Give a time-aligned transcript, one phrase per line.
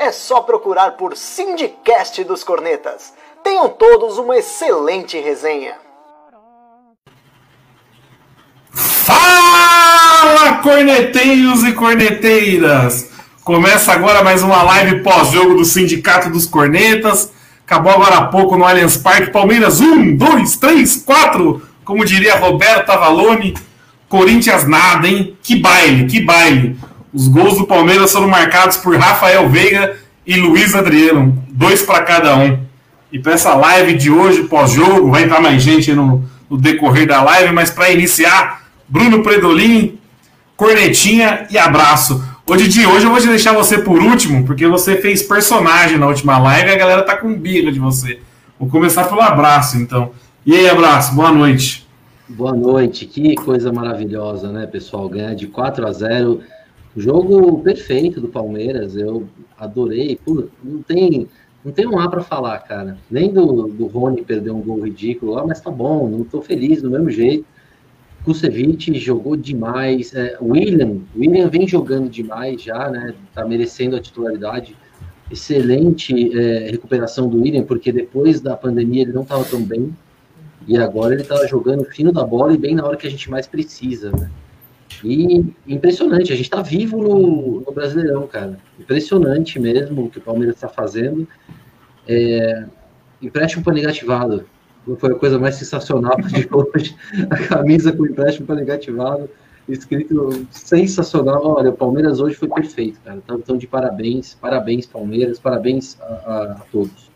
[0.00, 3.12] É só procurar por Sindicast dos Cornetas.
[3.44, 5.74] Tenham todos uma excelente resenha.
[8.72, 13.10] Fala, corneteiros e corneteiras!
[13.44, 17.30] Começa agora mais uma live pós-jogo do Sindicato dos Cornetas.
[17.66, 19.30] Acabou agora há pouco no Allianz Parque.
[19.30, 21.68] Palmeiras 1, 2, 3, 4.
[21.84, 23.54] Como diria Roberto Avalone.
[24.08, 25.36] Corinthians nada, hein?
[25.42, 26.78] Que baile, que baile.
[27.12, 31.42] Os gols do Palmeiras foram marcados por Rafael Veiga e Luiz Adriano.
[31.50, 32.58] Dois para cada um.
[33.12, 37.20] E para essa live de hoje, pós-jogo, vai entrar mais gente no, no decorrer da
[37.22, 39.98] live, mas para iniciar, Bruno Predolin,
[40.56, 42.24] cornetinha e abraço.
[42.46, 46.38] Hoje de hoje eu vou deixar você por último, porque você fez personagem na última
[46.38, 48.20] live e a galera tá com birra de você.
[48.58, 50.12] Vou começar pelo abraço, então.
[50.46, 51.88] E aí, abraço, boa noite.
[52.28, 55.08] Boa noite, que coisa maravilhosa, né, pessoal?
[55.08, 56.40] Ganhar de 4 a 0
[56.96, 60.18] jogo perfeito do Palmeiras, eu adorei.
[60.24, 61.28] Pô, não tem,
[61.64, 62.98] não tem um A para falar, cara.
[63.10, 66.82] Nem do, do Rony perder um gol ridículo lá, mas tá bom, não tô feliz
[66.82, 67.44] do mesmo jeito.
[68.24, 70.14] Kusevich jogou demais.
[70.14, 73.14] É, William, William vem jogando demais já, né?
[73.34, 74.76] Tá merecendo a titularidade.
[75.30, 79.94] Excelente é, recuperação do William, porque depois da pandemia ele não estava tão bem.
[80.66, 83.30] E agora ele tá jogando fino da bola e bem na hora que a gente
[83.30, 84.30] mais precisa, né?
[85.02, 88.58] E impressionante, a gente tá vivo no, no Brasileirão, cara.
[88.78, 91.26] Impressionante mesmo o que o Palmeiras está fazendo.
[92.06, 92.64] É,
[93.22, 94.44] empréstimo negativado
[94.98, 96.96] foi a coisa mais sensacional de hoje.
[97.30, 99.28] A camisa com empréstimo negativado,
[99.68, 101.46] escrito sensacional.
[101.46, 103.20] Olha, o Palmeiras hoje foi perfeito, cara.
[103.32, 107.10] Então, de parabéns, parabéns, Palmeiras, parabéns a, a, a todos.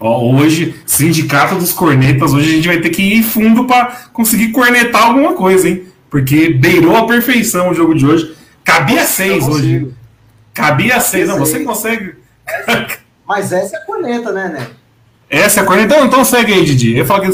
[0.00, 5.08] hoje, sindicato dos cornetas, hoje a gente vai ter que ir fundo para conseguir cornetar
[5.08, 5.89] alguma coisa, hein?
[6.10, 8.36] Porque beirou a perfeição o jogo de hoje.
[8.64, 9.94] Cabia seis hoje.
[10.52, 12.16] Cabia seis, não, você consegue.
[13.26, 14.70] Mas essa é a corneta, né, né?
[15.30, 15.94] Essa é a corneta?
[15.94, 16.90] Então, então segue aí, Didi.
[16.90, 17.30] Eu ia falar que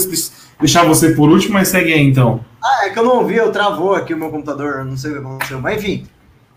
[0.60, 2.44] deixar você por último, mas segue aí então.
[2.62, 5.14] Ah, é que eu não ouvi, eu travou aqui o meu computador, não sei o
[5.14, 5.60] que aconteceu.
[5.60, 6.06] Mas enfim,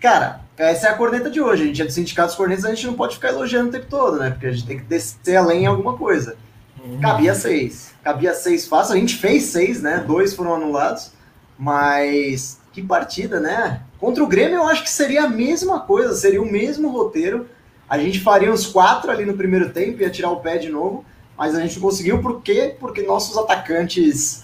[0.02, 1.64] cara, essa é a corneta de hoje.
[1.64, 3.86] A gente é do Sindicato dos Cornetas, a gente não pode ficar elogiando o tempo
[3.90, 4.32] todo, né?
[4.32, 6.36] Porque a gente tem que descer além em alguma coisa.
[6.84, 7.00] Uhum.
[7.00, 7.94] Cabia seis.
[8.04, 8.96] Cabia seis fácil.
[8.96, 10.04] A gente fez seis, né?
[10.06, 11.12] Dois foram anulados.
[11.60, 13.84] Mas que partida, né?
[14.00, 17.48] Contra o Grêmio eu acho que seria a mesma coisa, seria o mesmo roteiro.
[17.90, 21.06] A gente faria uns quatro ali no primeiro tempo, ia tirar o pé de novo
[21.40, 22.76] mas a gente não conseguiu por quê?
[22.78, 24.44] Porque nossos atacantes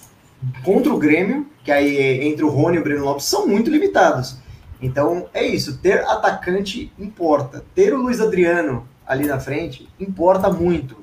[0.64, 4.38] contra o Grêmio, que aí entre o Rony e o Breno Lopes, são muito limitados.
[4.82, 7.66] Então é isso, ter atacante importa.
[7.76, 10.96] Ter o Luiz Adriano ali na frente importa muito.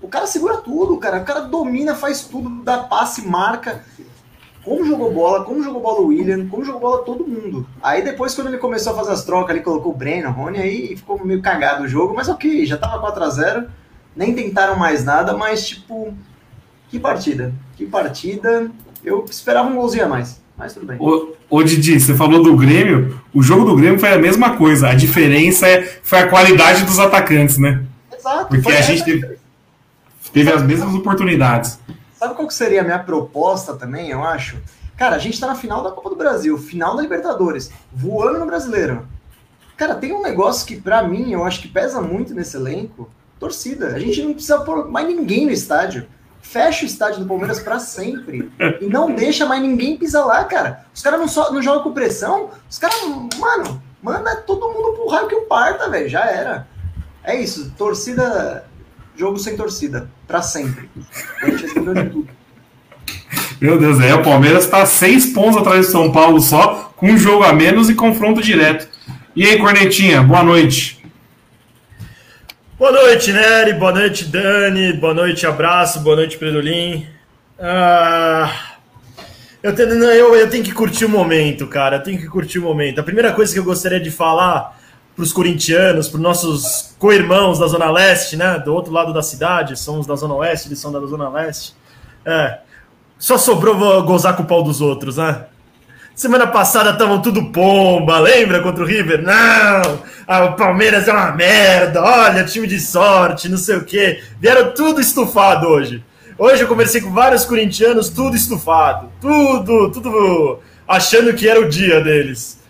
[0.00, 1.20] O cara segura tudo, cara.
[1.20, 3.84] O cara domina, faz tudo, dá passe, marca.
[4.64, 7.66] Como jogou bola, como jogou bola o William, como jogou bola todo mundo.
[7.82, 10.58] Aí depois, quando ele começou a fazer as trocas, ele colocou o Breno, o Rony,
[10.58, 13.66] aí ficou meio cagado o jogo, mas ok, já tava 4 a 0
[14.16, 16.14] nem tentaram mais nada, mas tipo,
[16.88, 17.52] que partida.
[17.76, 18.70] Que partida.
[19.04, 20.96] Eu esperava um golzinho a mais, mas tudo bem.
[20.98, 24.88] Ô, ô Didi, você falou do Grêmio, o jogo do Grêmio foi a mesma coisa,
[24.88, 27.84] a diferença é, foi a qualidade dos atacantes, né?
[28.16, 28.46] Exato.
[28.48, 29.36] Porque a gente teve,
[30.32, 31.78] teve as mesmas oportunidades.
[32.24, 34.56] Sabe qual que seria a minha proposta também, eu acho?
[34.96, 38.46] Cara, a gente tá na final da Copa do Brasil, final da Libertadores, voando no
[38.46, 39.06] Brasileiro.
[39.76, 43.88] Cara, tem um negócio que para mim eu acho que pesa muito nesse elenco, torcida.
[43.88, 46.06] A gente não precisa pôr mais ninguém no estádio.
[46.40, 48.50] Fecha o estádio do Palmeiras para sempre.
[48.80, 50.86] E não deixa mais ninguém pisar lá, cara.
[50.94, 52.48] Os caras não, só, não jogam com pressão.
[52.70, 53.02] Os caras,
[53.38, 56.08] mano, manda todo mundo pro raio que o parta, velho.
[56.08, 56.66] Já era.
[57.22, 57.70] É isso.
[57.76, 58.64] Torcida.
[59.16, 60.08] Jogo sem torcida.
[60.26, 60.88] para sempre.
[61.40, 62.28] A gente recebeu de tudo.
[63.60, 64.14] Meu Deus, é.
[64.14, 67.88] O Palmeiras tá seis pontos atrás de São Paulo só, com um jogo a menos
[67.88, 68.88] e confronto direto.
[69.36, 71.02] E aí, Cornetinha, boa noite.
[72.76, 73.72] Boa noite, Nery.
[73.74, 74.92] Boa noite, Dani.
[74.94, 76.00] Boa noite, abraço.
[76.00, 77.06] Boa noite, Predolim.
[77.58, 78.52] Ah,
[79.62, 81.96] eu, tenho, eu, eu tenho que curtir o momento, cara.
[81.96, 83.00] Eu tenho que curtir o momento.
[83.00, 84.78] A primeira coisa que eu gostaria de falar
[85.14, 88.58] para os corintianos, para os nossos co-irmãos da Zona Leste, né?
[88.58, 91.74] Do outro lado da cidade, somos da Zona Oeste, eles são da Zona Leste.
[92.24, 92.58] É,
[93.18, 95.44] só sobrou gozar com o pau dos outros, né?
[96.14, 99.22] Semana passada estavam tudo pomba, lembra contra o River?
[99.22, 99.98] Não!
[100.26, 104.22] Ah, o Palmeiras é uma merda, olha, time de sorte, não sei o quê.
[104.40, 106.04] Vieram tudo estufado hoje.
[106.38, 109.10] Hoje eu conversei com vários corintianos, tudo estufado.
[109.20, 112.60] Tudo, tudo achando que era o dia deles.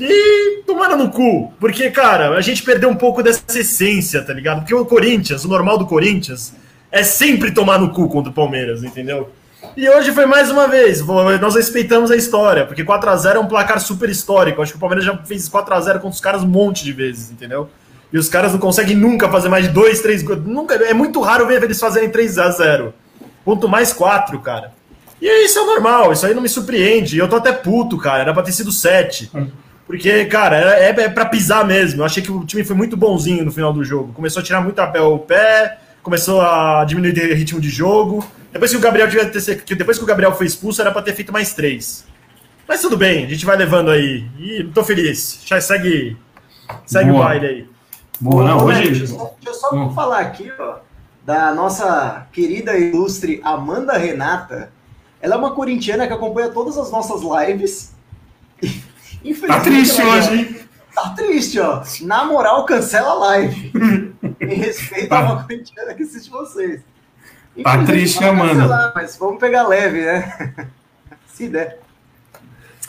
[0.00, 1.52] E tomaram no cu.
[1.58, 4.60] Porque, cara, a gente perdeu um pouco dessa essência, tá ligado?
[4.60, 6.54] Porque o Corinthians, o normal do Corinthians,
[6.90, 9.30] é sempre tomar no cu contra o Palmeiras, entendeu?
[9.76, 11.04] E hoje foi mais uma vez,
[11.40, 14.62] nós respeitamos a história, porque 4 a 0 é um placar super histórico.
[14.62, 16.92] Acho que o Palmeiras já fez 4 a 0 contra os caras um monte de
[16.92, 17.68] vezes, entendeu?
[18.12, 20.40] E os caras não conseguem nunca fazer mais de 2, 3 gols.
[20.44, 22.94] Nunca, é muito raro ver eles fazerem 3 a 0
[23.44, 24.72] Quanto mais 4, cara.
[25.20, 27.18] E isso é normal, isso aí não me surpreende.
[27.18, 28.22] Eu tô até puto, cara.
[28.22, 29.30] Era pra ter sido 7.
[29.88, 32.02] Porque, cara, é, é pra pisar mesmo.
[32.02, 34.12] Eu achei que o time foi muito bonzinho no final do jogo.
[34.12, 38.22] Começou a tirar muito a pé o pé, começou a diminuir o ritmo de jogo.
[38.52, 41.14] Depois que o Gabriel tivesse ter, depois que o Gabriel foi expulso, era para ter
[41.14, 42.04] feito mais três.
[42.68, 44.26] Mas tudo bem, a gente vai levando aí.
[44.38, 45.40] E tô feliz.
[45.46, 46.18] Já segue,
[46.84, 47.22] segue Boa.
[47.22, 47.66] o baile aí.
[48.20, 48.90] Boa, não, hoje.
[48.90, 49.14] Deixa
[49.46, 49.94] eu só hum.
[49.94, 50.80] falar aqui, ó,
[51.24, 54.70] da nossa querida ilustre Amanda Renata.
[55.18, 57.96] Ela é uma corintiana que acompanha todas as nossas lives.
[59.46, 60.56] Tá triste hoje, hein?
[60.94, 61.82] Tá triste, ó.
[62.02, 63.72] Na moral, cancela a live.
[64.40, 65.18] em respeito tá.
[65.18, 66.80] a uma corintiana que assiste vocês.
[67.62, 68.92] Tá triste, Amanda.
[68.94, 70.68] mas vamos pegar leve, né?
[71.26, 71.78] Se der.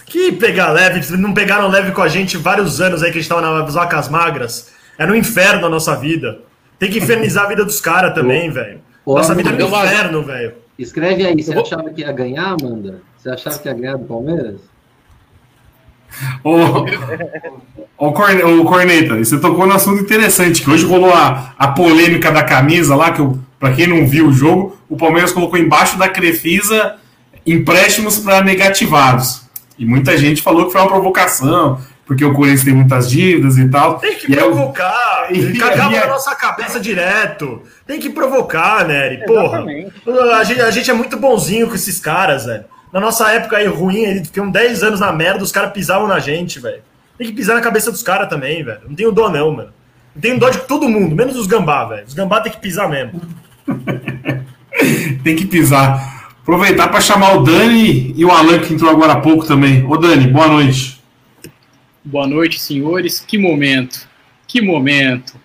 [0.06, 1.16] Que pegar leve?
[1.18, 4.10] Não pegaram leve com a gente vários anos aí que a gente tava nas vacas
[4.10, 4.72] magras.
[4.98, 6.42] Era um inferno a nossa vida.
[6.80, 8.82] Tem que infernizar a vida dos caras também, velho.
[9.06, 10.56] Nossa vida é um inferno, velho.
[10.78, 13.02] Escreve aí, você achava que ia ganhar, Amanda?
[13.18, 14.62] Você achava que ia ganhar do Palmeiras?
[16.44, 16.86] Ô,
[17.98, 22.96] ô, Corneta, você tocou no assunto interessante, que hoje rolou a, a polêmica da camisa
[22.96, 23.22] lá, que
[23.60, 26.96] para quem não viu o jogo, o Palmeiras colocou embaixo da Crefisa
[27.46, 29.42] empréstimos para negativados.
[29.78, 33.68] E muita gente falou que foi uma provocação, porque o Corinthians tem muitas dívidas e
[33.70, 33.98] tal.
[33.98, 37.64] Tem que e provocar, é, cagava na nossa cabeça direto.
[37.88, 39.26] Tem que provocar, Nery.
[39.26, 39.64] Porra,
[40.38, 42.66] a gente, a gente é muito bonzinho com esses caras, velho.
[42.92, 46.20] Na nossa época aí ruim, eles ficam 10 anos na merda, os caras pisavam na
[46.20, 46.82] gente, velho.
[47.18, 48.82] Tem que pisar na cabeça dos caras também, velho.
[48.88, 49.72] Não tenho dó, não, mano.
[50.16, 52.06] Não tenho dó de todo mundo, menos os gambá, velho.
[52.06, 53.22] Os gambá tem que pisar mesmo.
[55.24, 56.34] tem que pisar.
[56.42, 59.86] Aproveitar para chamar o Dani e o Alan, que entrou agora há pouco também.
[59.86, 61.00] Ô, Dani, boa noite.
[62.04, 63.20] Boa noite, senhores.
[63.20, 64.08] Que momento.
[64.48, 65.36] Que momento.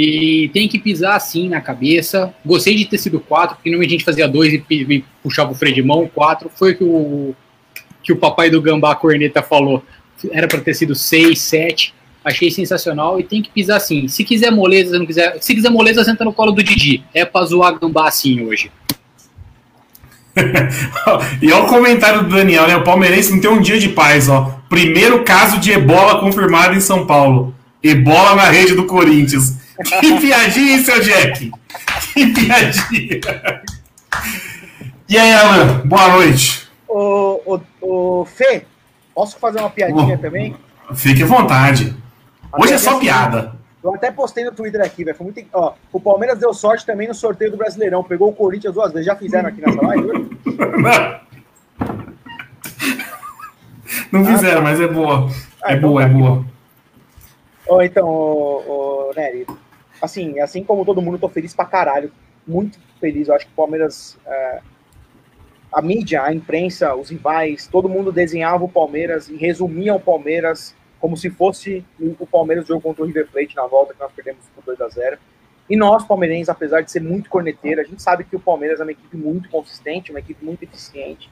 [0.00, 2.32] E tem que pisar assim na cabeça.
[2.46, 5.74] Gostei de ter sido quatro, porque normalmente a gente fazia dois e, puxava o freio
[5.74, 6.08] de mão.
[6.14, 7.34] Quatro foi o que o,
[8.00, 9.82] que o papai do Gambá Corneta falou.
[10.30, 11.92] Era para ter sido seis, sete.
[12.24, 14.06] Achei sensacional e tem que pisar assim.
[14.06, 15.36] Se quiser moleza, se não quiser.
[15.40, 17.02] Se quiser moleza, senta no colo do Didi.
[17.12, 18.70] É pra zoar Gambá assim hoje.
[21.42, 22.76] e olha o comentário do Daniel, né?
[22.76, 24.60] O palmeirense não tem um dia de paz, ó.
[24.68, 27.52] Primeiro caso de ebola confirmado em São Paulo.
[27.82, 29.66] Ebola na rede do Corinthians.
[29.84, 31.52] Que piadinha, hein, seu Jack?
[32.12, 33.20] Que piadinha.
[35.08, 36.68] E aí, Alan, boa noite.
[36.88, 38.64] Ô, ô, ô Fê,
[39.14, 40.56] posso fazer uma piadinha oh, também?
[40.94, 41.96] Fique à vontade.
[42.58, 43.56] Hoje é só piada.
[43.82, 45.16] Eu até postei no Twitter aqui, velho.
[45.16, 45.46] Foi muito.
[45.52, 48.02] Ó, o Palmeiras deu sorte também no sorteio do Brasileirão.
[48.02, 49.06] Pegou o Corinthians duas vezes.
[49.06, 50.28] Já fizeram aqui nessa live?
[54.10, 54.70] Não, fizeram, ah, tá.
[54.70, 55.30] mas é boa.
[55.62, 56.44] Ah, é então boa, é boa.
[57.68, 59.46] Ó, então, ô, ô, Nery,
[60.00, 62.12] assim, assim como todo mundo, tô feliz pra caralho.
[62.46, 63.28] Muito feliz.
[63.28, 64.18] Eu acho que o Palmeiras.
[64.26, 64.60] É,
[65.70, 70.74] a mídia, a imprensa, os rivais, todo mundo desenhava o Palmeiras e resumia o Palmeiras
[71.00, 71.84] como se fosse
[72.18, 74.88] o Palmeiras jogo contra o River Plate na volta que nós perdemos por 2 a
[74.88, 75.18] 0
[75.68, 78.82] E nós, palmeirenses, apesar de ser muito corneteiro, a gente sabe que o Palmeiras é
[78.82, 81.30] uma equipe muito consistente, uma equipe muito eficiente,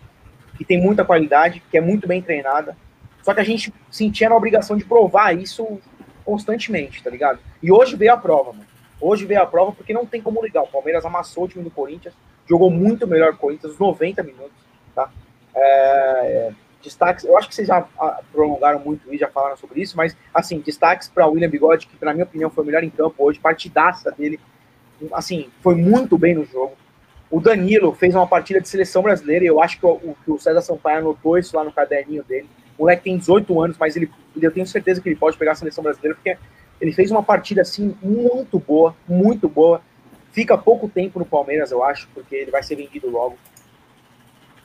[0.57, 2.77] que tem muita qualidade, que é muito bem treinada.
[3.23, 5.81] Só que a gente sentia na obrigação de provar isso
[6.27, 7.39] constantemente, tá ligado?
[7.63, 8.67] E hoje veio a prova, mano.
[9.01, 10.63] Hoje veio a prova porque não tem como ligar.
[10.63, 12.15] O Palmeiras amassou o time do Corinthians,
[12.49, 14.57] jogou muito melhor que o Corinthians, os 90 minutos,
[14.95, 15.09] tá?
[15.55, 16.51] É,
[16.83, 20.17] destaques, eu acho que vocês já ah, prolongaram muito e já falaram sobre isso, mas,
[20.35, 23.25] assim, destaques para o William Bigode, que, na minha opinião, foi o melhor em campo
[23.25, 24.41] hoje, partidaça dele,
[25.13, 26.75] assim, foi muito bem no jogo.
[27.31, 30.63] O Danilo fez uma partida de seleção brasileira e eu acho que o, o César
[30.63, 32.49] Sampaio anotou isso lá no caderninho dele.
[32.79, 34.11] O moleque tem 18 anos, mas ele,
[34.45, 36.37] eu tenho certeza que ele pode pegar a seleção brasileira, porque
[36.81, 39.81] ele fez uma partida assim muito boa, muito boa.
[40.33, 43.37] Fica pouco tempo no Palmeiras, eu acho, porque ele vai ser vendido logo.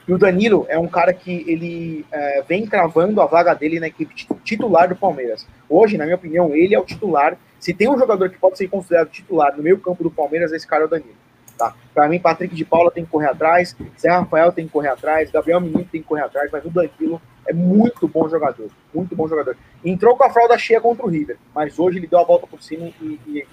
[0.06, 3.86] E o Danilo é um cara que ele é, vem cravando a vaga dele na
[3.86, 4.14] equipe
[4.44, 5.46] titular do Palmeiras.
[5.68, 7.38] Hoje, na minha opinião, ele é o titular.
[7.60, 10.66] Se tem um jogador que pode ser considerado titular no meio campo do Palmeiras, esse
[10.66, 11.14] cara é o Danilo.
[11.56, 11.74] Tá?
[11.94, 15.30] Para mim, Patrick de Paula tem que correr atrás, Zé Rafael tem que correr atrás,
[15.30, 19.28] Gabriel Menino tem que correr atrás, mas o Danilo É muito bom jogador, muito bom
[19.28, 19.56] jogador.
[19.84, 22.62] Entrou com a fralda cheia contra o River, mas hoje ele deu a volta por
[22.62, 23.46] cima e, e, e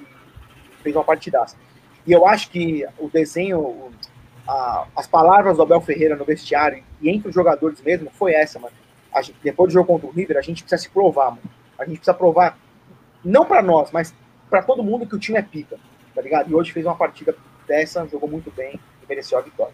[0.81, 1.55] fez uma partidaça.
[2.05, 3.91] E eu acho que o desenho,
[4.47, 8.59] a, as palavras do Abel Ferreira no vestiário e entre os jogadores mesmo foi essa,
[8.59, 8.73] mano.
[9.21, 11.41] Gente, depois do jogo contra o River, a gente precisa se provar, mano.
[11.77, 12.57] A gente precisa provar,
[13.23, 14.13] não para nós, mas
[14.49, 15.77] para todo mundo que o time é pica,
[16.15, 16.49] tá ligado?
[16.49, 17.35] E hoje fez uma partida
[17.69, 19.73] dessa, jogou muito bem e mereceu a vitória.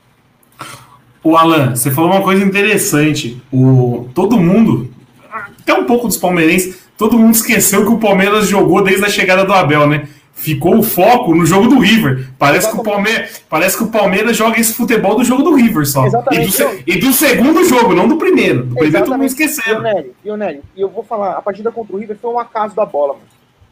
[1.24, 3.42] O Alan, você falou uma coisa interessante.
[3.52, 4.94] O, todo mundo,
[5.32, 9.44] até um pouco dos palmeirenses, todo mundo esqueceu que o Palmeiras jogou desde a chegada
[9.44, 10.08] do Abel, né?
[10.34, 12.28] Ficou o foco no jogo do River.
[12.38, 15.88] Parece que, o Palmeiras, parece que o Palmeiras joga esse futebol do jogo do River
[15.88, 16.06] só.
[16.06, 16.62] Exatamente.
[16.62, 18.64] E do, e do segundo jogo, não do primeiro.
[18.64, 19.82] Do primeiro todo mundo esqueceu.
[20.24, 22.76] E o Nery, e eu vou falar, a partida contra o River foi um acaso
[22.76, 23.26] da bola, mano.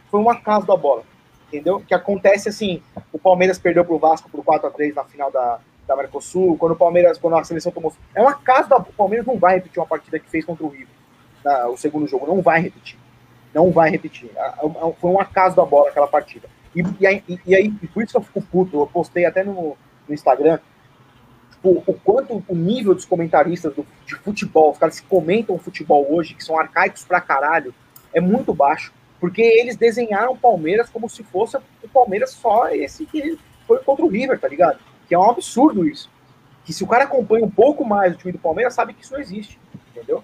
[0.10, 1.04] Foi um acaso da bola.
[1.54, 1.84] Entendeu?
[1.88, 2.82] Que acontece assim,
[3.12, 6.72] o Palmeiras perdeu pro Vasco por 4 a 3 na final da, da Mercosul, quando
[6.72, 7.94] o Palmeiras, quando a seleção tomou.
[8.16, 8.78] É uma casa da.
[8.78, 10.88] O Palmeiras não vai repetir uma partida que fez contra o River.
[11.46, 12.98] Na, o segundo jogo, não vai repetir.
[13.54, 14.32] Não vai repetir.
[15.00, 16.50] Foi um acaso da bola aquela partida.
[16.76, 19.78] E, e, aí, e aí, por isso que eu fico puto, eu postei até no,
[20.08, 20.58] no Instagram,
[21.52, 26.12] tipo, o quanto o nível dos comentaristas do, de futebol, os caras que comentam futebol
[26.12, 27.76] hoje, que são arcaicos pra caralho,
[28.12, 28.92] é muito baixo.
[29.24, 34.04] Porque eles desenharam o Palmeiras como se fosse o Palmeiras só esse que foi contra
[34.04, 34.80] o River, tá ligado?
[35.08, 36.10] Que é um absurdo isso.
[36.66, 39.14] Que se o cara acompanha um pouco mais o time do Palmeiras, sabe que isso
[39.14, 39.58] não existe.
[39.96, 40.22] Entendeu?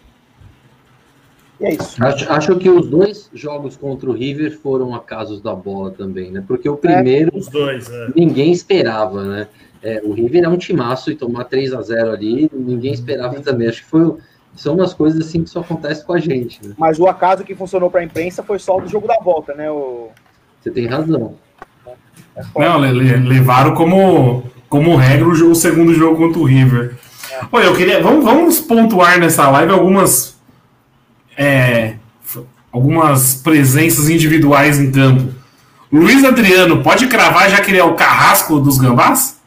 [1.62, 2.04] E é isso.
[2.04, 6.44] Acho, acho que os dois jogos contra o River foram acasos da bola também, né?
[6.46, 7.32] Porque o primeiro.
[7.34, 8.10] É, os dois, é.
[8.14, 9.48] Ninguém esperava, né?
[9.82, 13.70] É, o River é um timaço e tomar 3 a 0 ali, ninguém esperava também.
[13.70, 14.18] Acho que foi,
[14.62, 16.60] são umas coisas assim que só acontece com a gente.
[16.66, 16.74] Né?
[16.78, 19.54] Mas o acaso que funcionou para a imprensa foi só o do jogo da volta,
[19.54, 19.70] né?
[19.70, 20.10] O...
[20.62, 21.36] Você tem razão.
[22.36, 26.96] É Não, levaram como como regra, o, segundo jogo contra o River.
[27.32, 27.46] É.
[27.52, 28.02] Olha, eu queria.
[28.02, 30.38] Vamos, vamos pontuar nessa live algumas.
[31.36, 31.96] É,
[32.72, 35.34] algumas presenças individuais em campo.
[35.92, 39.40] Luiz Adriano, pode cravar já que ele é o carrasco dos gambás?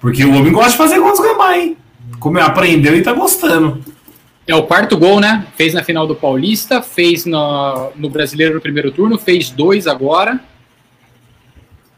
[0.00, 1.76] Porque o homem gosta de fazer gol dos gambás, hein?
[2.20, 3.82] Como aprendeu e tá gostando.
[4.48, 5.46] É o quarto gol, né?
[5.56, 10.40] Fez na final do Paulista, fez no, no Brasileiro no primeiro turno, fez dois agora.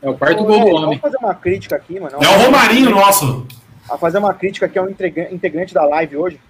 [0.03, 0.81] É o quarto Ô, gol do homem.
[0.81, 2.19] Vamos fazer uma crítica aqui, mano.
[2.21, 3.47] É o Romarinho nosso.
[3.89, 6.41] A fazer uma crítica aqui ao integrante da live hoje.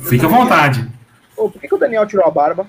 [0.00, 0.88] Fica à vontade.
[1.36, 2.66] Ô, por que, que o Daniel tirou a barba?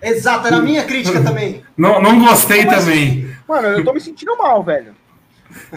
[0.00, 1.60] Exato, era a minha crítica também.
[1.76, 3.28] Não, não gostei Mas, também.
[3.48, 4.94] Mano, eu tô me sentindo mal, velho.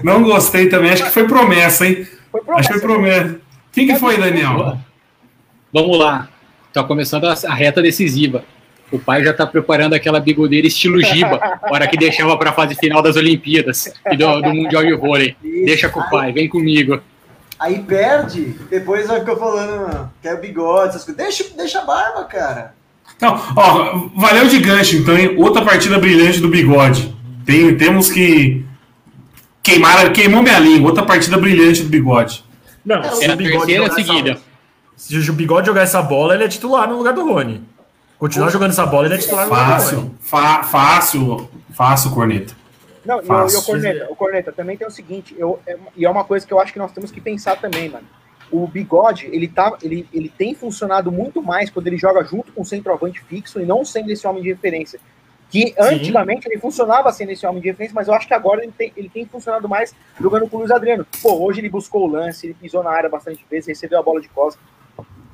[0.03, 0.91] Não gostei também.
[0.91, 2.07] Acho que foi promessa, hein?
[2.31, 2.69] Foi promessa.
[2.69, 3.39] Acho que foi promessa.
[3.71, 4.77] Quem que foi, Daniel?
[5.73, 6.29] Vamos lá.
[6.73, 8.43] Tá começando a reta decisiva.
[8.91, 12.75] O pai já está preparando aquela bigodeira estilo Giba, hora que deixava para a fase
[12.75, 15.35] final das Olimpíadas e do, do Mundial de Vôlei.
[15.43, 15.65] Isso.
[15.65, 17.01] Deixa com o pai, vem comigo.
[17.59, 21.21] Aí perde, depois vai ficar falando que é o bigode, essas coisas.
[21.21, 22.73] Deixa, deixa a barba, cara.
[23.19, 25.35] Não, ó, valeu de gancho, então, hein?
[25.37, 27.15] Outra partida brilhante do bigode.
[27.45, 28.63] Tem, temos que
[29.63, 32.45] queimar, queimou minha língua, outra partida brilhante do bigode.
[32.85, 34.37] Não, é o bigode jogar seguida.
[34.97, 37.63] Se o bigode jogar essa bola, ele é titular no lugar do Rony.
[38.17, 39.47] Continuar jogando essa bola, ele é titular.
[39.47, 42.55] Fácil, fa fácil, fácil, Corneta.
[43.05, 43.59] Não, fácil.
[43.59, 46.45] E, o, Corneta, o Corneta também tem o seguinte, eu, é, e é uma coisa
[46.45, 48.07] que eu acho que nós temos que pensar também, mano.
[48.51, 52.63] O bigode, ele, tá, ele, ele tem funcionado muito mais quando ele joga junto com
[52.63, 54.99] o centroavante fixo e não sendo esse homem de referência.
[55.49, 56.49] Que antigamente Sim.
[56.49, 59.09] ele funcionava sendo esse homem de referência, mas eu acho que agora ele tem, ele
[59.09, 61.05] tem funcionado mais jogando com o Luiz Adriano.
[61.21, 64.19] Pô, hoje ele buscou o lance, ele pisou na área bastante vezes, recebeu a bola
[64.19, 64.61] de costas.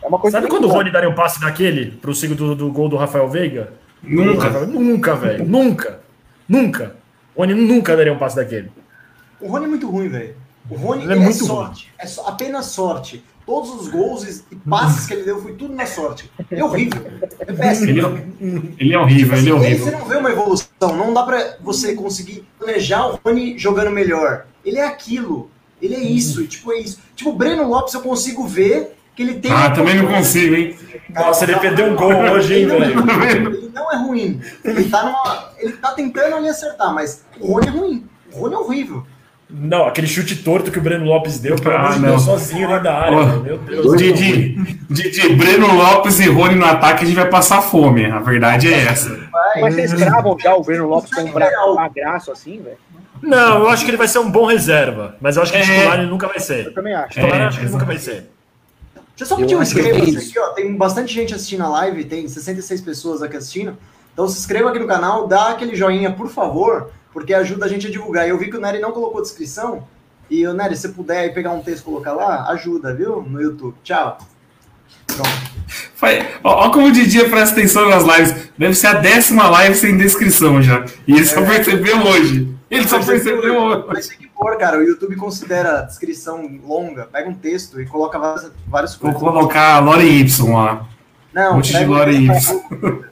[0.04, 2.72] É uma coisa Sabe quando o Rony daria um passe daquele pro segundo do, do
[2.72, 3.74] gol do Rafael Veiga?
[4.04, 4.50] Nunca.
[4.66, 5.46] Nunca, velho.
[5.46, 6.00] Nunca.
[6.48, 6.96] Nunca.
[7.34, 8.70] O Rony nunca daria um passe daquele.
[9.40, 10.36] O Rony é muito ruim, velho.
[10.70, 11.86] O Rony ele é, muito é sorte.
[11.86, 11.96] Ruim.
[12.00, 13.24] É so, apenas sorte.
[13.46, 16.32] Todos os gols e passes que ele deu foi tudo na sorte.
[16.50, 17.02] Ele é horrível.
[17.40, 17.90] É péssimo.
[17.90, 19.86] Ele é, ele é horrível, ele é horrível.
[19.86, 20.70] Você não vê uma evolução.
[20.82, 24.46] Não dá pra você conseguir planejar o Rony jogando melhor.
[24.64, 25.50] Ele é aquilo.
[25.82, 26.46] Ele é isso.
[26.48, 27.00] Tipo, é isso.
[27.16, 29.52] Tipo, o Breno Lopes eu consigo ver que ele tem.
[29.52, 30.76] Ah, também não consigo, hein?
[31.10, 33.00] Nossa, ele perdeu um gol hoje, hein, velho?
[33.30, 34.42] Ele não é ruim.
[34.64, 38.08] Ele tá, numa, ele tá tentando ali acertar, mas o Rony é ruim.
[38.34, 39.06] O Rony é horrível.
[39.56, 42.84] Não, aquele chute torto que o Breno Lopes deu, pelo amor de Deus, sozinho dentro
[42.84, 43.18] da área.
[43.18, 43.98] Oh, meu Deus.
[43.98, 44.56] De, de,
[44.90, 48.06] de, de, Breno Lopes e Rony no ataque, a gente vai passar fome.
[48.06, 49.16] A verdade é essa.
[49.62, 52.78] Mas vocês gravam já o Breno Lopes com um abraço assim, velho?
[53.22, 55.16] Não, eu acho que ele vai ser um bom reserva.
[55.22, 55.62] Mas eu acho que é.
[55.62, 56.66] titular ele nunca vai ser.
[56.66, 57.10] Eu também acho.
[57.10, 58.33] Titular é, acho que ele nunca vai ser.
[59.16, 60.48] Deixa eu só pedir um inscreva aqui, ó.
[60.50, 63.78] Tem bastante gente assistindo a live, tem 66 pessoas aqui assistindo.
[64.14, 67.88] Então se inscreva aqui no canal, dá aquele joinha, por favor, porque ajuda a gente
[67.88, 68.28] a divulgar.
[68.28, 69.88] Eu vi que o Nery não colocou descrição.
[70.30, 73.22] E, o Nery, se puder aí pegar um texto e colocar lá, ajuda, viu?
[73.22, 73.76] No YouTube.
[73.84, 74.18] Tchau.
[75.96, 78.50] Faz- Ó, ó como o Didi presta atenção nas lives.
[78.58, 80.86] Deve ser a décima live sem descrição já.
[81.08, 81.46] E ele só É.
[81.46, 82.54] percebeu hoje.
[82.70, 83.84] Ele só percebeu hoje.
[84.44, 84.78] Pôr, cara.
[84.78, 87.06] O YouTube considera a descrição longa.
[87.06, 89.22] Pega um texto e coloca várias, várias Vou coisas.
[89.22, 90.88] colocar a Lore Y lá.
[91.34, 93.04] Não, Um monte de Lore Y.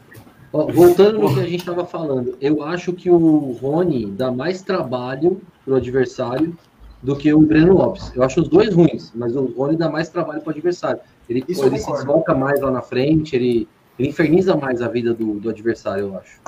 [0.52, 5.42] Voltando no que a gente estava falando, eu acho que o Rony dá mais trabalho
[5.64, 6.56] pro adversário
[7.02, 8.12] do que o Breno Lopes.
[8.14, 11.00] Eu acho os dois ruins, mas o Rony dá mais trabalho pro adversário.
[11.30, 13.66] Ele, Isso ele se desloca mais lá na frente, ele,
[13.98, 16.40] ele inferniza mais a vida do, do adversário, eu acho.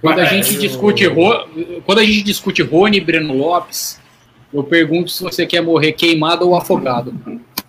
[0.00, 1.04] Quando a gente eu- discute
[1.86, 4.00] quando a gente discute Rony e Breno Lopes,
[4.52, 7.14] eu pergunto se você quer morrer queimado ou afogado.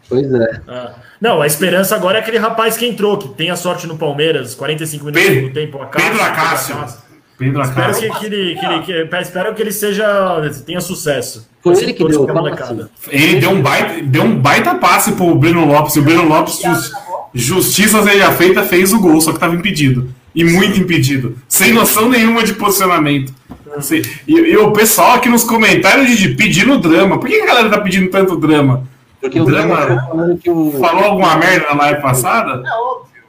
[0.08, 0.62] Pois é.
[0.68, 0.92] Ah.
[1.22, 4.56] Não, a esperança agora é aquele rapaz que entrou, que tem a sorte no Palmeiras,
[4.56, 5.82] 45 minutos Pedro- do tempo.
[5.82, 6.76] Acácio, Pedro Acácio.
[7.38, 11.48] Pedro Espero que, que ele, que ele- que- espero que ele seja tenha sucesso.
[11.62, 12.74] Foi Eu ele que deu o pela passe.
[12.74, 12.90] molecada.
[13.10, 15.96] Ele deu um baita, deu um baita passe pro Breno Lopes.
[15.96, 16.92] E o Breno Lopes, jus-
[17.34, 20.14] justiça seja feita, fez o gol, só que tava impedido.
[20.40, 21.38] E muito impedido.
[21.50, 23.34] Sem noção nenhuma de posicionamento.
[23.76, 27.20] Assim, E, e o pessoal aqui nos comentários de pedindo drama.
[27.20, 28.88] Por que a galera tá pedindo tanto drama?
[29.20, 30.72] Porque o Drama- Drama falando que o.
[30.80, 32.64] Falou alguma merda na live passada?
[32.66, 33.24] É óbvio.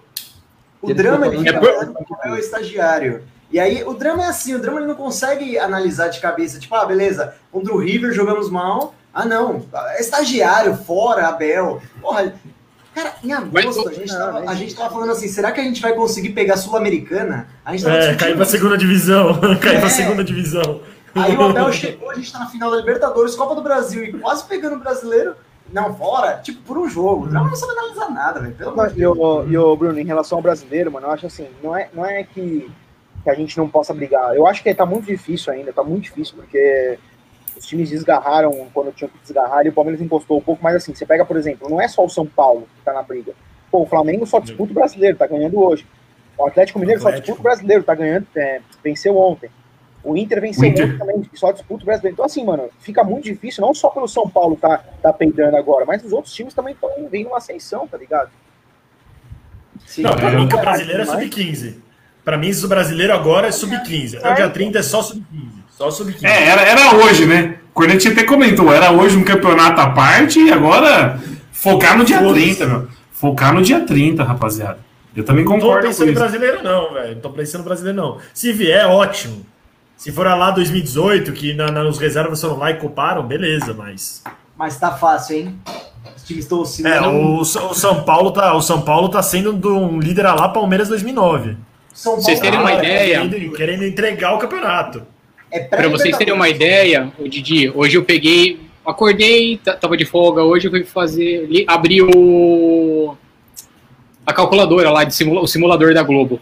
[0.80, 3.22] O Ele drama ele falando que é o estagiário.
[3.50, 6.72] E aí, o drama é assim, o drama ele não consegue analisar de cabeça, tipo,
[6.76, 8.94] ah, beleza, contra o River jogamos mal.
[9.12, 11.82] Ah, não, é estagiário, fora, Abel.
[12.00, 12.32] Porra,
[12.94, 15.80] cara, em agosto a gente, tava, a gente tava falando assim, será que a gente
[15.80, 17.48] vai conseguir pegar a Sul-Americana?
[17.64, 19.38] A gente tava É, cair pra segunda divisão.
[19.60, 19.80] cair É.
[19.80, 20.80] pra segunda divisão.
[21.14, 24.12] Aí o Abel chegou, a gente tá na final da Libertadores, Copa do Brasil e
[24.12, 25.34] quase pegando o brasileiro.
[25.72, 27.26] Não, fora, tipo, por um jogo.
[27.26, 28.54] O drama não sabe analisar nada, velho.
[28.54, 31.26] Pelo amor de E o, e o Bruno, em relação ao brasileiro, mano, eu acho
[31.26, 32.68] assim, não é, não é que,
[33.22, 34.34] que a gente não possa brigar.
[34.34, 36.98] Eu acho que tá muito difícil ainda, tá muito difícil, porque
[37.60, 40.94] os times desgarraram quando tinham que desgarrar e o Palmeiras encostou um pouco, mas assim,
[40.94, 43.32] você pega, por exemplo, não é só o São Paulo que tá na briga.
[43.70, 45.86] Pô, o Flamengo só disputa o brasileiro, tá ganhando hoje.
[46.38, 47.26] O Atlético Mineiro só Atlético.
[47.26, 49.50] disputa o brasileiro, tá ganhando, é, venceu ontem.
[50.02, 50.86] O Inter venceu O Inter.
[50.86, 52.14] ontem também, só disputa o brasileiro.
[52.14, 55.84] Então, assim, mano, fica muito difícil, não só pelo São Paulo tá, tá peidando agora,
[55.84, 58.30] mas os outros times também estão vindo uma ascensão, tá ligado?
[59.86, 60.36] Sim, Não, pra É.
[60.36, 61.76] mim que o brasileiro é sub-15.
[62.24, 64.16] Pra mim, o brasileiro agora é sub-15.
[64.18, 65.59] Até o dia 30 é só sub-15.
[65.80, 66.24] Só sub-15.
[66.24, 67.56] É, era, era hoje, né?
[67.70, 71.18] O Cornete até comentou, era hoje um campeonato à parte e agora
[71.52, 72.34] focar no dia Foda-se.
[72.56, 72.88] 30, meu.
[73.12, 74.78] Focar no dia 30, rapaziada.
[75.16, 76.20] Eu também Não tô concordo com pensando em isso.
[76.20, 77.14] brasileiro, não, velho.
[77.14, 78.18] Não tô pensando em brasileiro, não.
[78.34, 79.46] Se vier, ótimo.
[79.96, 84.22] Se for lá 2018, que na, na- nos reservas foram lá e coparam, beleza, mas.
[84.58, 85.58] Mas tá fácil, hein?
[86.14, 87.08] Os times estão É, oscilando.
[87.08, 90.48] o, o São Paulo tá, o São Paulo tá sendo do- um líder a lá
[90.50, 91.56] Palmeiras 2009.
[91.94, 93.20] São Paulo Vocês terem uma Ah, ideia?
[93.28, 95.02] Querendo, querendo entregar o campeonato.
[95.50, 100.42] É Pra vocês terem uma ideia, o Didi, hoje eu peguei, acordei, tava de folga
[100.42, 103.16] hoje, eu fui fazer, li- abri o
[104.26, 106.40] a calculadora lá de simula, o simulador da Globo.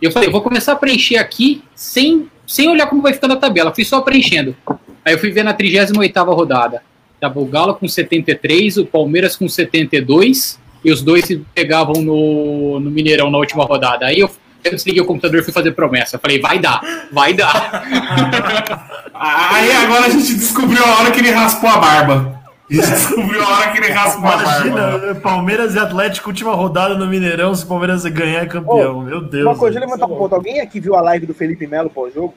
[0.00, 3.34] E eu falei, eu vou começar a preencher aqui sem sem olhar como vai ficando
[3.34, 4.56] a tabela, fui só preenchendo.
[5.04, 6.82] Aí eu fui ver na 38ª rodada.
[7.20, 12.80] Tava o Galo com 73, o Palmeiras com 72 e os dois se pegavam no,
[12.80, 14.06] no Mineirão na última rodada.
[14.06, 14.28] Aí eu,
[14.64, 16.16] eu desliguei o computador e fui fazer promessa.
[16.16, 16.80] Eu falei, vai dar,
[17.12, 17.82] vai dar.
[19.14, 22.40] Aí agora a gente descobriu a hora que ele raspou a barba.
[22.70, 24.66] A gente descobriu a hora que ele raspou a barba.
[24.66, 29.02] Imagina, Palmeiras e Atlético, última rodada no Mineirão, se o Palmeiras ganhar é campeão.
[29.02, 29.44] Meu Deus.
[29.44, 30.34] Uma coisa, eu levantar um ponto.
[30.34, 32.34] Alguém aqui viu a live do Felipe Melo pós-jogo?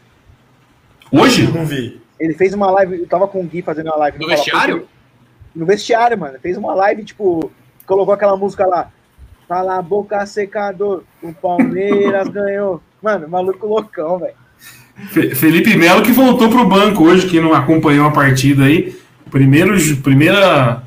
[1.11, 1.51] Hoje?
[1.51, 2.01] Não vi.
[2.19, 4.17] Ele fez uma live, eu tava com o Gui fazendo uma live.
[4.17, 4.77] No Fala vestiário?
[4.77, 4.91] Pouco.
[5.55, 6.39] No vestiário, mano.
[6.41, 7.51] Fez uma live, tipo,
[7.85, 8.89] colocou aquela música lá.
[9.47, 11.03] Cala a boca, secador.
[11.21, 12.81] O Palmeiras ganhou.
[13.01, 14.33] Mano, maluco loucão, velho.
[15.09, 18.95] Fe- Felipe Melo que voltou pro banco hoje, que não acompanhou a partida aí.
[19.31, 20.83] Primeiro, primeira,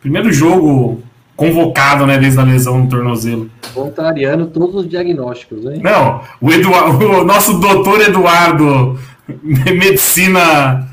[0.00, 1.02] primeiro jogo
[1.36, 3.50] convocado, né, desde a lesão no tornozelo.
[3.72, 5.80] Contrariando todos os diagnósticos, hein?
[5.82, 8.98] Não, o, Eduardo, o nosso doutor Eduardo,
[9.42, 10.86] medicina,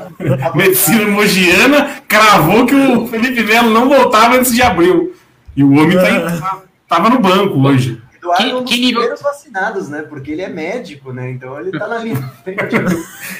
[0.54, 5.12] medicina mogiana, cravou que o Felipe Melo não voltava antes de abril.
[5.56, 8.00] E o homem tá em- tava no banco hoje.
[8.16, 10.02] Eduardo Que- é um dos que nível- primeiros vacinados, né?
[10.02, 11.30] Porque ele é médico, né?
[11.30, 12.32] Então ele tá na linha.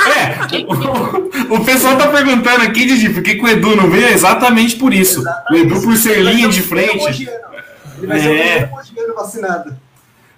[0.06, 0.56] É,
[1.52, 4.06] o, o pessoal tá perguntando aqui, Didi, por que, o Edu não veio?
[4.06, 5.24] É exatamente por isso.
[5.50, 7.28] O Edu, por ser linha de frente.
[7.98, 8.36] Ele vai ser o É.
[8.66, 9.76] primeiro mogiano vacinado.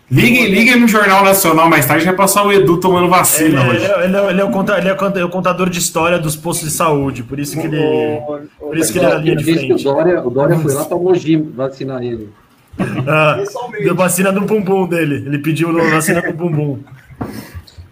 [0.09, 3.85] Liguem, liguem no Jornal Nacional mais tarde, vai passar o Edu tomando vacina ele, hoje.
[3.87, 5.81] é- ele é, ele é o conta- ele é o conta- é o contador de
[5.81, 7.77] história dos postos de saúde, por isso que ele.
[7.81, 9.83] O- o- Por isso que ele era linha de que o frente.
[9.85, 12.31] Dória, o Dória foi lá pra Mogi vacinar ele.
[13.09, 13.43] Ah,
[13.83, 15.25] deu vacina no bumbum dele.
[15.27, 16.79] Ele pediu vacina no bumbum.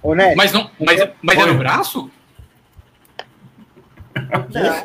[0.02, 2.10] Ô, Nery, Mas, não, mas, mas é no braço?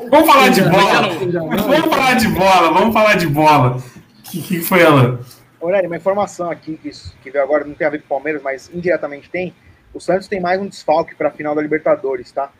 [0.10, 1.08] Vamos falar de bola.
[1.22, 3.78] eu não- Vamos falar de bola, vamos falar de bola.
[4.24, 5.20] que, que foi ela?
[5.68, 6.90] Nery, uma informação aqui que,
[7.22, 9.54] que veio agora não tem a ver com o Palmeiras, mas indiretamente tem.
[9.94, 12.52] O Santos tem mais um desfalque para a final da Libertadores, tá?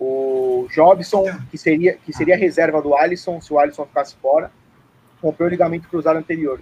[0.00, 4.50] O Jobson, que seria, que seria a reserva do Alisson, se o Alisson ficasse fora,
[5.22, 6.60] rompeu o ligamento cruzado anterior.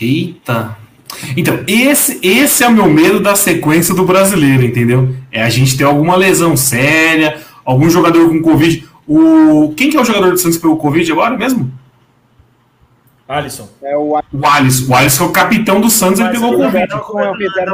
[0.00, 0.76] Eita.
[1.36, 5.14] Então, esse, esse é o meu medo da sequência do brasileiro, entendeu?
[5.30, 8.86] É a gente ter alguma lesão séria, algum jogador com Covid.
[9.06, 9.72] O...
[9.76, 11.72] Quem que é o jogador do Santos pegou Covid agora mesmo?
[13.28, 13.68] Alisson.
[13.82, 14.92] É o O Alisson.
[14.92, 17.00] O Alisson é o capitão do Santos, ele pegou Alisson é o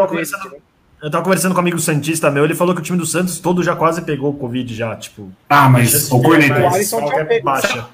[0.07, 0.63] conversando- entendeu?
[1.03, 3.41] Eu tava conversando com um amigo Santista meu, ele falou que o time do Santos
[3.41, 5.33] todo já quase pegou Covid já, tipo.
[5.49, 6.61] Ah, mas o Corneta.
[6.61, 7.45] O Alisson Qual tinha é pego.
[7.45, 7.87] baixa.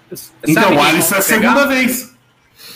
[0.47, 2.15] Então, o Alisson é a segunda vez.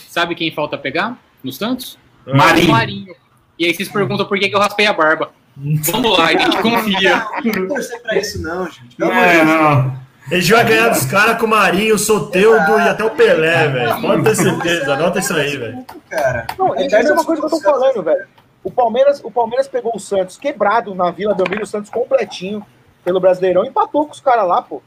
[0.09, 1.99] Sabe quem falta pegar no Santos?
[2.27, 2.71] O Marinho.
[2.71, 3.15] Marinho.
[3.59, 5.31] E aí vocês perguntam por que, que eu raspei a barba.
[5.55, 7.17] Vamos lá, a gente confia.
[7.35, 9.03] Não tem que torcer pra isso, não, gente.
[9.03, 10.02] Amor de É, não.
[10.33, 14.01] Ele vai ganhar dos caras com o Marinho, o Soteudo e até o Pelé, velho.
[14.01, 15.85] Pode ter certeza, anota isso aí, velho.
[16.09, 16.47] Cara.
[16.59, 18.27] Não, É isso é uma coisa que eu tô falando, velho.
[18.65, 22.65] O Palmeiras, o Palmeiras pegou o Santos quebrado na Vila Belmiro, o Santos completinho
[23.05, 24.81] pelo Brasileirão, empatou com os caras lá, pô.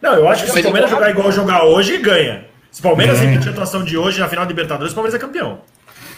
[0.00, 2.46] Não, eu acho que se o Palmeiras jogar igual jogar hoje, ganha.
[2.70, 3.30] Se o Palmeiras Ganha.
[3.30, 5.58] repetir a atuação de hoje na final da Libertadores, o Palmeiras é campeão.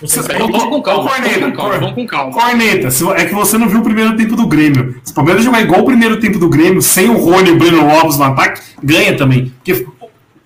[0.04, 2.38] Se Vamos, vamos com calma, Corneta, vamos com calma, com.
[2.40, 5.00] Corneta, se- é que você não viu o primeiro tempo do Grêmio.
[5.02, 7.56] Se o Palmeiras jogar igual o primeiro tempo do Grêmio, sem o Rony e o
[7.58, 9.52] Breno Lopes no ataque, ganha também.
[9.64, 9.86] Porque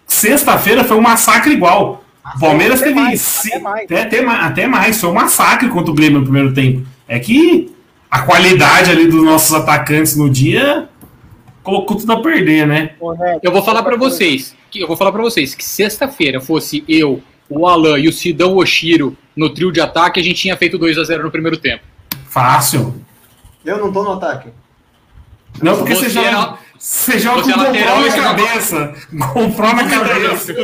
[0.07, 2.05] sexta-feira foi um massacre igual.
[2.37, 3.01] O Palmeiras até teve.
[3.01, 3.85] mais, ci- até mais.
[3.85, 5.01] até, até até mais.
[5.01, 6.87] Foi um massacre contra o Grêmio no primeiro tempo.
[7.09, 7.73] É que
[8.11, 10.89] a qualidade ali dos nossos atacantes no dia
[11.63, 12.91] colocou tudo a perder, né?
[13.43, 13.99] Eu vou falar coisa.
[13.99, 18.13] vocês, que eu vou falar para vocês que sexta-feira fosse eu, o Alan e o
[18.13, 21.57] Sidão Oshiro no trio de ataque, a gente tinha feito 2 a 0 no primeiro
[21.57, 21.83] tempo.
[22.27, 22.95] Fácil.
[23.65, 24.49] Eu não tô no ataque.
[25.61, 26.29] Não, porque você, Você joga.
[26.29, 28.95] é- Você joga você com é o lateral na cabeça.
[29.13, 30.55] GoPro na cabeça.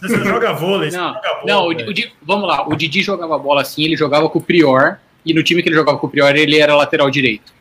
[0.00, 3.36] Você joga vôlei, você Não, joga vôlei, não o, o vamos lá, o Didi jogava
[3.38, 6.10] bola assim, ele jogava com o Prior, e no time que ele jogava com o
[6.10, 7.52] Prior, ele era lateral direito.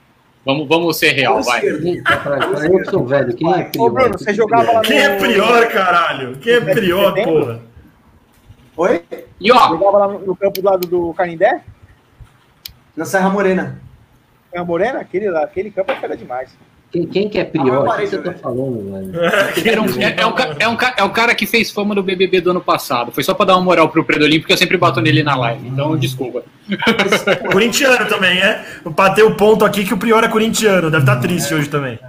[0.45, 1.59] Vamos, vamos ser real, vai.
[1.67, 3.91] é Tá Eu sou velho, quem é Ô, Prior?
[3.91, 4.81] Bruno, você jogava lá no...
[4.83, 6.37] Quem é prior, caralho?
[6.37, 7.61] Quem é prior, porra?
[8.79, 9.01] Oi?
[9.41, 11.61] E ó, Jogava lá no, no campo do lado do Canindé?
[12.95, 13.77] Na Serra Morena.
[14.53, 14.99] É a Morena?
[14.99, 16.49] Aquele, lá, aquele campo é fera demais.
[16.89, 17.67] Quem, quem que é Ah, Prior?
[17.73, 19.19] eu O parei que você de tá falando, velho?
[19.69, 22.39] era um- é, é um é um é o cara que fez fama do BBB
[22.39, 23.11] do ano passado.
[23.11, 25.67] Foi só pra dar uma moral pro Predolin, porque eu sempre bato nele na live.
[25.67, 26.41] Então, desculpa.
[27.51, 28.65] Corintiano também, é?
[28.85, 30.89] Bateu o ponto aqui que o prior é corintiano.
[30.89, 31.99] Deve estar triste hoje também.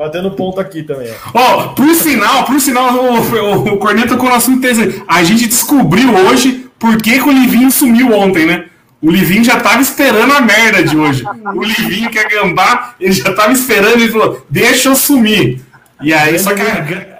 [0.00, 1.38] Batendo ponto aqui também, ó.
[1.38, 5.02] Ó, por sinal, por sinal, o, o, o Corneta com o assunto interessante.
[5.06, 8.64] A gente descobriu hoje por que, que o Livinho sumiu ontem, né?
[9.02, 11.22] O Livinho já tava esperando a merda de hoje.
[11.54, 15.60] O Livinho que é gambá, ele já tava esperando, ele falou, deixa eu sumir.
[16.00, 16.62] E aí, só que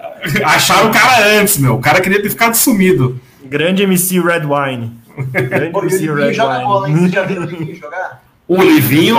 [0.43, 1.75] acharam o cara antes, meu.
[1.75, 3.21] O cara queria ter ficado sumido.
[3.45, 4.99] Grande MC Red Wine.
[5.31, 6.95] Grande e MC Red joga bola, hein?
[6.95, 7.12] Você Wine.
[7.12, 8.30] já viu o Livinho jogar?
[8.51, 9.17] O Livinho.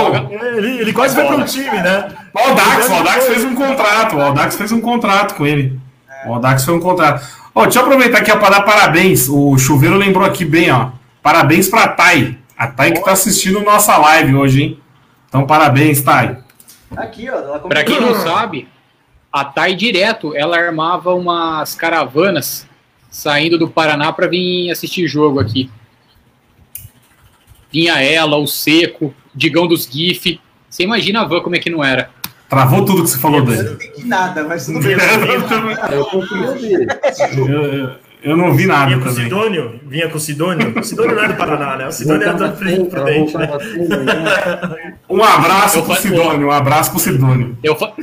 [0.58, 2.10] Ele, ele quase foi pro time, né?
[2.34, 4.18] O Aldax, o Aldax fez um contrato.
[4.18, 5.80] O Aldax fez um contrato com ele.
[6.26, 7.26] O Aldax fez um contrato.
[7.56, 9.30] Ó, deixa eu aproveitar aqui para dar parabéns.
[9.30, 10.90] O Chuveiro lembrou aqui bem, ó.
[11.24, 12.38] Parabéns pra Thay.
[12.58, 14.80] A Thay que tá assistindo nossa live hoje, hein?
[15.30, 16.36] Então, parabéns, Thay.
[16.98, 17.36] Aqui, ó.
[17.36, 18.68] Ela Pra quem não sabe,
[19.32, 22.68] a Thay direto, ela armava umas caravanas
[23.10, 25.72] saindo do Paraná pra vir assistir jogo aqui.
[27.72, 30.40] Vinha ela, o Seco, Digão dos GIF.
[30.70, 32.10] Você imagina a van como é que não era.
[32.50, 33.64] Travou tudo que você falou, Eu Dani.
[33.64, 34.92] não entendi nada, mas tudo bem.
[35.92, 37.48] Eu.
[37.48, 37.90] Eu, eu-
[38.24, 39.24] eu não vi nada Vinha com também.
[39.24, 39.80] Sidônio?
[39.88, 40.74] Vinha com o Sidônio?
[40.80, 41.88] O Sidônio não é do Paraná, né?
[41.88, 43.48] O Sidônio é da frente pro dente, né?
[43.48, 44.94] né?
[45.10, 47.58] Um abraço Eu pro Sidônio, um abraço pro Sidônio.
[47.64, 47.94] Eu, fa-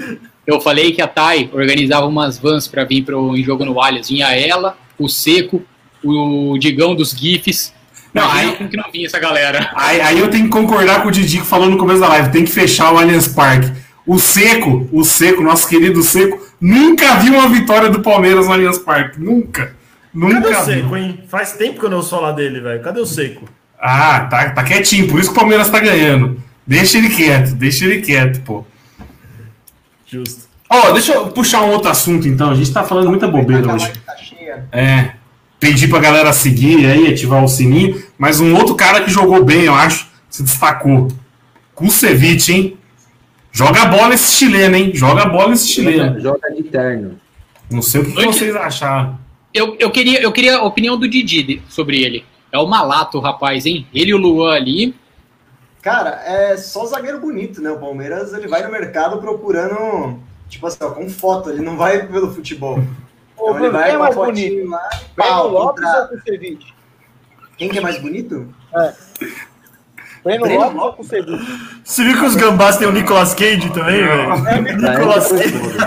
[0.44, 4.09] eu falei que a Thay organizava umas vans pra vir pro, em jogo no Allianz.
[4.09, 5.62] Vinha ela, o Seco,
[6.02, 7.72] o Digão dos GIFs.
[8.14, 9.71] Não, aí- que não vinha essa galera.
[9.77, 12.31] Aí, aí eu tenho que concordar com o Didi que falou no começo da live.
[12.31, 13.71] Tem que fechar o Allianz Parque.
[14.07, 18.79] O Seco, o Seco, nosso querido Seco, nunca viu uma vitória do Palmeiras no Allianz
[18.79, 19.21] Parque.
[19.21, 19.66] Nunca.
[19.66, 19.75] Cadê
[20.35, 20.64] Nunca o viu.
[20.64, 21.23] Seco, hein?
[21.29, 22.83] Faz tempo que eu não ouço falar dele, velho.
[22.83, 23.47] Cadê o Seco?
[23.81, 26.42] Ah, tá, tá quietinho, por isso que o Palmeiras tá ganhando.
[26.66, 28.64] Deixa ele quieto, deixa ele quieto, pô.
[30.07, 30.49] Justo.
[30.71, 32.51] Ó, deixa eu puxar um outro assunto então.
[32.51, 33.92] A gente tá falando muita bobeira A hoje.
[34.05, 34.66] tá cheia.
[34.73, 35.11] É.
[35.61, 38.03] Pedir pra galera seguir aí, ativar o sininho.
[38.16, 41.09] Mas um outro cara que jogou bem, eu acho, se destacou.
[41.75, 42.79] Kusevich, hein?
[43.51, 44.92] Joga bola esse chileno, hein?
[44.94, 46.21] Joga bola esse chileno.
[46.21, 47.18] Joga, de terno.
[47.71, 49.18] Não sei o que vocês acharam.
[49.53, 52.25] Eu, eu, queria, eu queria a opinião do Didi sobre ele.
[52.53, 53.87] É o malato, o rapaz, hein?
[53.92, 54.94] Ele e o Luan ali.
[55.83, 57.71] Cara, é só zagueiro bonito, né?
[57.71, 60.18] O Palmeiras ele vai no mercado procurando,
[60.49, 62.83] tipo assim, ó, com foto, ele não vai pelo futebol.
[63.38, 64.68] Ô, Então Bruno, quem é mais bonito?
[64.68, 66.74] lá, Breno Lopes contra- ou Kusevich?
[67.57, 68.55] Quem que é mais bonito?
[70.24, 70.92] Breno Breno Lopes ou?
[70.94, 71.46] Kusevich?
[71.85, 74.33] Você viu que os gambás tem o Nicolas Cage também, velho?
[74.33, 75.79] Ah, Nicolas é, Cage.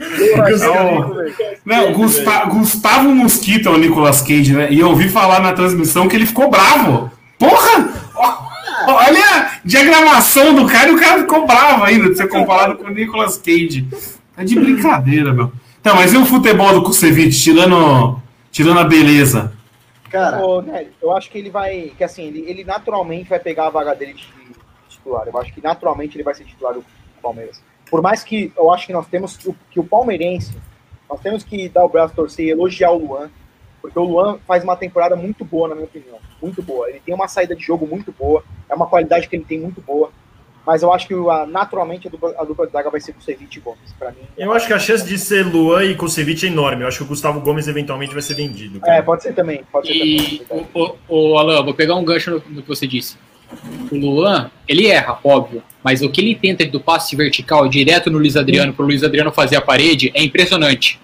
[0.00, 1.02] Eu achei Não.
[1.02, 1.58] bonito, velho.
[1.64, 4.68] Não, Gusta- Gustavo Mosquito é o Nicolas Cage, né?
[4.72, 7.10] E eu ouvi falar na transmissão que ele ficou bravo.
[7.38, 7.88] Porra!
[8.86, 12.84] Olha a diagramação do cara e o cara ficou bravo ainda de ser comparado com
[12.84, 13.86] o Nicolas Cage.
[14.40, 15.52] É de brincadeira, meu.
[15.78, 18.18] Então, mas e o futebol do Kusevich, tirando,
[18.50, 19.52] tirando a beleza?
[20.08, 21.92] Cara, Nery, eu acho que ele vai.
[21.96, 24.26] Que assim, ele, ele naturalmente vai pegar a vaga dele de
[24.88, 25.28] titular.
[25.28, 26.82] Eu acho que naturalmente ele vai ser titular do
[27.20, 27.62] Palmeiras.
[27.90, 30.56] Por mais que eu acho que nós temos que o, que o palmeirense,
[31.08, 33.30] nós temos que dar o braço torcer e elogiar o Luan,
[33.82, 36.18] porque o Luan faz uma temporada muito boa, na minha opinião.
[36.40, 36.88] Muito boa.
[36.88, 39.82] Ele tem uma saída de jogo muito boa, é uma qualidade que ele tem muito
[39.82, 40.10] boa.
[40.70, 43.18] Mas eu acho que a, naturalmente a dupla, a dupla de zaga vai ser com
[43.18, 43.92] o Ceviche e Gomes.
[43.98, 44.18] Pra mim.
[44.38, 46.84] Eu acho que a chance de ser Luan e Kusevich é enorme.
[46.84, 48.78] Eu acho que o Gustavo Gomes eventualmente vai ser vendido.
[48.78, 48.98] cara.
[48.98, 49.64] É, pode ser também.
[49.72, 50.68] Pode ser E, também.
[50.72, 53.18] o, o, o Alan, vou pegar um gancho no, no que você disse.
[53.90, 58.18] O Luan, ele erra, óbvio, mas o que ele tenta do passe vertical direto no
[58.18, 61.00] Luiz Adriano, pro Luiz Adriano fazer a parede, é impressionante.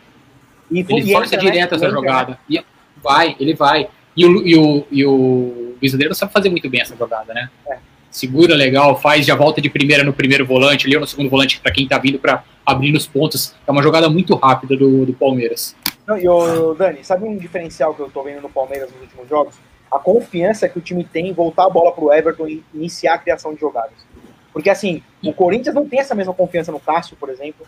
[0.70, 1.50] E, Ele e força entra, né?
[1.50, 2.06] direto essa E entra, né?
[2.06, 2.38] jogada.
[2.48, 2.60] E
[3.02, 3.88] vai, ele vai.
[4.16, 7.50] E o, e, o, e o Luiz Adriano sabe fazer muito bem essa jogada, né?
[7.68, 7.78] É.
[8.10, 11.60] Segura legal, faz, já volta de primeira no primeiro volante, ali ou no segundo volante,
[11.60, 13.54] para quem tá vindo para abrir nos pontos.
[13.66, 15.76] É uma jogada muito rápida do, do Palmeiras.
[16.06, 19.28] Não, e o Dani, sabe um diferencial que eu tô vendo no Palmeiras nos últimos
[19.28, 19.56] jogos?
[19.90, 23.18] A confiança que o time tem em voltar a bola pro Everton e iniciar a
[23.18, 24.06] criação de jogadas.
[24.52, 27.66] Porque assim, o Corinthians não tem essa mesma confiança no Cássio, por exemplo,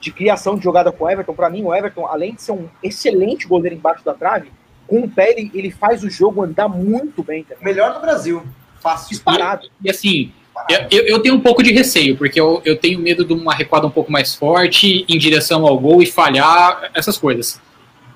[0.00, 1.34] de criação de jogada com o Everton.
[1.34, 4.50] Pra mim, o Everton, além de ser um excelente goleiro embaixo da trave,
[4.86, 7.62] com o pé ele, ele faz o jogo andar muito bem, também.
[7.62, 8.42] melhor do Brasil.
[8.80, 9.08] Fácil.
[9.10, 9.68] disparado.
[9.84, 10.32] E assim,
[10.68, 13.54] eu, eu- eu tenho um pouco de receio, porque eu, eu tenho medo de uma
[13.54, 17.60] recuada um pouco mais forte em direção ao gol e falhar, essas coisas.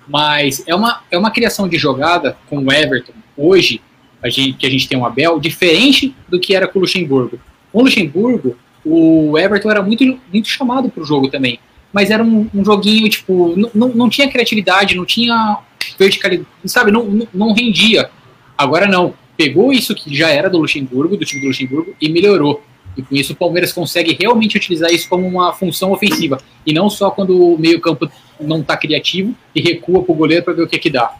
[0.08, 3.80] Mas é uma, é uma criação de jogada com o Everton, hoje,
[4.22, 7.38] a gente, que a gente tem um Abel, diferente do que era com o Luxemburgo.
[7.72, 11.58] Com o Luxemburgo, o Everton era muito, muito chamado para o jogo também.
[11.92, 15.58] Mas era um, um joguinho, tipo, não, não, não tinha criatividade, não tinha
[15.98, 16.90] verticalidade, sabe?
[16.90, 18.10] Não, não, não rendia.
[18.56, 19.14] Agora não.
[19.36, 22.62] Pegou isso que já era do Luxemburgo, do time do Luxemburgo, e melhorou.
[22.96, 26.38] E com isso o Palmeiras consegue realmente utilizar isso como uma função ofensiva.
[26.66, 30.62] E não só quando o meio-campo não está criativo e recua pro goleiro para ver
[30.62, 31.14] o que que dá.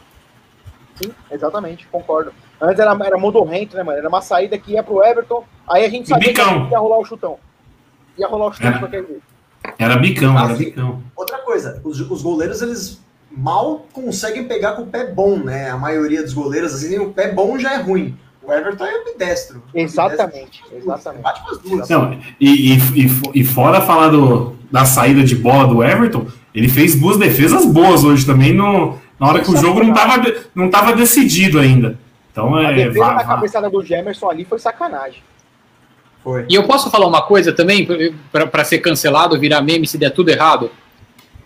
[0.97, 2.33] Sim, exatamente, concordo.
[2.61, 3.99] Antes era, era modorrento, né, mano?
[3.99, 6.67] Era uma saída que ia pro Everton, aí a gente sabia bicão.
[6.67, 7.39] que ia rolar o chutão.
[8.19, 8.73] Ia rolar o chutão É.
[8.75, 9.23] de qualquer jeito.
[9.79, 11.03] Era bicão, era Assim, bicão.
[11.17, 13.01] Outra coisa, os, os goleiros, eles
[13.37, 15.71] mal conseguem pegar com o pé bom, né?
[15.71, 18.17] A maioria dos goleiros, assim, o pé bom já é ruim.
[18.43, 19.63] O Everton é ambidestro.
[19.75, 20.77] Exatamente, Ambidestro.
[20.79, 21.23] exatamente.
[21.23, 21.89] Bate com as duas.
[21.89, 26.27] Não, e, e, e, fo- e fora falar do, da saída de bola do Everton,
[26.55, 30.35] ele fez duas defesas boas hoje também, no, na hora que o jogo não estava
[30.55, 31.97] não tava decidido ainda.
[32.33, 32.75] Então A é.
[32.75, 33.25] defesa vá- da vá.
[33.25, 35.23] cabeçada do Gemerson ali foi sacanagem.
[36.25, 36.45] Foi.
[36.49, 37.87] E eu posso falar uma coisa também,
[38.31, 40.71] para ser cancelado, virar meme se der tudo errado?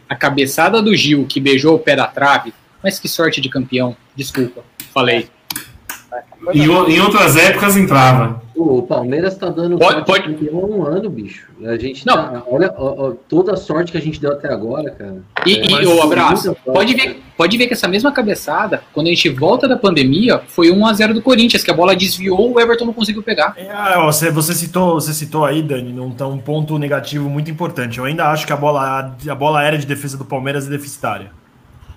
[0.09, 3.97] A cabeçada do Gil, que beijou o pé da trave, mas que sorte de campeão.
[4.15, 5.29] Desculpa, falei.
[6.55, 8.43] Em, em outras épocas entrava.
[8.55, 11.47] O Palmeiras tá dando Pode- pode- um ano, bicho.
[11.65, 12.15] A gente Não.
[12.17, 15.17] tá, olha ó, ó, toda a sorte que a gente deu até agora, cara.
[15.45, 19.11] E, É, e o abraço, pode ver, pode ver que essa mesma cabeçada, quando a
[19.11, 22.95] gente volta da pandemia, foi 1x0 do Corinthians, que a bola desviou, o Everton não
[22.95, 23.53] conseguiu pegar.
[23.59, 27.51] É, ó, você, você citou, você citou aí, Dani, um, tá um ponto negativo muito
[27.51, 27.99] importante.
[27.99, 31.31] Eu ainda acho que a bola, a bola aérea de defesa do Palmeiras é deficitária.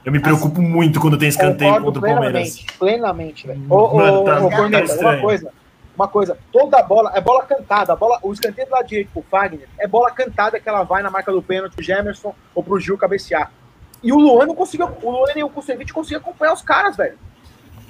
[0.06, 2.60] Eu me preocupo muito quando tem escanteio contra o Palmeiras.
[2.60, 3.62] plenamente, plenamente, velho.
[3.70, 5.52] Ô, ô, tá- ô, tá Corneta, uma coisa,
[5.96, 9.24] uma coisa, toda bola, é bola cantada, a bola, o escanteio do lado direito pro
[9.30, 12.80] Fagner, é bola cantada que ela vai na marca do pênalti pro Gemerson ou pro
[12.80, 13.52] Gil cabecear.
[14.02, 17.18] E o Luan não conseguiu, o Luan e o Kusevich conseguiam acompanhar os caras, velho.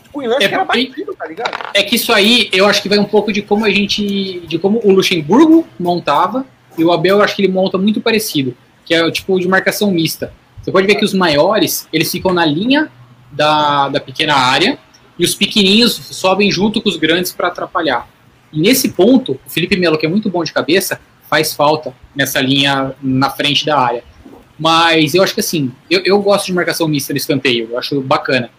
[0.04, 1.52] Tipo, em lance É, era batido, tá ligado?
[1.76, 4.40] É que isso aí, eu acho que vai um pouco de como a gente.
[4.48, 6.44] de como o Luxemburgo montava,
[6.76, 9.48] e o Abel eu acho que ele monta muito parecido, que é o tipo de
[9.48, 10.34] marcação mista.
[10.70, 12.92] Você pode ver que os maiores, eles ficam na linha
[13.32, 14.78] da, da pequena área,
[15.18, 18.08] e os pequenininhos sobem junto com os grandes para atrapalhar.
[18.54, 22.40] E nesse ponto, o Felipe Melo, que é muito bom de cabeça, faz falta nessa
[22.40, 24.04] linha na frente da área.
[24.60, 28.00] Mas eu acho que assim, eu, eu gosto de marcação mista no escanteio, eu acho
[28.02, 28.52] bacana.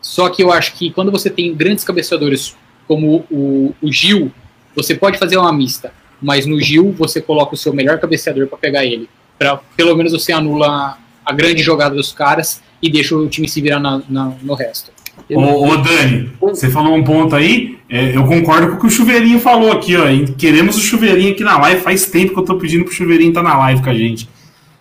[0.00, 4.30] Só que eu acho que quando você tem grandes cabeceadores como o, o Gil,
[4.76, 8.58] você pode fazer uma mista, mas no Gil você coloca o seu melhor cabeceador para
[8.58, 9.10] pegar ele.
[9.36, 13.60] Pra, pelo menos você anula a grande jogada dos caras e deixa o time se
[13.60, 14.90] virar na- na- no resto.
[15.30, 18.90] Ô, ô, Dani, você falou um ponto aí, é, eu concordo com o que o
[18.90, 20.04] Chuveirinho falou aqui, ó.
[20.36, 23.42] Queremos o Chuveirinho aqui na live, faz tempo que eu tô pedindo pro Chuveirinho estar
[23.42, 24.28] na live com a gente.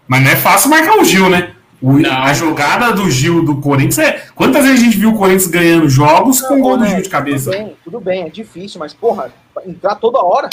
[0.07, 1.51] Mas não é fácil marcar o Gil, né?
[1.81, 2.11] O- Não.
[2.23, 4.23] a jogada do Gil do Corinthians é.
[4.35, 7.01] Quantas vezes a gente viu o Corinthians ganhando jogos com Não, gol do né, Gil
[7.01, 7.51] de cabeça?
[7.51, 9.33] Tudo bem, tudo bem, é difícil, mas porra,
[9.65, 10.49] entrar toda hora.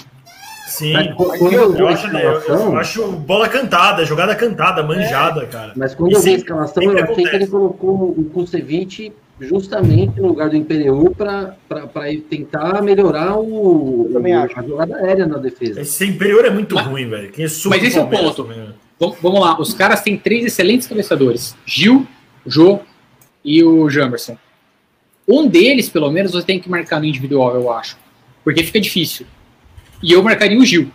[0.69, 0.93] Sim.
[0.93, 5.47] Mas quando eu vi Eu acho, eu, eu escalação, acho bola cantada, jogada cantada, manjada,
[5.47, 5.73] cara.
[5.75, 10.21] mas quando E eu vi a escalação, eu achei que ele colocou o Kusevich justamente
[10.21, 11.55] no lugar do Imperial para
[12.29, 15.81] tentar melhorar o, o- a jogada aérea na defesa.
[15.81, 17.31] Esse interior é muito Mas- ruim, velho.
[17.31, 18.45] Quem é mas esse é o ponto.
[19.01, 22.07] Vam- Vamos lá, os caras têm três excelentes cabeçadores: Gil,
[22.47, 22.81] Jô
[23.45, 24.37] e o Jamerson.
[25.27, 27.97] Um deles, pelo menos, você tem que marcar no individual, eu acho.
[28.43, 29.25] Porque fica difícil.
[30.03, 30.91] E eu marcaria o Gil.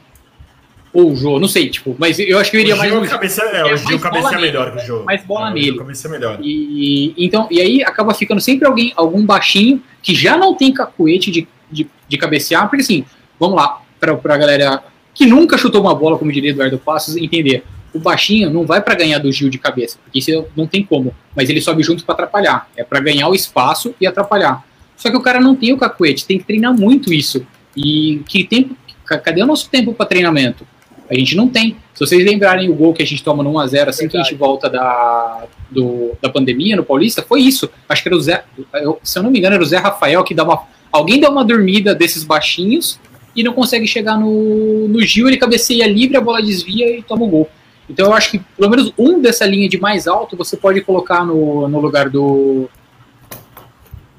[0.94, 3.00] Ou o Jô, não sei, tipo, mas eu acho que eu iria o mais Gil
[3.00, 3.14] no Gil.
[3.16, 4.42] cabeceia, é, É, o Gil bola cabeceia nele.
[4.48, 5.06] melhor que o jogo.
[5.06, 5.66] Mais bola é, O nele.
[5.66, 6.40] Gil cabeceia melhor.
[6.42, 11.32] E, então, e aí acaba ficando sempre alguém, algum baixinho que já não tem cacuete
[11.32, 13.04] de, de, de cabecear, porque assim,
[13.40, 14.84] vamos lá, pra, pra galera
[15.16, 17.64] que nunca chutou uma bola, como diria Eduardo Passos, entender.
[17.92, 21.14] O baixinho não vai para ganhar do Gil de cabeça, porque isso não tem como,
[21.36, 22.70] mas ele sobe junto para atrapalhar.
[22.78, 24.64] É para ganhar o espaço e atrapalhar.
[24.96, 27.46] Só que o cara não tem o cacuete, tem que treinar muito isso.
[27.76, 30.66] E que tempo, cadê o nosso tempo para treinamento?
[31.10, 31.76] A gente não tem.
[31.94, 34.36] Se vocês lembrarem o gol que a gente toma no 1x0 assim que a gente
[34.36, 37.70] volta da, do- da pandemia no Paulista, foi isso.
[37.88, 38.44] Acho que era o Zé,
[38.76, 40.64] eu- se eu não me engano, era o Zé Rafael que dá uma.
[40.92, 43.00] Alguém dá uma dormida desses baixinhos
[43.36, 47.26] e não consegue chegar no, no Gil, ele cabeceia livre, a bola desvia e toma
[47.26, 47.50] o gol.
[47.90, 51.26] Então eu acho que pelo menos um dessa linha de mais alto você pode colocar
[51.26, 52.70] no, no lugar do,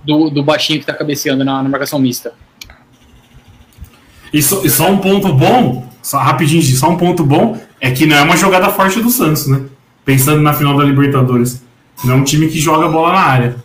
[0.04, 2.34] do, do baixinho que está cabeceando na, na marcação mista.
[4.34, 8.04] E só, e só um ponto bom, só rapidinho, só um ponto bom é que
[8.04, 9.62] não é uma jogada forte do Santos, né?
[10.04, 11.62] Pensando na final da Libertadores.
[12.02, 13.56] Não é um time que joga bola na área.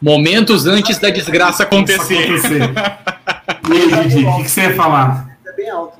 [0.00, 2.24] Momentos antes da desgraça acontecer.
[2.24, 2.60] Acontecer.
[3.68, 5.36] E aí, Didi, o que, que você ia falar?
[5.46, 5.98] É bem alto.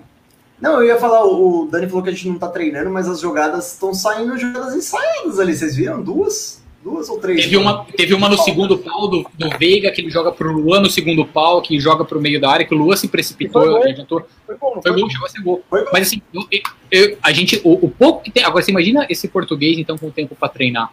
[0.60, 3.06] Não, eu ia falar, o o Dani falou que a gente não tá treinando, mas
[3.06, 5.54] as jogadas estão saindo jogadas ensaiadas ali.
[5.54, 6.02] Vocês viram?
[6.02, 6.59] Duas?
[6.82, 7.42] Duas ou três?
[7.42, 10.80] Teve uma, teve uma no segundo pau do, do Veiga, que ele joga pro Luan
[10.80, 13.80] no segundo pau, que joga pro meio da área, que o Luan se precipitou, foi
[13.82, 14.26] ele adiantou.
[14.46, 15.00] Foi bom, Foi foi?
[15.02, 15.62] gol, chegou a ser gol.
[15.68, 15.84] Foi.
[15.92, 16.48] Mas assim, eu-
[16.90, 18.42] eu- a gente, o, o pouco que tem.
[18.44, 20.90] Agora você imagina esse português, então, com tempo pra treinar.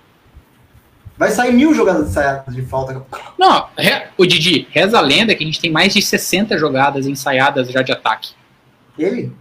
[1.17, 3.01] Vai sair mil jogadas ensaiadas de falta.
[3.39, 7.07] Não, re- o Didi, reza a lenda que a gente tem mais de 60 jogadas
[7.07, 8.33] ensaiadas já de ataque.
[8.99, 9.31] Ele?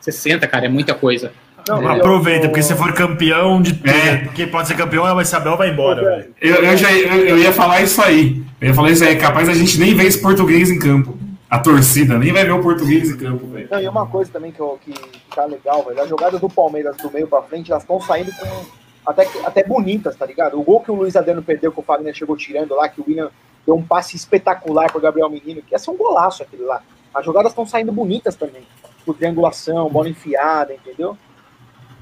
[0.00, 1.32] 60, cara, é muita coisa.
[1.68, 4.28] Não, Aproveita, eu- porque se for campeão de tudo, É.
[4.34, 6.34] quem pode ser campeão é o Isabel vai embora, velho.
[6.40, 8.42] Eu, eu já, eu, eu ia falar isso aí.
[8.60, 9.10] Eu ia falar isso aí.
[9.12, 11.16] É capaz a gente nem ver esse português em campo.
[11.48, 13.68] A torcida nem vai ver o português em campo, velho.
[13.70, 14.94] Não, e uma coisa também que, eu- que
[15.34, 16.00] tá legal, velho.
[16.00, 18.80] As jogadas do Palmeiras do meio pra frente, elas estão saindo com.
[19.06, 20.60] Até, até bonitas, tá ligado?
[20.60, 23.04] O gol que o Luiz Adriano perdeu, que o Fagner chegou tirando lá, que o
[23.08, 23.30] William
[23.66, 26.82] deu um passe espetacular pro Gabriel Menino, que ia ser um golaço aquele lá.
[27.12, 28.62] As jogadas estão saindo bonitas também.
[29.04, 31.16] Por triangulação, bola enfiada, entendeu?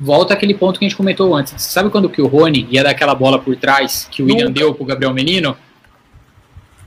[0.00, 1.54] Volta aquele ponto que a gente comentou antes.
[1.56, 4.46] Você sabe quando que o Rony ia dar aquela bola por trás que o William
[4.46, 4.61] Nunca.
[4.61, 5.56] deu pro Gabriel Menino?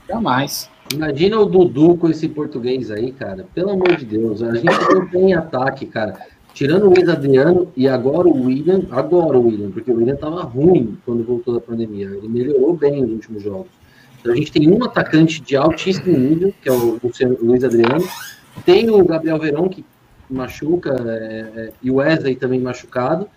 [0.08, 0.70] Jamais.
[0.92, 3.46] Imagina o Dudu com esse português aí, cara.
[3.54, 6.18] Pelo amor de Deus, a gente não tem ataque, cara.
[6.54, 10.42] Tirando o Luiz Adriano e agora o William, agora o William, porque o William tava
[10.42, 12.06] ruim quando voltou da pandemia.
[12.06, 13.68] Ele melhorou bem nos últimos jogos.
[14.20, 16.98] Então a gente tem um atacante de altíssimo nível, que é o
[17.42, 18.06] Luiz Adriano.
[18.64, 19.84] Tem o Gabriel Verão, que
[20.30, 23.28] machuca, é, é, e o Wesley também machucado.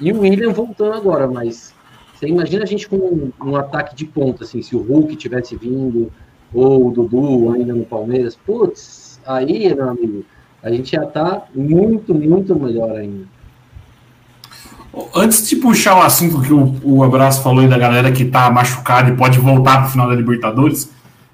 [0.00, 1.74] E o William voltando agora, mas
[2.14, 5.56] você imagina a gente com um, um ataque de ponta, assim, se o Hulk tivesse
[5.56, 6.10] vindo,
[6.52, 10.24] ou o Dudu ainda no Palmeiras, putz, aí, meu amigo,
[10.62, 13.24] a gente já tá muito, muito melhor ainda.
[15.14, 18.50] Antes de puxar o assunto que o, o Abraço falou aí da galera que tá
[18.50, 20.90] machucada e pode voltar pro final da Libertadores,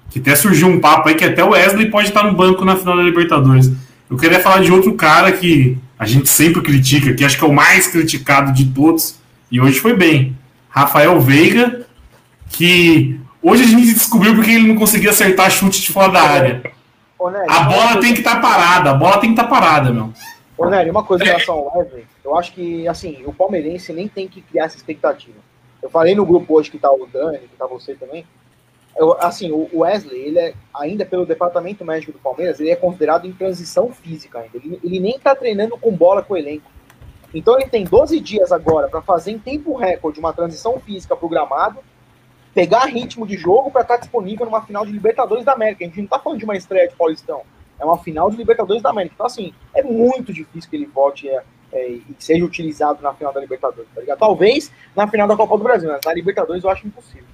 [0.09, 2.75] que até surgiu um papo aí que até o Wesley pode estar no banco na
[2.75, 3.71] final da Libertadores.
[4.13, 7.47] Eu queria falar de outro cara que a gente sempre critica, que acho que é
[7.47, 9.15] o mais criticado de todos,
[9.49, 10.37] e hoje foi bem.
[10.69, 11.87] Rafael Veiga,
[12.47, 16.61] que hoje a gente descobriu porque ele não conseguia acertar chute de fora da área.
[17.17, 20.13] Ô, Nery, A bola tem que estar parada, a bola tem que estar parada, meu.
[20.59, 24.07] Ô, Nery, uma coisa em relação ao Wesley, eu acho que, assim, o palmeirense nem
[24.07, 25.39] tem que criar essa expectativa.
[25.81, 28.23] Eu falei no grupo hoje que tá o Dani, que tá você também.
[28.95, 33.25] Eu, assim, o Wesley, ele é, ainda pelo departamento médico do Palmeiras, ele é considerado
[33.25, 34.57] em transição física ainda.
[34.57, 36.71] Ele, ele nem tá treinando com bola com o elenco.
[37.33, 41.27] Então ele tem 12 dias agora para fazer em tempo recorde uma transição física pro
[41.27, 41.79] gramado,
[42.53, 45.83] pegar ritmo de jogo para estar disponível numa final de Libertadores da América.
[45.83, 47.41] A gente não tá falando de uma estreia de Paulistão.
[47.79, 49.15] É uma final de Libertadores da América.
[49.15, 53.33] Então, assim, é muito difícil que ele volte é, é, e seja utilizado na final
[53.33, 54.19] da Libertadores, tá ligado?
[54.19, 57.25] Talvez na final da Copa do Brasil, mas na Libertadores eu acho impossível.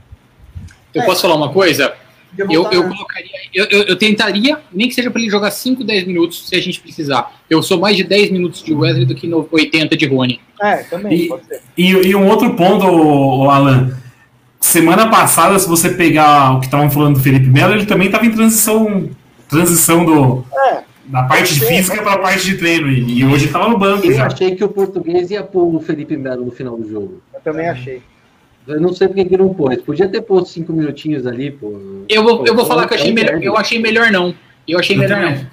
[0.93, 1.05] Eu É.
[1.05, 1.93] posso falar uma coisa?
[2.37, 2.89] Eu, eu né?
[2.95, 6.55] colocaria, eu, eu, eu tentaria, nem que seja para ele jogar 5, 10 minutos se
[6.55, 7.31] a gente precisar.
[7.49, 10.39] Eu sou mais de 10 minutos de Wesley do que no 80 de Rony.
[10.61, 11.59] É, também, E- pode ser.
[11.75, 12.85] E, e um outro ponto,
[13.49, 13.97] Alan.
[14.61, 18.25] Semana passada, se você pegar o que estavam falando do Felipe Melo, ele também estava
[18.25, 19.09] em transição,
[19.47, 22.89] transição do, É, da parte física pode para a parte de treino.
[22.89, 24.27] E, e hoje estava no banco Eu já.
[24.27, 27.21] achei que o português ia pôr o Felipe Melo no final do jogo.
[27.33, 28.01] eu também achei.
[28.69, 29.81] Eu não sei porque que não pôs.
[29.81, 32.03] Podia ter posto cinco minutinhos ali, pô.
[32.07, 33.43] Eu vou, eu vou Pô, falar que eu achei é melhor.
[33.43, 34.33] Eu achei melhor não.
[34.67, 35.45] Eu achei melhor não.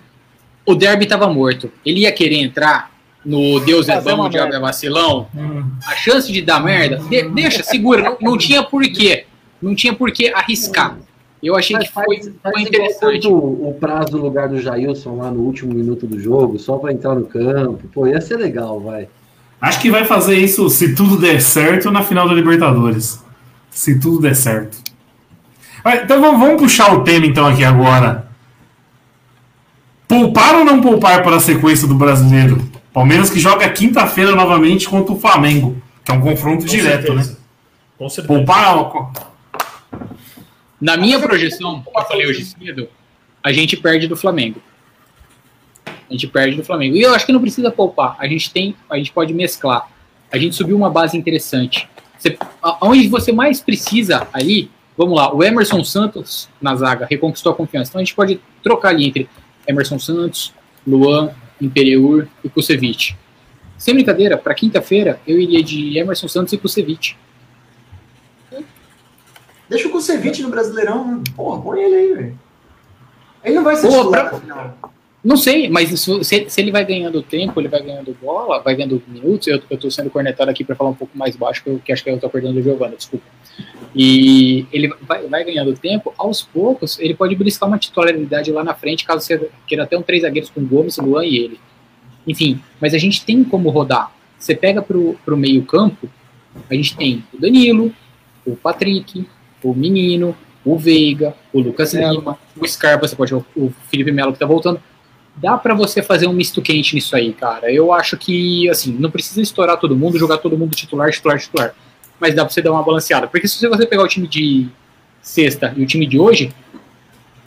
[0.66, 1.70] O Derby tava morto.
[1.84, 2.92] Ele ia querer entrar
[3.24, 5.26] no Deus é bom, o diabo é vacilão.
[5.34, 5.64] Hum.
[5.86, 8.02] A chance de dar merda, de- deixa, segura.
[8.02, 9.24] Não, não tinha porquê.
[9.60, 10.96] Não tinha porquê arriscar.
[11.42, 13.26] Eu achei Mas que foi, faz, foi faz interessante.
[13.28, 16.92] o, o prazo do lugar do Jailson lá no último minuto do jogo, só pra
[16.92, 17.88] entrar no campo.
[17.92, 19.08] Pô, ia ser legal, vai.
[19.60, 23.24] Acho que vai fazer isso, se tudo der certo, na final da Libertadores.
[23.70, 24.78] Se tudo der certo.
[25.82, 28.28] Vai, Então vamos, vamos puxar o tema então aqui agora.
[30.08, 32.62] Poupar ou não poupar para a sequência do brasileiro?
[32.92, 37.30] Palmeiras que joga quinta-feira novamente contra o Flamengo, que é um confronto Com direto, certeza.
[37.32, 37.36] né?
[37.98, 38.44] Com certeza.
[38.44, 39.12] Poupar.
[40.80, 42.88] Na minha projeção, que eu falei hoje cedo,
[43.42, 44.60] a gente perde do Flamengo.
[46.08, 46.96] A gente perde do Flamengo.
[46.96, 48.16] E eu acho que não precisa poupar.
[48.18, 49.88] A gente tem, a gente pode mesclar.
[50.32, 51.88] A gente subiu uma base interessante.
[52.18, 52.38] Você,
[52.80, 57.90] onde você mais precisa ali, vamos lá, o Emerson Santos na zaga reconquistou a confiança.
[57.90, 59.28] Então a gente pode trocar ali entre
[59.66, 60.52] Emerson Santos,
[60.86, 61.30] Luan,
[61.60, 63.16] Imperiur e Kusevich.
[63.76, 67.16] Sem brincadeira, para quinta-feira eu iria de Emerson Santos e Kusevich.
[69.68, 71.22] Deixa o Kusevich no Brasileirão.
[71.34, 72.38] Porra, põe ele aí, velho.
[73.44, 74.78] Ele não vai ser Pô, titular pra- na final.
[75.26, 78.76] Não sei, mas se, se- se ele vai ganhando tempo, ele vai ganhando bola, vai
[78.76, 79.48] ganhando minutos.
[79.48, 81.92] Eu, eu tô sendo cornetado aqui para falar um pouco mais baixo, que, eu, que
[81.92, 83.24] acho que eu tô perdendo o Giovanna, desculpa.
[83.94, 88.72] E ele vai, vai ganhando tempo, aos poucos, ele pode briscar uma titularidade lá na
[88.74, 91.60] frente, caso você queira até um três zagueiros com Gomes, Luan e ele.
[92.24, 94.12] Enfim, mas a gente tem como rodar.
[94.38, 96.08] Você pega pro, pro meio-campo,
[96.70, 97.92] a gente tem o Danilo,
[98.46, 99.26] o Patrick,
[99.60, 101.92] o Menino, o Veiga, o Lucas.
[101.94, 104.80] Lima, o Scarpa, você pode o o Felipe Melo que tá voltando
[105.36, 107.70] dá pra você fazer um misto quente nisso aí, cara.
[107.70, 111.74] Eu acho que, assim, não precisa estourar todo mundo, jogar todo mundo titular, titular, titular.
[112.18, 113.26] Mas dá pra você dar uma balanceada.
[113.26, 114.68] Porque se você pegar o time de
[115.20, 116.52] sexta e o time de hoje,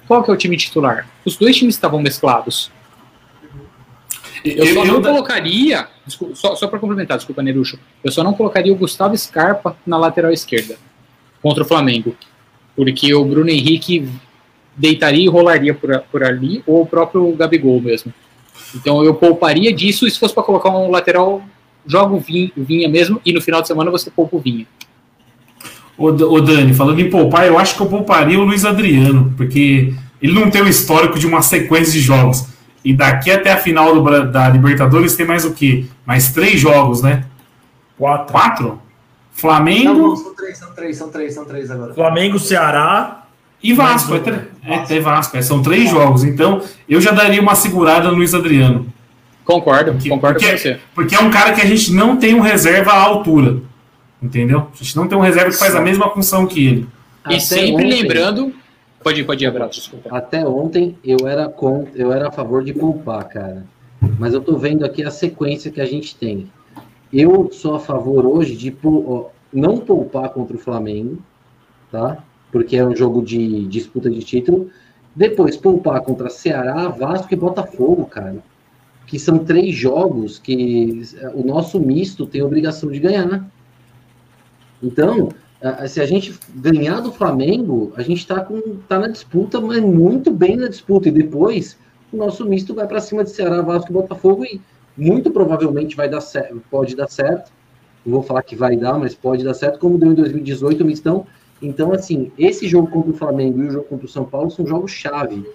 [0.08, 1.08] qual que é o time titular?
[1.26, 2.72] Os dois times estavam mesclados.
[4.44, 8.72] Eu, só não colocaria, desculpa, só, só para complementar, desculpa, Nerucho, eu só não colocaria
[8.72, 10.78] o Gustavo Scarpa na lateral esquerda
[11.42, 12.16] contra o Flamengo.
[12.74, 14.08] Porque o Bruno Henrique
[14.80, 18.14] deitaria e rolaria por, por ali, ou o próprio Gabigol mesmo.
[18.74, 21.44] Então eu pouparia disso, e se fosse para colocar um lateral,
[21.86, 24.66] joga o Vinha, Vinha mesmo, e no final de semana você poupa o Vinha.
[25.98, 30.34] Ô, Dani, falando em poupar, eu acho que eu pouparia o Luiz Adriano, porque ele
[30.34, 32.46] não tem o histórico de uma sequência de jogos.
[32.86, 35.86] E daqui até a final do da Libertadores tem mais o quê?
[36.06, 37.26] Mais três jogos, né?
[37.98, 38.32] Quatro.
[38.32, 38.68] Quatro?
[38.68, 38.82] Não,
[39.34, 41.94] Flamengo não, são três, são três, são três, são três agora.
[41.94, 43.26] Flamengo, Ceará.
[43.62, 44.16] e Vasco.
[44.16, 44.49] É, um.
[44.64, 45.38] É, é Vasco.
[45.38, 46.24] é, são três jogos.
[46.24, 48.86] Então, eu já daria uma segurada no Luiz Adriano.
[49.46, 50.80] Concordo, Porque- concordo porque- com você.
[50.94, 53.58] Porque é um cara que a gente não tem um reserva à altura.
[54.22, 54.68] Entendeu?
[54.74, 56.88] A gente não tem um reserva que faz a mesma função que ele.
[57.26, 58.54] E Até sempre ontem- lembrando.
[59.02, 60.16] Pode ir, pode ir, Abraço, desculpa.
[60.16, 63.66] Até ontem eu era com, eu era a favor de poupar, cara.
[64.20, 66.52] Mas eu tô vendo aqui a sequência que a gente tem.
[67.12, 68.76] Eu sou a favor hoje de
[69.54, 71.18] não poupar contra o Flamengo,
[71.92, 72.18] tá?
[72.52, 74.70] Porque é um jogo de disputa de título.
[75.16, 78.38] Depois poupar contra Ceará, Vasco e Botafogo, cara.
[79.08, 83.46] Que são três jogos que é, o nosso misto tem obrigação de ganhar.
[84.82, 85.30] Então,
[85.62, 89.60] a- a- se a gente ganhar do Flamengo, a gente tá, com, tá na disputa,
[89.60, 91.10] mas muito bem na disputa.
[91.10, 91.78] E depois
[92.12, 94.62] o nosso misto vai para cima de Ceará, Vasco e Botafogo e
[94.98, 97.52] muito provavelmente vai dar certo, pode dar certo.
[98.06, 100.86] Não vou falar que vai dar, mas pode dar certo, como deu em 2018 o
[100.86, 101.26] mistão.
[101.62, 104.66] Então, assim, esse jogo contra o Flamengo e o jogo contra o São Paulo são
[104.66, 105.46] jogos-chave.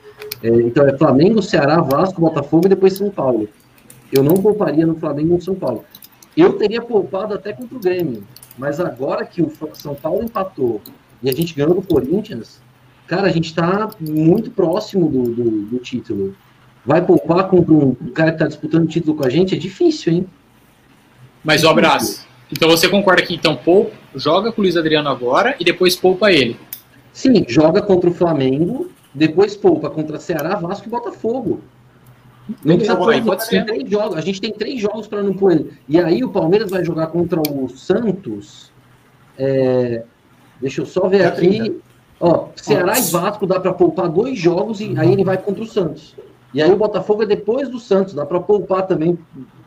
[0.43, 3.49] É, então, é Flamengo, Ceará, Vasco, Botafogo e depois São Paulo.
[4.13, 5.85] Eu não pouparia no Flamengo ou no São Paulo.
[6.37, 8.25] Eu teria poupado até contra o Grêmio.
[8.57, 10.81] Mas agora que o São Paulo empatou
[11.23, 12.61] e a gente ganhou do Corinthians,
[13.07, 16.37] cara, a gente tá muito próximo do, do, do título.
[16.85, 19.55] Vai poupar contra um cara que tá disputando o título com a gente?
[19.55, 20.27] É difícil, hein?
[21.43, 22.27] Mas, ó, Abraço.
[22.51, 26.31] Então você concorda que então poupa, joga com o Luiz Adriano agora e depois poupa
[26.31, 26.59] ele.
[27.13, 31.61] Sim, joga contra o Flamengo, depois poupa contra Ceará, Vasco e Botafogo.
[32.63, 33.65] Não precisa pôr, pode ser.
[33.65, 34.19] três jogos.
[34.19, 35.73] A gente tem três jogos para não pôr ele.
[35.89, 38.71] E aí o Palmeiras vai jogar contra o Santos.
[39.39, 40.05] é,
[40.61, 41.59] Deixa eu só ver Dia aqui.
[41.61, 41.77] 30.
[42.21, 45.67] Ó, Ceará e Vasco dá para poupar dois jogos e aí ele vai contra o
[45.67, 46.15] Santos.
[46.53, 49.19] E aí o Botafogo é depois do Santos, dá para poupar também.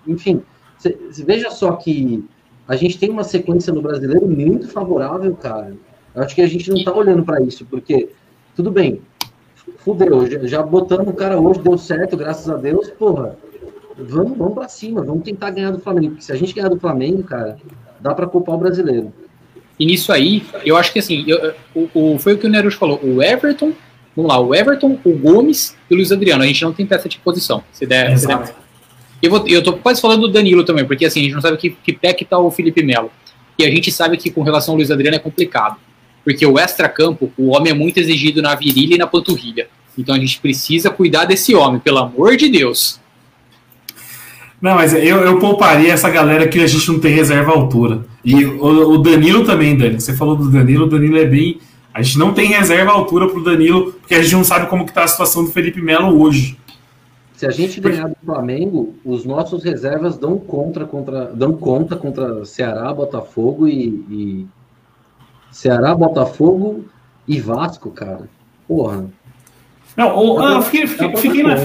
[0.08, 0.42] Enfim,
[0.78, 2.26] cê, cê veja só que
[2.68, 5.74] a gente tem uma sequência no brasileiro muito favorável, cara.
[6.14, 8.10] Eu acho que a gente não tá olhando para isso, porque,
[8.56, 9.02] tudo bem,
[9.80, 13.38] fudeu, já, já botamos o cara hoje, deu certo, graças a Deus, porra.
[13.98, 16.10] Vamos, vamos pra cima, vamos tentar ganhar do Flamengo.
[16.10, 17.58] Porque se a gente ganhar do Flamengo, cara,
[18.00, 19.12] dá para poupar o brasileiro.
[19.80, 22.78] E nisso aí, eu acho que assim, eu, o, o, foi o que o Nerucho
[22.78, 23.00] falou.
[23.04, 23.74] O Everton,
[24.16, 26.44] vamos lá, o Everton, o Gomes e o Luiz Adriano.
[26.44, 27.64] A gente não tem peça de posição.
[27.72, 28.56] Se der, se der.
[29.22, 31.58] Eu, vou, eu tô quase falando do Danilo também, porque assim, a gente não sabe
[31.58, 33.12] que, que pé que tá o Felipe Melo.
[33.58, 35.78] E a gente sabe que com relação ao Luiz Adriano é complicado.
[36.24, 39.68] Porque o extra-campo, o homem é muito exigido na virilha e na panturrilha.
[39.98, 43.00] Então a gente precisa cuidar desse homem, pelo amor de Deus.
[44.62, 48.06] Não, mas eu, eu pouparia essa galera que a gente não tem reserva à altura.
[48.26, 50.00] E o, o Danilo também, Dani.
[50.00, 51.60] Você falou do Danilo, o Danilo é bem.
[51.94, 54.86] A gente não tem reserva à altura pro Danilo, porque a gente não sabe como
[54.86, 56.58] que tá a situação do Felipe Melo hoje.
[57.38, 62.44] Se a gente ganhar do Flamengo, os nossos reservas dão contra, contra, dão conta contra
[62.46, 64.48] Ceará, Botafogo e, e
[65.52, 66.86] Ceará, Botafogo
[67.28, 68.28] e Vasco, cara.
[68.68, 69.06] Porra.
[69.96, 71.56] Não, ou, ah, fiquei, fiquei, fiquei, na,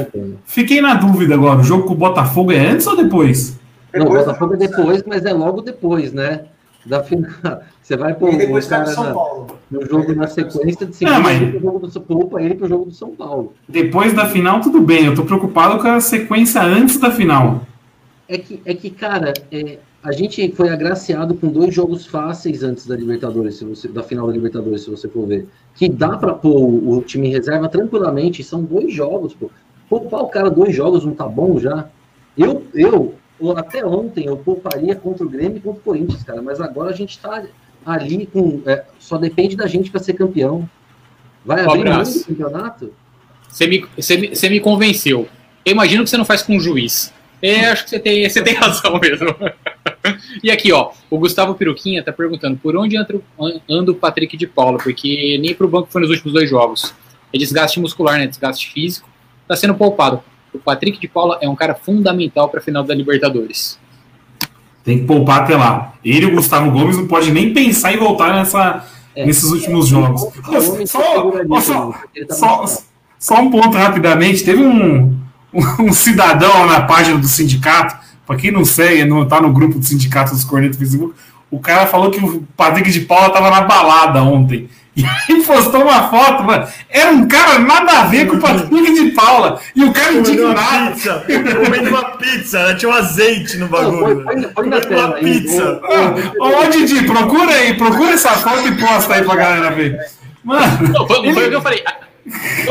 [0.45, 1.61] fiquei na dúvida agora.
[1.61, 3.59] O jogo com o Botafogo é antes ou depois?
[3.95, 6.49] Não, o Botafogo é depois, mas é logo depois, né?
[6.85, 7.30] Da final.
[7.80, 9.59] Você vai pôr depois o cara São na, Paulo.
[9.70, 12.85] no jogo na sequência de seguida Não, mas- pro jogo do poupa ele pro jogo
[12.87, 13.55] do São Paulo.
[13.68, 15.07] Depois da final, tudo bem.
[15.07, 17.62] Eu tô preocupado com a sequência antes da final.
[18.28, 22.87] É que, é que cara, é, a gente foi agraciado com dois jogos fáceis antes
[22.87, 25.47] da Libertadores, se você, da final da Libertadores, se você for ver.
[25.74, 28.43] Que dá pra pôr o, o time em reserva tranquilamente.
[28.43, 29.51] São dois jogos, pô.
[29.89, 31.87] Poupar o cara dois jogos não tá bom já?
[32.37, 33.14] Eu, eu,
[33.51, 36.40] até ontem, eu pouparia contra o Grêmio e contra o Corinthians, cara.
[36.40, 37.43] Mas agora a gente tá
[37.84, 38.62] ali com.
[38.66, 40.68] é, só depende da gente pra ser campeão.
[41.45, 42.93] Vai Um abrir do campeonato?
[43.49, 45.28] Você me, você, me, você me convenceu.
[45.64, 47.12] Eu imagino que você não faz com o juiz.
[47.40, 49.26] É, acho que você tem, você tem razão mesmo.
[50.43, 53.22] e aqui, ó, o Gustavo Peruquinha tá perguntando por onde o-
[53.68, 56.95] anda o Patrick de Paula, porque nem pro banco foi nos últimos dois jogos.
[57.32, 58.26] É desgaste muscular, né?
[58.26, 59.09] Desgaste físico.
[59.49, 60.22] Tá sendo poupado.
[60.53, 63.78] O Patrick de Paula é um cara fundamental pra final da Libertadores.
[64.84, 65.94] Tem que poupar até lá.
[66.05, 68.84] Ele e o Gustavo Gomes não pode nem pensar em voltar nessa,
[69.14, 69.24] É.
[69.24, 70.22] nesses últimos jogos.
[70.22, 71.03] O homem Só,
[71.61, 71.92] só,
[72.28, 72.64] tá só,
[73.18, 74.44] só um ponto rapidamente.
[74.44, 75.16] Teve um,
[75.78, 77.96] um cidadão na página do sindicato,
[78.26, 81.14] para quem não segue, não tá no grupo do sindicato dos Cornetos do Facebook,
[81.50, 84.68] o cara falou que o Patrick de Paula tava na balada ontem.
[84.95, 86.68] E aí postou uma foto, mano.
[86.90, 89.59] Era um cara nada a ver com o Patrick de Paula.
[89.74, 90.93] E o cara Comendo uma indignado.
[90.93, 91.24] pizza,
[91.64, 92.74] comendo uma pizza, né?
[92.74, 94.24] tinha um azeite no põe, bagulho.
[94.24, 95.22] põe, põe na Comendo tela uma aí.
[95.40, 95.80] pizza.
[96.38, 99.99] Ô, ô, Ô, Didi, procura aí, procura essa foto e posta aí pra galera ver.
[100.45, 101.82] Mano, Não, foi, foi o que eu falei.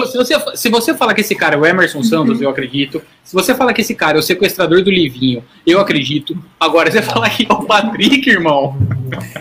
[0.08, 3.02] Se você, se você falar que esse cara é o Emerson Santos, eu acredito.
[3.24, 6.38] Se você falar que esse cara é o sequestrador do Livinho, eu acredito.
[6.60, 8.78] Agora, você falar que é o Patrick, irmão.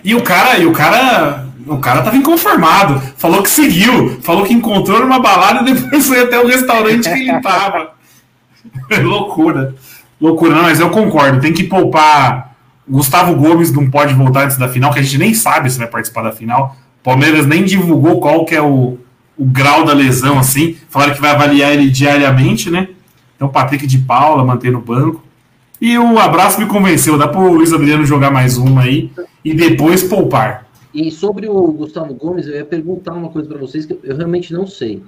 [0.02, 3.00] e o cara, e o cara, o cara tava inconformado.
[3.16, 7.18] Falou que seguiu, falou que encontrou numa balada e depois foi até o restaurante que
[7.18, 7.92] ele tava.
[9.02, 9.74] Loucura.
[10.20, 11.40] Loucura, não, mas eu concordo.
[11.40, 12.54] Tem que poupar.
[12.88, 15.86] Gustavo Gomes não pode voltar antes da final, que a gente nem sabe se vai
[15.86, 16.76] participar da final.
[17.02, 18.98] Palmeiras nem divulgou qual que é o,
[19.38, 20.76] o grau da lesão, assim.
[20.88, 22.88] Falaram que vai avaliar ele diariamente, né?
[23.36, 25.24] Então, Patrick de Paula, manter no banco.
[25.80, 27.16] E o abraço me convenceu.
[27.16, 29.10] Dá pro Luiz Adriano jogar mais uma aí
[29.42, 30.66] e depois poupar.
[30.92, 34.52] E sobre o Gustavo Gomes, eu ia perguntar uma coisa para vocês que eu realmente
[34.52, 35.02] não sei.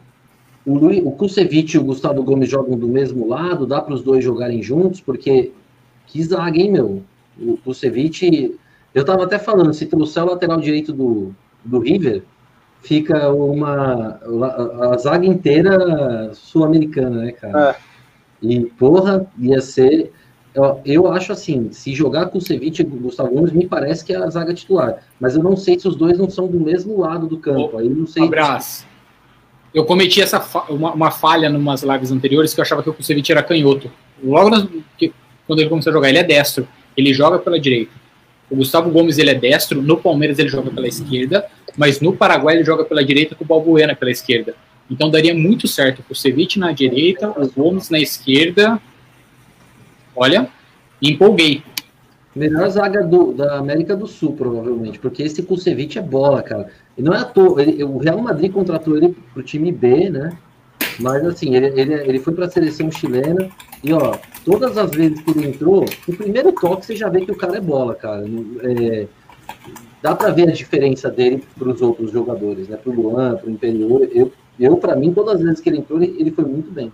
[0.64, 3.66] O, Lui, o Kusevich e o Gustavo Gomes jogam do mesmo lado?
[3.66, 5.00] Dá para os dois jogarem juntos?
[5.00, 5.50] Porque
[6.06, 7.02] que zaga, hein, meu?
[7.38, 8.56] O Kusevich.
[8.94, 12.22] Eu tava até falando, se trouxer o lateral direito do, do River,
[12.80, 14.20] fica uma.
[14.20, 17.70] A, a zaga inteira sul-americana, né, cara?
[17.70, 17.76] É.
[18.40, 20.12] E, porra, ia ser.
[20.54, 24.04] Eu, eu acho assim, se jogar com o Ceviche e o Gustavo Gomes, me parece
[24.04, 25.02] que é a zaga titular.
[25.18, 27.78] Mas eu não sei se os dois não são do mesmo lado do campo.
[27.78, 28.22] Aí eu não sei.
[28.24, 28.86] Abraço.
[29.72, 32.90] Eu cometi essa fa- uma, uma falha em umas lives anteriores que eu achava que
[32.90, 33.90] o Kusevich era canhoto.
[34.22, 34.66] Logo nas-
[34.98, 35.12] que-
[35.46, 36.68] quando ele começou a jogar, ele é destro.
[36.94, 37.90] Ele joga pela direita.
[38.50, 42.56] O Gustavo Gomes ele é destro, no Palmeiras ele joga pela esquerda, mas no Paraguai
[42.56, 44.54] ele joga pela direita com o Balbuena pela esquerda.
[44.90, 48.78] Então daria muito certo o Kusevich na direita, o Gomes na esquerda.
[50.14, 50.48] Olha,
[51.00, 51.62] empolguei.
[52.34, 56.68] Melhor zaga do, da América do Sul, provavelmente, porque esse Kusevich é bola, cara.
[56.96, 57.60] E não é à toa.
[57.60, 60.32] ele- o Real Madrid contratou ele pro time B, né?
[60.98, 63.48] Mas assim, ele, ele, ele foi para a seleção chilena
[63.82, 67.32] e ó, todas as vezes que ele entrou, o primeiro toque você já vê que
[67.32, 68.24] o cara é bola, cara.
[68.62, 69.06] É,
[70.02, 72.76] dá para ver a diferença dele para os outros jogadores, né?
[72.76, 74.08] Para o Luan, para o Imperior.
[74.12, 76.92] Eu, eu para mim, todas as vezes que ele entrou, ele, ele foi muito bem.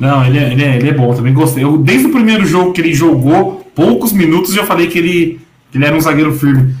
[0.00, 1.62] Não, ele é, ele, é, ele é bom, também gostei.
[1.62, 5.40] Eu, desde o primeiro jogo que ele jogou, poucos minutos, já falei que ele,
[5.70, 6.74] que ele era um zagueiro firme.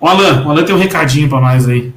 [0.00, 1.92] O Alan, o Alan tem um recadinho para nós aí.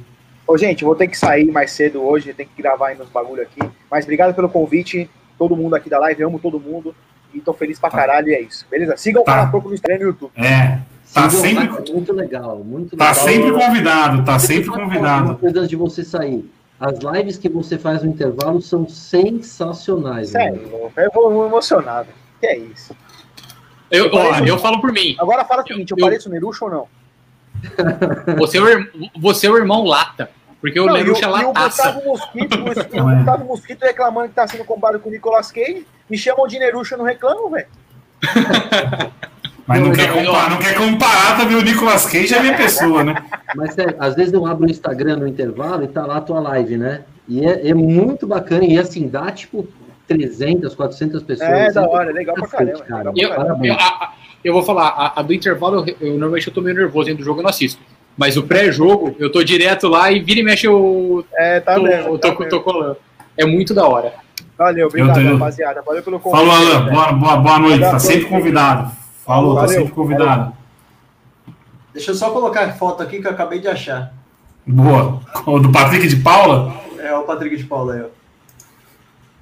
[0.46, 3.42] Ô, gente, vou ter que sair mais cedo hoje, tem que gravar aí nos bagulho
[3.42, 3.60] aqui.
[3.90, 6.94] Mas obrigado pelo convite, todo mundo aqui da live, amo todo mundo.
[7.34, 8.64] E tô feliz pra caralho, e é isso.
[8.70, 8.96] Beleza?
[8.96, 9.32] Sigam Tá.
[9.32, 10.30] o Fala Pouco no Instagram e no YouTube.
[10.36, 10.78] É,
[11.12, 13.24] tá Sim, sempre, é muito legal, muito tá legal.
[13.26, 15.34] sempre convidado, tá sempre Uma convidado.
[15.34, 16.48] coisa antes de você sair.
[16.80, 20.30] As lives que você faz no intervalo são sensacionais.
[20.30, 22.08] Sério, eu vou emocionado.
[22.40, 22.94] Que é isso.
[23.90, 25.16] Eu, ó, eu falo por mim.
[25.18, 26.88] Agora fala o seguinte, eu, Eu- pareço Nerucho ou não?
[28.38, 28.86] Você é o,
[29.20, 30.30] você é o irmão Lata.
[30.60, 31.92] Porque o não, o, Leruxa é e o lataça.
[31.92, 35.50] Gustavo Mosquito, o Gustavo- o Gustavo Mosquito reclamando que tá sendo comparado com o Nicolas
[35.50, 35.86] Cage.
[36.08, 37.66] Me chamam de Nerucho, eu não reclamo, velho.
[39.68, 43.04] Mas não Eu- quer, comparar, não quer comparar também o Nicolas Cage é minha pessoa,
[43.04, 43.14] né?
[43.54, 46.40] Mas sério, às vezes eu abro o Instagram no intervalo e tá lá a tua
[46.40, 47.02] live, né?
[47.28, 48.64] E é, é muito bacana.
[48.64, 49.68] E assim, dá tipo
[50.06, 51.50] 300, 400 pessoas.
[51.50, 52.78] É, da hora, é legal pra caramba.
[52.80, 54.12] Cara, Eu, eu, a- a-
[54.42, 57.22] eu vou falar, a, a do intervalo, eu, eu normalmente eu tô meio nervoso dentro
[57.22, 57.78] do jogo, eu não assisto.
[58.16, 61.82] Mas o pré-jogo, eu tô direto lá e vira e mexe eu É, tá tô,
[61.82, 62.06] vendo.
[62.08, 62.96] eu tá tô, tô colando.
[63.36, 64.12] É muito da hora.
[64.56, 65.82] Valeu, obrigado, tô- rapaziada.
[65.82, 66.40] Valeu pelo convite.
[66.40, 66.80] Falou, Alan.
[66.84, 66.90] velho.
[66.96, 67.80] Boa, boa, boa noite.
[67.80, 68.90] Tá sempre convidado.
[69.28, 69.76] Falou, tá Valeu.
[69.80, 70.52] sempre convidado.
[71.92, 74.10] Deixa eu só colocar a foto aqui que eu acabei de achar.
[74.66, 75.20] Boa.
[75.44, 76.74] O do Patrick de Paula?
[76.98, 78.02] É o Patrick de Paula aí,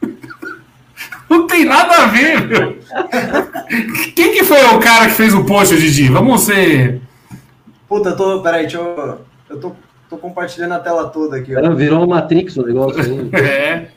[0.03, 0.07] ó.
[1.31, 2.79] Não tem nada a ver, meu.
[4.17, 6.09] Quem que foi o cara que fez o post, Didi?
[6.09, 7.01] Vamos ser.
[7.89, 8.43] Puta, eu tô.
[8.43, 9.21] Peraí, deixa eu.
[9.49, 9.73] Eu tô,
[10.11, 11.61] tô compartilhando a tela toda aqui, ó.
[11.61, 13.31] Cara, virou uma Matrix o negócio aí.
[13.39, 13.89] É.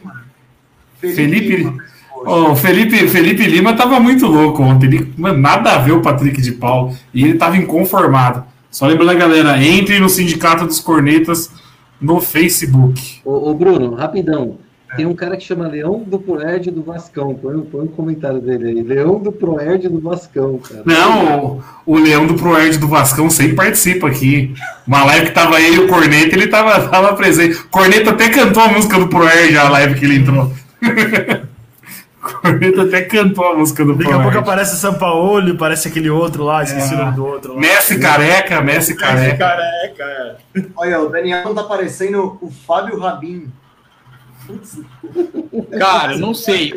[1.00, 1.84] Felipe- Lima.
[2.26, 4.88] O Felipe, Felipe Lima tava muito louco ontem.
[4.88, 6.94] Ele, mano, nada a ver o Patrick de Paula.
[7.14, 8.44] E ele tava inconformado.
[8.70, 11.52] Só lembrando, galera, entre no Sindicato dos Cornetas
[12.00, 13.20] no Facebook.
[13.26, 14.58] Ô, ô, Bruno, rapidão.
[14.96, 17.36] Tem um cara que chama Leão do Proerd do Vascão.
[17.36, 18.82] Põe, põe um comentário dele aí.
[18.82, 20.82] Leão do Proerd do Vascão, cara.
[20.84, 24.54] Não, o, o Leão do Proerd do Vascão sempre participa aqui.
[24.88, 27.58] Uma live que tava ele e o Corneta, ele tava, tava presente.
[27.58, 30.52] O Corneta até cantou a música do Proerd na live que ele entrou.
[32.32, 36.44] o Corneta até cantou a música do Daqui a pouco aparece Sampaoli, parece aquele outro
[36.44, 36.96] lá, esqueci É.
[36.96, 37.60] o nome do outro lá.
[37.60, 39.38] Messi careca, Messi careca.
[39.38, 40.66] Careca, é.
[40.76, 43.52] Olha, o Daniel não tá aparecendo o Fábio Rabin.
[45.78, 46.74] Cara, não sei.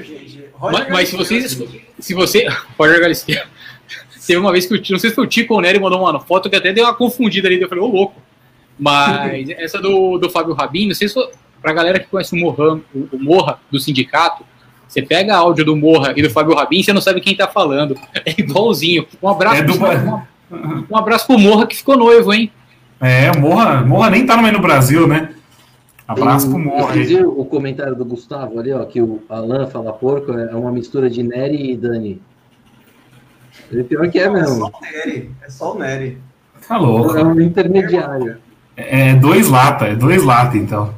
[0.61, 1.63] Mas, mas se vocês.
[1.99, 2.47] Se você.
[2.79, 3.45] Roger Garcia.
[4.27, 6.01] Teve uma vez que o não sei se foi o Tico ou o Nery mandou
[6.01, 7.61] uma foto que até deu uma confundida ali.
[7.61, 8.21] Eu falei, ô louco.
[8.79, 11.29] Mas essa do, do Fábio Rabin, não sei se foi,
[11.61, 14.45] pra galera que conhece o Morra, o, o Morra do sindicato,
[14.93, 17.97] você pega áudio do Morra e do Fábio Rabin, você não sabe quem tá falando.
[18.27, 19.07] É igualzinho.
[19.23, 19.89] Um abraço, É do- pro,
[20.57, 22.53] um, um abraço pro Morra que ficou noivo, hein?
[23.01, 25.31] É, Morra, Morra nem tá mais no Brasil, né?
[26.07, 29.93] Abraço pro Morra Vocês viram o comentário do Gustavo ali, ó, que o Alan fala
[29.93, 32.21] porco, é uma mistura de Nery e Dani.
[33.71, 34.67] Ele pior que é É só mesmo.
[34.67, 35.31] o Nery.
[35.43, 36.19] É só o Nery.
[36.69, 37.17] Tá louco.
[37.17, 38.37] É um intermediário.
[38.77, 40.95] É dois lata, é dois lata, então.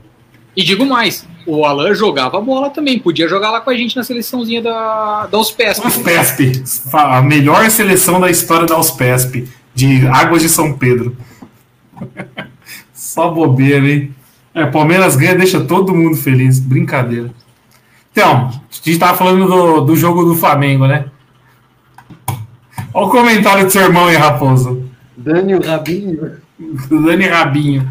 [0.57, 4.03] E digo mais, o Alan jogava bola também, podia jogar lá com a gente na
[4.03, 5.87] seleçãozinha da, da USPESP.
[5.87, 11.17] USPESP, a melhor seleção da história da USPESP, de Águas de São Pedro.
[12.93, 14.15] Só bobeira, hein?
[14.55, 16.61] É, Palmeiras ganha, deixa todo mundo feliz.
[16.61, 17.31] Brincadeira.
[18.13, 21.07] Então, a gente tava falando do, do jogo do Flamengo, né?
[22.93, 24.89] Olha o comentário do seu irmão aí, Raposo.
[25.17, 26.37] Dani o Rabinho.
[26.89, 27.89] Dani Rabinho.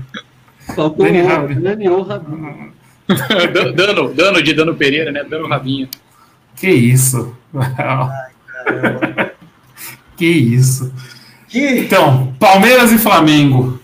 [0.73, 1.61] Faltou Dani o Rabinho.
[1.61, 2.72] Dani o Rabinho.
[3.75, 5.23] dano, dano de Dano Pereira, né?
[5.23, 5.89] Dano Rabinho.
[6.55, 7.35] Que isso?
[7.75, 8.13] Caramba.
[10.17, 10.93] que isso?
[11.47, 13.79] Que Então, Palmeiras e Flamengo.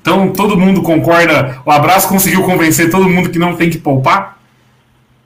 [0.00, 1.60] Então, todo mundo concorda.
[1.64, 4.34] O abraço conseguiu convencer todo mundo que não tem que poupar?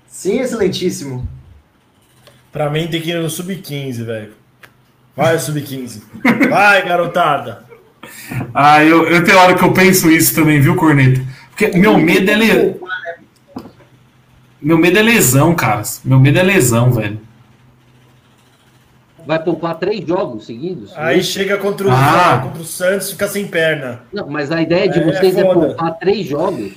[0.09, 1.29] sim, excelentíssimo.
[2.51, 4.33] Pra mim tem que ir no sub-15, velho.
[5.17, 6.03] Vai, sub-15.
[6.51, 7.65] Vai, garotada.
[8.53, 11.21] Ah, eu, eu tenho hora que eu penso isso também, viu, Corneta?
[11.51, 12.75] Porque meu medo é.
[14.69, 15.81] Meu medo é lesão, cara.
[16.05, 17.19] Meu medo é lesão, velho.
[19.27, 20.93] Vai poupar três jogos seguidos?
[20.95, 22.41] Aí chega contra o, Ah.
[22.45, 24.01] contra o Santos fica sem perna.
[24.13, 25.69] Não, mas a ideia de É, vocês é, foda.
[25.69, 26.73] poupar três jogos.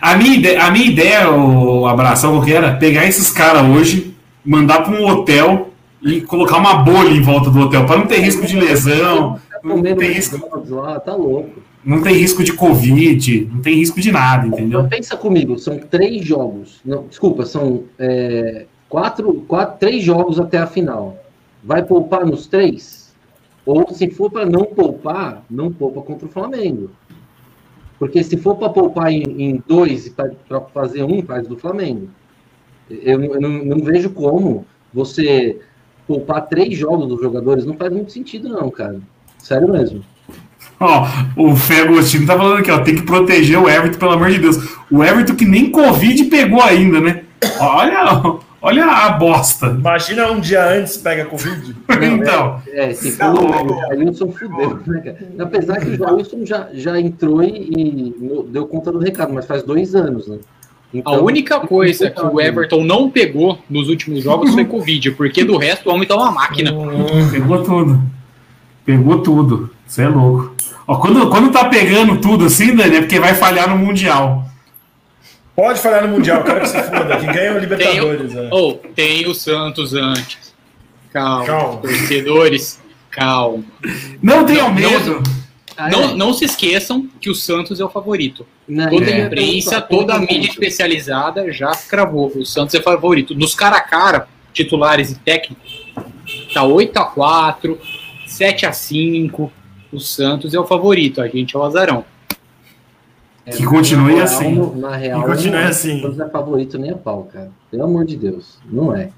[0.00, 4.14] A minha ideia, a minha ideia o abração que era pegar esses caras hoje,
[4.44, 5.70] mandar para um hotel
[6.00, 9.78] e colocar uma bolha em volta do hotel, para não ter risco de lesão, não
[9.78, 10.38] Comendo tem risco,
[10.68, 11.60] lá, tá louco.
[11.84, 14.86] Não tem risco de Covid, não tem risco de nada, entendeu?
[14.88, 16.80] Pensa comigo, são três jogos.
[16.84, 21.16] Não, desculpa, são é, quatro, quatro, três jogos até a final.
[21.62, 23.12] Vai poupar nos três?
[23.64, 26.90] Ou se for para não poupar, não poupa contra o Flamengo.
[27.98, 32.08] Porque se for para poupar em, em dois para fazer um, faz do Flamengo.
[32.90, 35.60] Eu, eu não, não, vejo como você
[36.06, 39.00] poupar três jogos dos jogadores não faz muito sentido, não, cara.
[39.38, 40.04] Sério mesmo.
[40.82, 41.06] Ó,
[41.36, 44.38] o Fê Agostinho tá falando aqui, ó, tem que proteger o Everton, pelo amor de
[44.38, 44.56] Deus.
[44.90, 47.22] O Everton que nem Covid pegou ainda, né?
[47.60, 49.66] Olha, olha a bosta.
[49.66, 51.76] Imagina um dia antes pega Covid.
[52.02, 52.60] então.
[52.66, 55.18] É, é se for o Jailson fudeu, né, cara?
[55.38, 58.14] Apesar que o Jailson já, já entrou e, e
[58.48, 60.38] deu conta do recado, mas faz dois anos, né?
[60.94, 65.42] Então, a única coisa que o Everton não pegou nos últimos jogos foi Covid, porque
[65.42, 66.70] do resto o homem tá uma máquina.
[67.30, 68.02] Pegou tudo.
[68.84, 69.70] Pegou tudo.
[69.92, 70.56] Você é louco.
[70.88, 74.48] Ó, quando, quando tá pegando tudo assim, Dani, é porque vai falhar no Mundial.
[75.54, 78.32] Pode falhar no Mundial, quero que se foda, que ganha o Libertadores.
[78.32, 78.48] Tem, é.
[78.50, 80.54] oh, tem o Santos antes.
[81.12, 81.44] Calma.
[81.44, 81.76] calma.
[81.82, 82.80] Torcedores,
[83.10, 83.62] calma.
[84.22, 85.22] Não tenham medo.
[85.76, 86.14] Ah, não, é.
[86.14, 88.46] não se esqueçam que o Santos é o favorito.
[88.66, 89.20] Não, toda é.
[89.20, 92.32] a imprensa, toda a mídia especializada já cravou.
[92.34, 93.34] O Santos é o favorito.
[93.34, 95.92] Nos cara a cara, titulares e técnicos,
[96.54, 97.78] tá 8 a 4
[98.26, 99.52] 7 a 5
[99.92, 102.04] O Santos é o favorito, a gente é o azarão.
[103.44, 104.54] que continue real, assim.
[104.76, 105.98] Na real, que continue não é, assim.
[105.98, 107.50] O Santos é favorito nem a pau, cara.
[107.70, 108.58] Pelo amor de Deus.
[108.64, 109.10] Não é.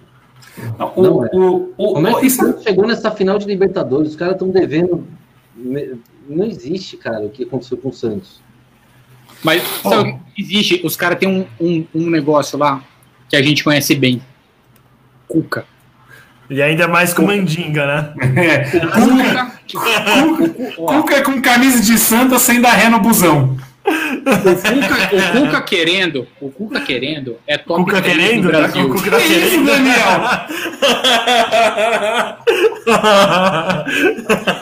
[0.79, 1.31] Não, não o, é.
[1.33, 4.11] O, o, Como é que o Santos chegou nessa final de Libertadores?
[4.11, 5.07] Os caras estão devendo
[6.29, 8.41] não existe, cara, o que aconteceu com o Santos.
[9.43, 12.83] Mas sabe, existe, os caras têm um, um, um, negócio lá
[13.29, 14.23] que a gente conhece bem.
[15.29, 15.67] Cuca.
[16.49, 18.15] E ainda mais com mandinga, né?
[18.37, 18.59] É.
[18.89, 23.57] Cuca, Cuca, Cuca, é com camisa de santa sem dar ré no busão.
[23.87, 28.89] O Cuca, o Cuca querendo, o Cuca querendo é top Cuca querendo, no Brasil.
[28.89, 29.47] Cuca que querendo.
[29.47, 30.21] isso, Daniel?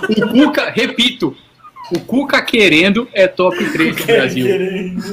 [0.09, 1.36] o Cuca, repito,
[1.92, 4.46] o Cuca querendo é top 3 do Brasil.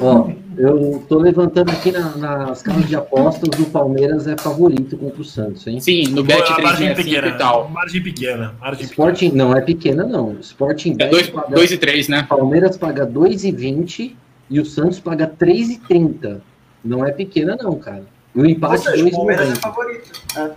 [0.01, 0.29] Ó,
[0.59, 5.23] eu tô levantando aqui na, nas casas de apostas do Palmeiras é favorito contra o
[5.23, 5.79] Santos, hein?
[5.79, 7.69] Sim, no Bet 365 e tal.
[7.69, 8.53] Margem pequena.
[8.59, 9.45] Margem Sporting pequena.
[9.45, 10.37] não é pequena, não.
[10.41, 12.25] Sporting é 2 e 3, né?
[12.27, 14.13] Palmeiras paga 2,20
[14.49, 16.41] e o Santos paga 3,30.
[16.83, 18.03] Não é pequena, não, cara.
[18.35, 20.11] E o empate seja, o Palmeiras é favorito.
[20.35, 20.51] É.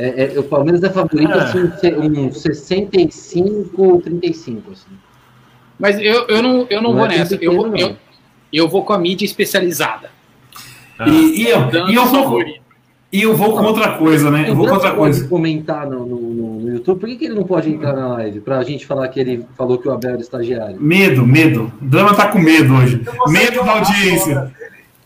[0.00, 1.44] É, é, o Palmeiras é favorito ah.
[1.44, 4.90] assim, um 65, 35, assim.
[5.78, 7.36] Mas eu, eu não, eu não, não vou é nessa.
[7.36, 7.96] Pequeno, eu, vou, eu,
[8.52, 10.10] eu vou com a mídia especializada.
[10.98, 11.08] Ah.
[11.08, 12.42] E, e, eu, e, eu vou,
[13.10, 14.46] e eu vou com outra coisa, né?
[14.48, 15.26] Eu vou com outra coisa.
[15.28, 18.40] comentar no, no, no, YouTube, por que, que ele não pode entrar na live?
[18.40, 20.76] Pra gente falar que ele falou que o Abel era estagiário.
[20.80, 21.72] Medo, medo.
[21.80, 23.00] O Drama tá com medo hoje.
[23.28, 24.52] Medo da audiência.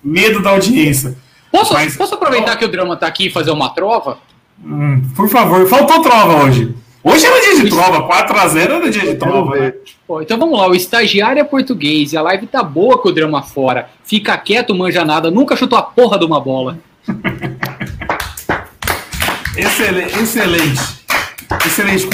[0.03, 1.15] Medo da audiência.
[1.51, 4.19] Posso, Mas, posso aproveitar que o Drama tá aqui e fazer uma trova?
[4.65, 6.75] Hum, por favor, faltou trova hoje.
[7.05, 9.59] Hoje era dia de trova, 4x0 era dia de trova.
[9.59, 9.75] Né?
[10.07, 13.13] Pô, então vamos lá, o estagiário é português e a live tá boa com o
[13.13, 13.91] drama fora.
[14.05, 16.79] Fica quieto, manja nada, nunca chutou a porra de uma bola.
[19.57, 20.81] excelente, excelente.
[21.67, 22.09] Excelente.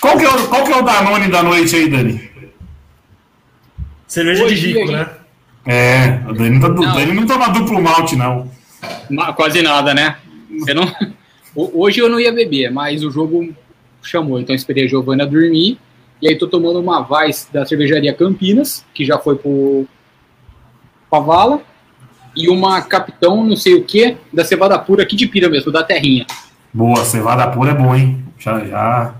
[0.00, 2.30] Qual que, é o, qual que é o Danone da noite aí, Dani?
[4.06, 5.10] Cerveja Hoje, de rico, né?
[5.66, 6.94] É, o Dani, tá, não.
[6.94, 8.50] Dani não toma duplo malte, não.
[9.34, 10.16] Quase nada, né?
[10.58, 10.90] Você não...
[11.54, 13.54] Hoje eu não ia beber, mas o jogo
[14.08, 14.40] chamou.
[14.40, 15.78] Então esperei a Giovana dormir.
[16.20, 19.86] E aí tô tomando uma Vice da cervejaria Campinas, que já foi pro
[21.10, 21.60] Pavala.
[22.34, 25.82] E uma Capitão, não sei o que, da cevada pura aqui de Pira mesmo, da
[25.82, 26.26] terrinha.
[26.72, 28.22] Boa, cevada pura é boa, hein?
[28.38, 29.14] Já, já,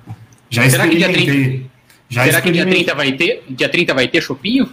[0.50, 1.66] já Será que dia 30,
[2.08, 3.44] já será que dia 30 vai ter?
[3.48, 4.68] Dia 30 vai ter chopinho?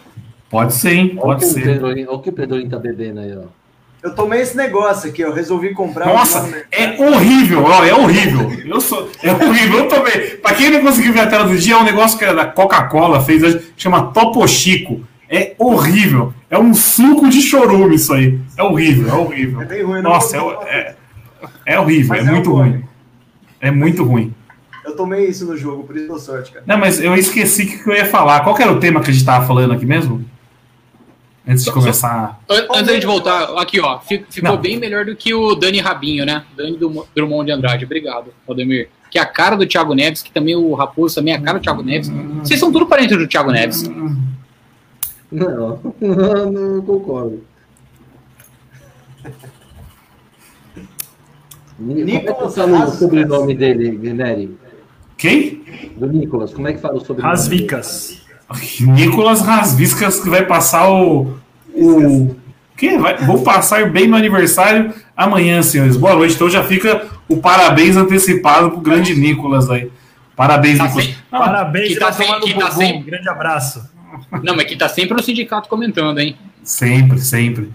[0.49, 1.15] Pode ser, hein?
[1.15, 1.83] Pode olha ser.
[1.83, 3.62] Olha o que o Pedro tá bebendo aí, ó.
[4.03, 6.07] Eu tomei esse negócio aqui, eu resolvi comprar.
[6.07, 8.51] Nossa, um é horrível, ó, é horrível.
[8.65, 9.79] Eu sou, é horrível.
[9.79, 10.31] Eu tomei.
[10.41, 12.45] Pra quem não conseguiu ver a tela do dia, é um negócio que era da
[12.45, 15.07] Coca-Cola, fez, chama Topo Chico.
[15.29, 16.33] É horrível.
[16.49, 18.37] É um suco de chorume isso aí.
[18.57, 19.61] É horrível, é horrível.
[19.61, 20.95] É bem ruim, Nossa, é, é,
[21.65, 22.83] é, horrível, é, é muito ruim.
[23.61, 24.33] É muito ruim.
[24.83, 26.65] Eu tomei isso no jogo, por isso deu sorte, cara.
[26.67, 28.41] Não, mas eu esqueci o que eu ia falar.
[28.41, 30.25] Qual era o tema que a gente tava falando aqui mesmo?
[31.45, 32.39] Antes de começar.
[32.49, 33.99] Antes de voltar, aqui, ó.
[33.99, 34.57] Ficou Não.
[34.57, 36.45] bem melhor do que o Dani Rabinho, né?
[36.55, 37.83] Dani do Drummond de Andrade.
[37.83, 38.89] Obrigado, Aldemir.
[39.11, 41.59] Que é a cara do Thiago Neves, que também o Raposo também é a cara
[41.59, 42.09] do Thiago Neves.
[42.41, 43.83] Vocês são tudo parentes do Thiago Neves.
[45.31, 47.43] Não, não, não concordo.
[51.79, 54.57] Nicolas como é que fala o sobrenome dele, Nery?
[55.17, 55.63] Quem?
[55.97, 57.35] Do Nicolas, como é que fala o sobrenome?
[57.35, 58.22] Rasvicas.
[58.81, 61.37] Nicolas Rasviscas que vai passar o.
[61.73, 62.35] o
[62.75, 65.95] que vai, vou passar bem no aniversário amanhã, senhores.
[65.95, 66.35] Boa noite.
[66.35, 69.89] Então já fica o parabéns antecipado pro grande Nicolas aí.
[70.35, 71.05] Parabéns, Tá Nicolas.
[71.05, 72.69] sem- Não, Parabéns, que que tá tá sem- tomando que tá
[73.05, 73.89] Grande abraço.
[74.43, 76.35] Não, mas que tá sempre no sindicato comentando, hein?
[76.63, 77.71] Sempre, sempre.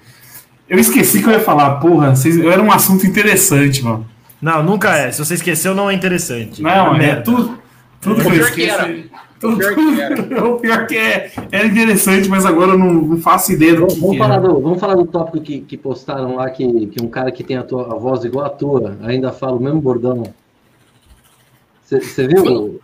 [0.68, 4.07] Eu esqueci que eu ia falar, porra, vocês, era um assunto interessante, mano.
[4.43, 5.11] Não, nunca é.
[5.12, 6.61] Se você esqueceu, não é interessante.
[6.62, 7.22] Não, é merda.
[7.22, 7.59] tudo,
[8.01, 8.89] tudo O que eu pior
[9.39, 10.45] é- Tudo, pior que era.
[10.49, 13.95] o pior que é, era interessante, mas agora eu não, não faço ideia do Vamos,
[13.95, 17.03] que, vamos que falar do, vamos falar do tópico que, que postaram lá, que, que
[17.03, 19.80] um cara que tem a, tua, a voz igual a tua ainda fala o mesmo
[19.80, 20.22] bordão.
[21.84, 22.80] Você viu?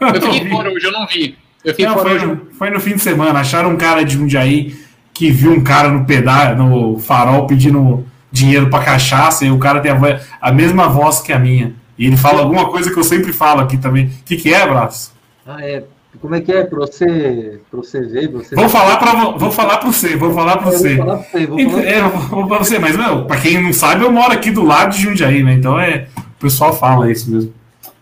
[0.00, 1.36] Eu fiquei fora hoje, eu não vi.
[1.64, 2.26] Eu fiquei Não, fora foi, hoje.
[2.26, 3.38] no, foi no fim de semana.
[3.38, 4.74] Acharam um cara de Jundiaí
[5.14, 9.78] que viu um cara no pedal, no farol pedindo dinheiro pra cachaça e o cara
[9.80, 11.74] tem a, voz- a mesma voz que a minha.
[11.96, 14.06] E ele fala alguma coisa que eu sempre falo aqui também.
[14.06, 15.11] O que, que é, Braço?
[15.46, 15.84] Ah, é.
[16.20, 16.62] Como é que é?
[16.64, 18.54] Pra você, pra você ver, você.
[18.54, 20.96] Vou falar pra, vo- vou falar pra você, vou falar pra Eu você.
[20.96, 23.62] Vou falar pra você, vou Ent- falar É, vou pra você, mas meu, pra quem
[23.62, 25.54] não sabe, eu moro aqui do lado de Jundiaí, né?
[25.54, 26.08] Então é.
[26.18, 27.54] O pessoal fala isso mesmo.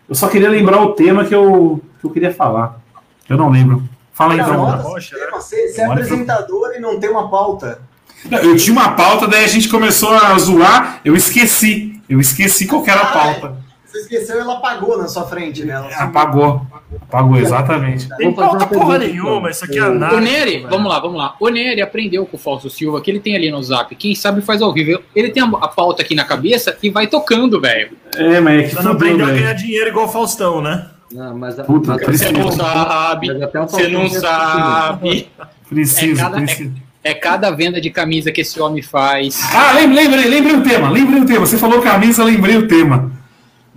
[0.09, 2.80] Eu só queria lembrar o tema que eu, que eu queria falar.
[3.28, 3.82] Eu não lembro.
[4.12, 4.64] Fala aí, então.
[4.64, 5.41] Rocha, esse tema.
[5.41, 7.80] Você, você é apresentador e não tem uma pauta.
[8.28, 12.01] Não, Eu tinha uma pauta, daí a gente começou a zoar, eu esqueci.
[12.09, 13.57] Eu esqueci qual que era a pauta.
[13.91, 15.74] Você esqueceu e ela apagou na sua frente, né?
[15.74, 15.88] Ela.
[15.97, 16.64] Apagou.
[17.03, 18.09] Apagou, exatamente.
[18.09, 19.51] Pauta uma porra nenhuma, então.
[19.51, 20.68] isso aqui é O- O velho.
[20.68, 21.34] vamos lá, vamos lá.
[21.41, 23.95] O Nery aprendeu com o Fausto Silva, que ele tem ali no zap.
[23.97, 25.01] Quem sabe faz ao vivo.
[25.14, 27.91] Ele tem a, pauta aqui na cabeça e vai tocando, velho.
[28.14, 30.86] É, mas é que Você não aprendeu a ganhar dinheiro igual o Faustão, né?
[31.12, 32.20] Não, mas a, Puta, mas-.
[32.20, 33.28] Você não sabe,
[33.68, 35.28] você não sabe.
[35.68, 36.72] Preciso, É cada- preciso.
[37.03, 39.41] É cada venda de camisa que esse homem faz.
[39.55, 41.47] Ah, lem- lembrei, lembrei o tema, lembrei o tema.
[41.47, 43.11] Você falou camisa, lembrei o tema.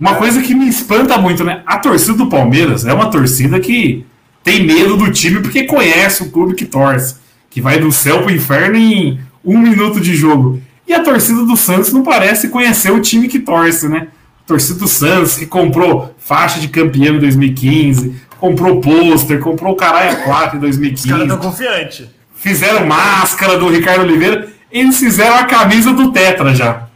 [0.04, 1.62] Uma coisa que me espanta muito, né?
[1.64, 4.04] A torcida do Palmeiras é uma torcida que
[4.42, 7.16] tem medo do time porque conhece o clube que torce,
[7.48, 10.60] que vai do céu pro inferno em um minuto de jogo.
[10.86, 14.08] E a torcida do Santos não parece conhecer o time que torce, né?
[14.44, 19.76] A torcida do Santos que comprou faixa de campeão em 2015, comprou pôster, comprou o
[19.76, 22.06] caralho a 4 em Os caras 2015 estão confiantes.
[22.34, 26.88] fizeram máscara do Ricardo Oliveira, eles fizeram a camisa do Tetra já.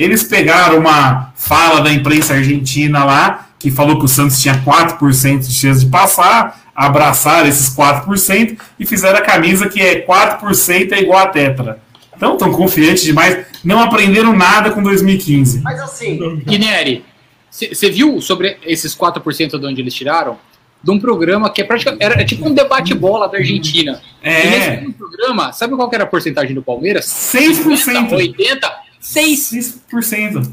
[0.00, 5.46] Eles pegaram uma fala da imprensa argentina lá, que falou que o Santos tinha 4%
[5.46, 11.00] de chance de passar, abraçaram esses 4% e fizeram a camisa que é 4% é
[11.02, 11.80] igual a Tetra.
[12.16, 15.60] Então, estão confiantes demais, não aprenderam nada com 2015.
[15.60, 17.04] Mas assim, E Nery,
[17.50, 20.38] você viu sobre esses 4% de onde eles tiraram?
[20.82, 22.02] De um programa que é praticamente.
[22.02, 24.00] Era tipo um debate-bola da Argentina.
[24.24, 27.04] E nesse É, programa, sabe qual que era a porcentagem do Palmeiras?
[27.04, 28.12] 6%.
[28.12, 29.84] 80, 6.
[29.90, 30.50] 6%.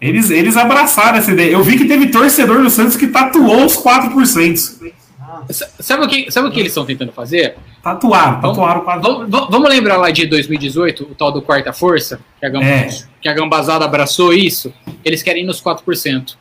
[0.00, 1.52] Eles, eles abraçaram essa ideia.
[1.52, 4.92] Eu vi que teve torcedor do Santos que tatuou os 4%.
[5.80, 7.56] Sabe o que, sabe o que eles estão tentando fazer?
[7.82, 9.02] Tatuaram, Vamos- tatuaram o 4%.
[9.02, 12.64] Vamos, vamos- vamos lembrar lá de 2018, o tal do Quarta Força, que a, Gamba,
[12.64, 12.88] É.
[13.20, 14.72] que a Gambazada abraçou isso?
[15.04, 16.36] Eles querem ir nos 4%.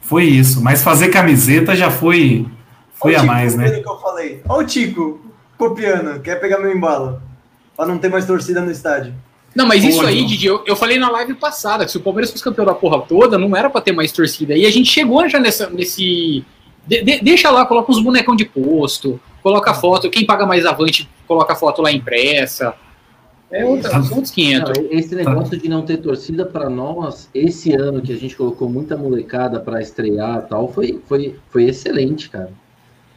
[0.00, 0.62] Foi isso.
[0.62, 2.46] Mas fazer camiseta já foi,
[2.94, 3.68] foi Olha a Tico mais, né?
[3.68, 4.42] o que eu falei.
[4.48, 5.20] Olha o Tico
[5.58, 7.20] copiando, quer pegar meu embalo.
[7.76, 9.14] Pra não ter mais torcida no estádio.
[9.56, 10.24] Não, mas isso aí.
[10.24, 13.00] Didi, eu, eu falei na live passada, que se o Palmeiras fosse campeão da porra
[13.00, 14.54] toda, não era pra ter mais torcida.
[14.54, 16.44] E a gente chegou já nessa, nesse.
[16.86, 21.08] de- de- deixa lá, coloca uns bonecão de posto, coloca foto, quem paga mais avante,
[21.26, 22.74] coloca a foto lá impressa.
[23.50, 24.72] É outra, outros 500.
[24.78, 28.68] Não, esse negócio de não ter torcida para nós, esse ano que a gente colocou
[28.68, 32.50] muita molecada para estrear e tal, foi, foi, foi excelente, cara.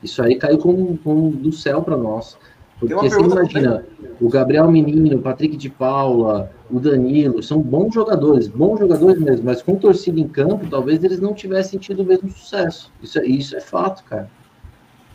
[0.03, 2.37] Isso aí caiu como, como do céu para nós.
[2.79, 3.85] Porque você imagina,
[4.21, 9.45] o Gabriel Menino, o Patrick de Paula, o Danilo, são bons jogadores, bons jogadores mesmo,
[9.45, 12.91] mas com torcida em campo, talvez eles não tivessem tido o mesmo sucesso.
[13.01, 14.29] Isso, é- isso é fato, cara.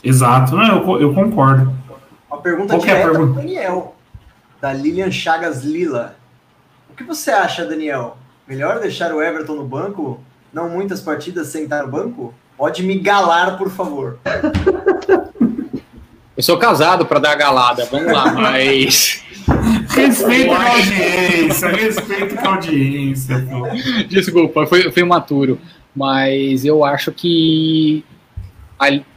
[0.03, 0.55] Exato.
[0.55, 1.73] Não, eu, eu concordo.
[2.31, 3.33] Uma pergunta Qual é a direta pergunta?
[3.33, 3.95] pro Daniel,
[4.61, 6.17] da Lilian Chagas Lila.
[6.91, 8.19] O que você acha, Daniel?
[8.47, 10.21] Melhor deixar o Everton no banco?
[10.53, 12.35] Não muitas partidas sentar no banco?
[12.59, 14.19] Pode me galar, por favor.
[16.37, 19.23] Eu sou casado pra dar a galada, vamos lá, mas.
[19.91, 23.47] Respeito com a audiência, respeito com a audiência.
[23.49, 24.05] pô.
[24.09, 25.61] Desculpa, foi, foi imaturo.
[25.95, 28.05] Mas eu acho que.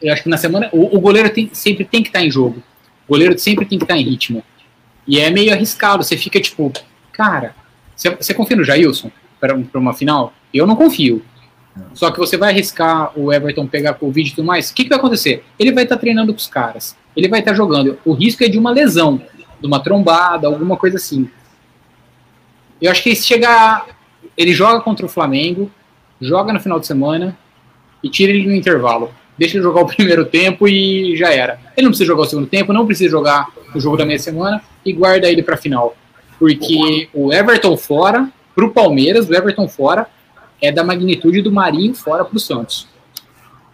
[0.02, 0.70] Eu acho que na semana.
[0.72, 2.62] O, o goleiro tem- sempre tem que estar em jogo.
[3.08, 4.44] O goleiro sempre tem que estar em ritmo.
[5.08, 6.04] E é meio arriscado.
[6.04, 6.72] Você fica tipo,
[7.14, 7.56] cara,
[7.96, 9.10] você, você confia no Jailson
[9.40, 10.34] para uma final?
[10.54, 11.24] Eu não confio.
[11.94, 14.70] Só que você vai arriscar o Everton pegar Covid e tudo mais.
[14.70, 15.44] O que, que vai acontecer?
[15.58, 16.96] Ele vai estar treinando com os caras.
[17.18, 17.98] Ele vai estar jogando.
[18.06, 19.20] O risco é de uma lesão,
[19.60, 21.28] de uma trombada, alguma coisa assim.
[22.80, 23.88] Eu acho que se chegar.
[24.38, 25.72] Ele joga contra o Flamengo,
[26.22, 27.36] joga no final de semana
[28.04, 29.12] e tira ele no intervalo.
[29.36, 31.60] Deixa ele jogar o primeiro tempo e já era.
[31.76, 34.62] Ele não precisa jogar o segundo tempo, não precisa jogar o jogo da meia semana
[34.86, 35.98] e guarda ele para final.
[36.38, 40.08] Porque o Everton fora, pro Palmeiras, o Everton fora,
[40.62, 42.88] é da magnitude do Marinho fora pro Santos.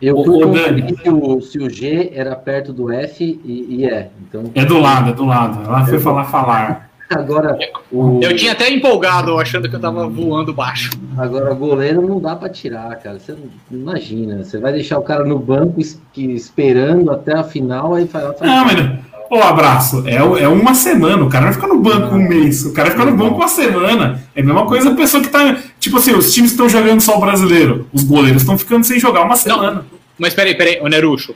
[0.06, 3.86] Eu Ô, fui conferir se o, se o G era perto do F e, e
[3.86, 4.10] é.
[4.28, 5.64] Então, É do lado, é do lado.
[5.66, 6.90] Ela foi falar falar.
[7.10, 7.58] agora
[7.92, 10.90] o, Eu tinha até empolgado, achando que eu tava voando baixo.
[11.18, 13.18] agora goleiro não dá pra tirar, cara.
[13.20, 13.34] Você
[13.72, 14.44] não imagina.
[14.44, 18.26] Você vai deixar o cara no banco es- que- esperando até a final, aí faz.
[18.38, 19.14] faz- Não, mas.
[19.30, 20.04] Ô, abraço.
[20.08, 21.24] É, é uma semana.
[21.24, 22.66] O cara não fica no banco um mês.
[22.66, 24.22] O cara fica no banco uma semana.
[24.36, 25.58] É a mesma coisa a pessoa que tá.
[25.80, 27.88] Tipo assim, os times estão jogando só o brasileiro.
[27.92, 29.86] Os goleiros estão ficando sem jogar uma semana.
[30.18, 31.36] Mas peraí, peraí, ô Nerucho.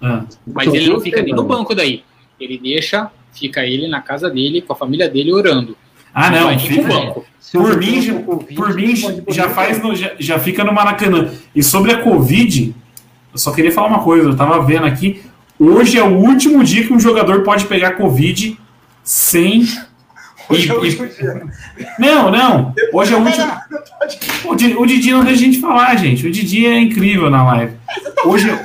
[0.00, 0.24] Ah.
[0.46, 2.02] Mas ele não fica nem no banco daí.
[2.40, 5.76] Ele deixa, fica ele na casa dele, com a família dele, orando.
[6.14, 6.48] Ah, não.
[6.48, 7.24] nem Fica, banco.
[7.54, 8.94] O por mim, já- por mim
[9.28, 11.30] já faz no, já, já fica no Maracanã.
[11.54, 12.74] E sobre a Covid,
[13.32, 15.22] eu só queria falar uma coisa, eu tava vendo aqui.
[15.58, 18.58] Hoje é o último dia que um jogador pode pegar Covid
[19.04, 19.64] sem.
[20.48, 21.42] Hoje é o e- último dia.
[21.98, 22.74] Não, não.
[22.92, 23.52] Hoje é o último.
[24.44, 26.26] O Didi, o Didi não deixa a gente falar, gente.
[26.26, 27.76] O Didi é incrível na live.
[28.24, 28.58] Hoje,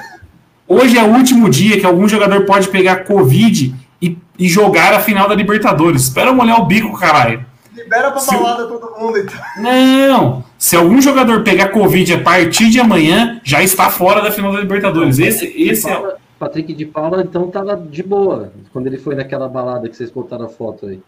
[0.67, 4.99] hoje é o último dia que algum jogador pode pegar Covid e, e jogar a
[4.99, 6.03] final da Libertadores.
[6.03, 7.45] Espera molhar o bico, caralho.
[7.75, 9.39] Libera pra Se balada todo mundo, então.
[9.59, 10.43] Não!
[10.57, 14.59] Se algum jogador pegar Covid a partir de amanhã, já está fora da final da
[14.59, 15.19] Libertadores.
[15.19, 16.15] Esse, esse é.
[16.39, 20.45] Patrick de Paula, então, tava de boa quando ele foi naquela balada que vocês botaram
[20.45, 20.99] a foto aí.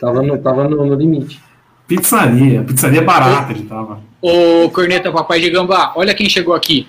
[0.00, 1.40] Tava no, tava no, no limite.
[1.86, 2.62] Pizzaria.
[2.62, 4.00] Pizzaria barata ele tava.
[4.22, 6.86] Ô, Corneta Papai de Gambá, olha quem chegou aqui.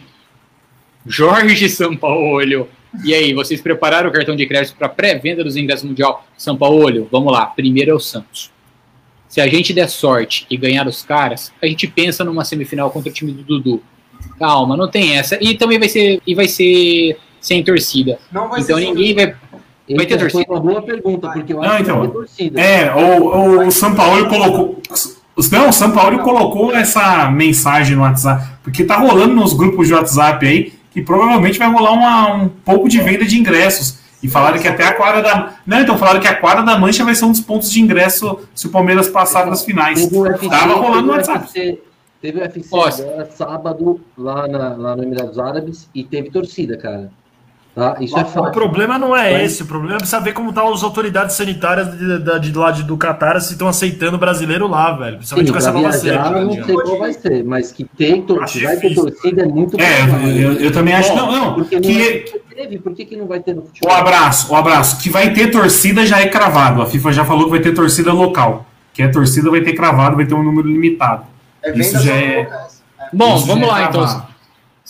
[1.06, 2.68] Jorge Sampaolho.
[3.04, 7.08] E aí, vocês prepararam o cartão de crédito para pré-venda dos ingressos mundial Sampaolho?
[7.12, 8.52] Vamos lá, primeiro é o Santos.
[9.28, 13.10] Se a gente der sorte e ganhar os caras, a gente pensa numa semifinal contra
[13.10, 13.82] o time do Dudu.
[14.38, 15.38] Calma, não tem essa.
[15.42, 18.20] E também vai ser, e vai ser sem torcida.
[18.32, 19.36] Não vai Então ser ninguém vai.
[19.90, 20.54] Vai ter Então, foi torcida?
[20.54, 22.62] uma boa pergunta, porque eu acho Não, que então, vai ter torcida.
[22.62, 24.82] É, o, o, o São Paulo colocou.
[25.52, 29.94] Não, o São Paulo colocou essa mensagem no WhatsApp, porque tá rolando nos grupos de
[29.94, 34.00] WhatsApp aí que provavelmente vai rolar uma- um pouco de venda de ingressos.
[34.22, 35.54] E falaram que até a quadra da.
[35.66, 38.40] Não, então falaram que a quadra da Mancha vai ser um dos pontos de ingresso
[38.54, 40.08] se o Palmeiras passar das finais.
[40.12, 41.40] UFC, Tava rolando no WhatsApp.
[41.40, 41.80] UFC,
[42.22, 47.10] teve o UFC agora, sábado, lá, na, lá no Emirados Árabes, e teve torcida, cara.
[47.74, 47.96] Tá?
[48.02, 50.84] Isso é O problema não é Mas- esse, o problema é saber como estão as
[50.84, 54.92] autoridades sanitárias de, de, de lá de- do Catar se estão aceitando o brasileiro lá,
[54.92, 55.16] velho.
[55.18, 56.64] Principalmente Sim, com essa nova viajar, não né?
[56.66, 59.80] sei qual vai ser, mas que tem, tor- Acho que vai ter torcida é muito
[59.80, 60.30] É, provável.
[60.30, 61.16] eu, eu também acho.
[61.16, 61.54] Não, não.
[61.54, 63.96] Porque não Que, é- teve, por que, que não vai ter no o futebol?
[63.96, 65.02] abraço, o abraço.
[65.02, 66.82] Que vai ter torcida já é cravado.
[66.82, 68.66] A FIFA já falou que vai ter torcida local.
[68.94, 71.24] Que a torcida vai ter cravado, vai ter um número limitado.
[71.64, 72.50] É Isso venda já só é-.
[73.14, 74.31] Bom, Isso vamos já é lá então.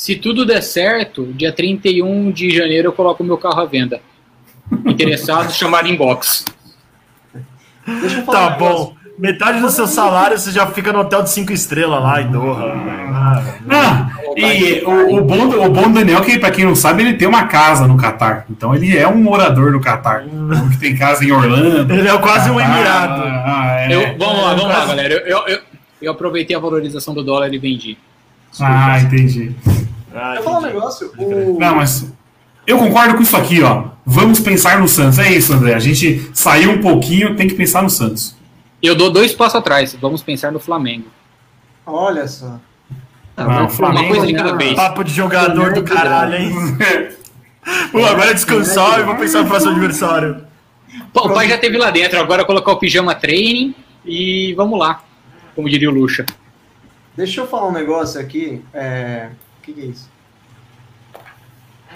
[0.02, 4.02] Se tudo der certo, dia 31 de janeiro eu coloco o meu carro à venda.
[4.84, 6.44] Interessados, chamar inbox.
[8.26, 8.96] Tá um bom.
[9.20, 12.74] Metade do seu salário você já fica no hotel de cinco estrelas lá em Doha.
[13.14, 16.74] Ah, Ah, e o, o bom, do- o bom do Daniel, que pra quem não
[16.74, 18.48] sabe, ele tem uma casa no Catar.
[18.50, 20.24] Então ele é um morador no Catar.
[20.72, 21.94] Que tem casa em Orlando.
[21.94, 23.22] Ele é quase um Catar, emirado.
[23.24, 23.94] Ah, é.
[23.94, 25.14] Eu- vamos lá, vamos lá, galera.
[25.14, 25.62] Eu, eu, eu-
[26.02, 28.00] eu aproveitei a valorização do dólar e vendi.
[28.60, 29.56] Ah, entendi.
[30.14, 31.12] Ah, eu falar um negócio.
[31.18, 31.58] O...
[31.60, 32.12] Não, mas
[32.68, 33.86] eu concordo com isso aqui, ó.
[34.06, 35.20] Vamos pensar no Santos.
[35.20, 35.74] É isso, André.
[35.74, 38.36] A gente saiu um pouquinho, tem que pensar no Santos.
[38.82, 39.96] Eu dou dois passos atrás.
[40.02, 41.06] Vamos pensar no Flamengo.
[41.86, 42.60] Olha só.
[43.38, 44.76] Não, mas Flamengo- Uma coisa de cada vez.
[44.76, 46.54] Papo de jogador do caralho, hein?
[47.92, 50.44] Pô, agora é descansar e vou pensar no próximo adversário.
[51.14, 53.74] Pô, o pai já teve lá dentro, agora colocar o pijama training
[54.06, 55.04] e vamos lá.
[55.56, 56.26] Como diria o Lucha.
[57.16, 58.62] Deixa eu falar um negócio aqui.
[58.74, 59.30] É...
[59.62, 60.10] O que, que é isso?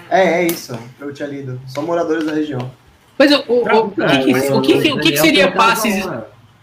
[0.09, 0.77] É, é isso.
[0.99, 1.59] Eu tinha lido.
[1.67, 2.71] Só moradores da região.
[3.17, 5.55] Mas o, o, o, o que, que- o que, que- o que que seria tem
[5.57, 6.05] passes.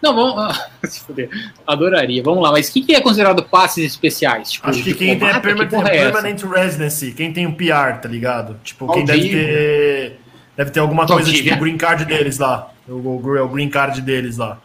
[0.02, 0.34] Não, vamos.
[0.38, 1.28] ah, se fuder.
[1.66, 2.22] Adoraria.
[2.22, 4.52] Vamos lá, mas o que, que é considerado passes especiais?
[4.52, 5.38] Tipo, Acho que quem tem diplomata?
[5.38, 6.12] a perma- Que porra é essa?
[6.12, 8.56] permanent residency, quem tem o PR, tá ligado?
[8.62, 10.18] Tipo, quem deve ter.
[10.56, 12.70] Deve ter alguma coisa tipo o green card deles lá.
[12.86, 14.58] O, o- o green card deles lá.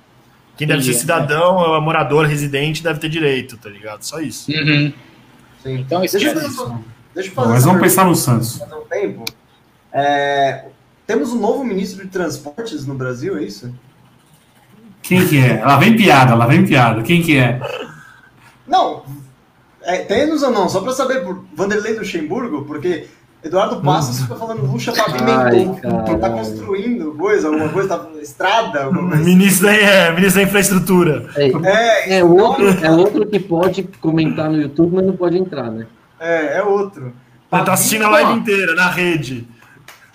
[0.58, 0.94] Quem deve Entendi.
[0.96, 4.02] ser cidadão, é morador, residente, deve ter direito, tá ligado?
[4.04, 4.52] Só isso.
[4.52, 4.92] Uhum.
[5.68, 5.80] Sim.
[5.82, 6.56] Então Deixa eu esquece.
[6.58, 6.74] fazer,
[7.14, 8.62] deixa eu Bom, fazer mas vamos pensar no Santos.
[8.62, 9.26] um tempo.
[9.92, 10.66] É,
[11.06, 13.74] Temos um novo ministro de transportes no Brasil, é isso?
[15.02, 15.64] Quem que é?
[15.64, 17.02] Lá vem piada, lá vem piada.
[17.02, 17.60] Quem que é?
[18.68, 19.04] Não.
[19.84, 20.68] É, temos ou não?
[20.68, 23.08] Só pra saber, por Vanderlei Luxemburgo, porque
[23.44, 25.80] Eduardo Passos fica falando Luxa pavimentou.
[25.84, 29.24] Ai, Tá construindo coisa, alguma coisa, tá estrada, alguma coisa.
[29.24, 31.30] Ministro da, é, ministro da infraestrutura.
[31.36, 35.70] É, É, é outro, é outro que pode comentar no YouTube, mas não pode entrar,
[35.72, 35.86] né?
[36.20, 37.14] é, é outro.
[37.52, 39.48] Ele tá assistindo a live inteira, na rede.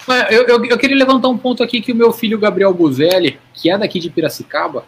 [0.06, 3.38] Mas Eu, eu, eu queria levantar um ponto aqui que o meu filho Gabriel Buzelli,
[3.54, 4.84] que é daqui de Piracicaba,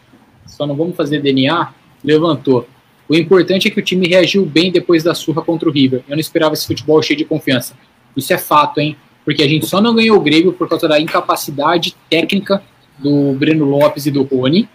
[0.47, 1.73] só não vamos fazer DNA,
[2.03, 2.69] levantou.
[3.09, 6.03] O importante é que o time reagiu bem depois da surra contra o River.
[6.09, 7.75] Eu não esperava esse futebol cheio de confiança.
[8.17, 8.97] Isso é fato, hein?
[9.25, 12.63] Porque a gente só não ganhou o Grêmio por causa da incapacidade técnica
[12.99, 14.69] do Breno Lopes e do Rony.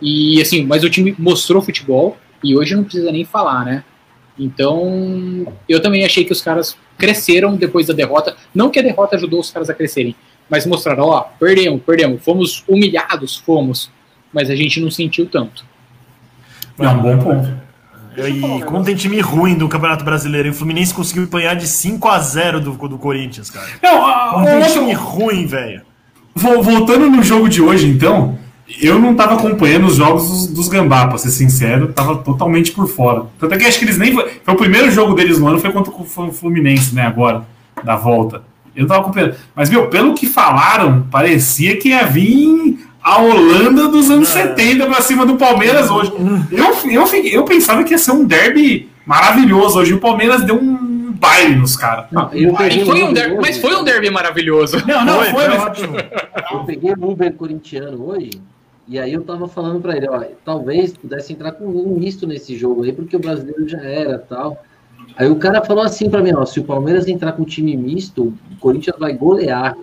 [0.00, 3.84] E assim, mas o time mostrou futebol e hoje não precisa nem falar, né?
[4.38, 8.36] Então, eu também achei que os caras cresceram depois da derrota.
[8.54, 10.16] Não que a derrota ajudou os caras a crescerem,
[10.48, 13.90] mas mostraram, ó, perdemos, perdemos, fomos humilhados, fomos,
[14.32, 15.64] mas a gente não sentiu tanto.
[16.78, 17.63] É um bom ponto.
[18.16, 22.08] E como tem time ruim do Campeonato Brasileiro, e o Fluminense conseguiu apanhar de 5
[22.08, 23.66] a 0 do, do Corinthians, cara.
[23.82, 25.82] Não, a, Como tem outro- time ruim, velho.
[26.34, 28.38] Vo- Voltando no jogo de hoje, então,
[28.80, 32.88] eu não tava acompanhando os jogos dos, dos Gambá, pra ser sincero, tava totalmente por
[32.88, 33.24] fora.
[33.38, 34.12] Tanto é que acho que eles nem.
[34.12, 37.44] Foi, foi o primeiro jogo deles no ano, foi contra o Flu- Fluminense, né, agora,
[37.82, 38.42] da volta.
[38.74, 39.36] Eu não tava acompanhando.
[39.54, 45.00] Mas, meu, pelo que falaram, parecia que ia vir a Holanda dos anos 70 pra
[45.02, 46.10] cima do Palmeiras hoje.
[46.50, 49.92] Eu, eu, fiquei- eu pensava que ia ser um derby maravilhoso hoje.
[49.92, 52.06] O Palmeiras deu um baile nos caras.
[52.10, 54.76] Foi, um derby, mas foi um derby maravilhoso.
[54.86, 55.96] Não, não, Foi, foi, mas- ótimo.
[56.52, 58.30] Eu peguei o Uber corintiano hoje,
[58.88, 62.56] e aí eu tava falando pra ele, ó, talvez pudesse entrar com um misto nesse
[62.56, 64.62] jogo aí, porque o brasileiro já era tal.
[65.16, 68.34] Aí o cara falou assim pra mim, ó, se o Palmeiras entrar com time misto,
[68.52, 69.76] o Corinthians vai golear.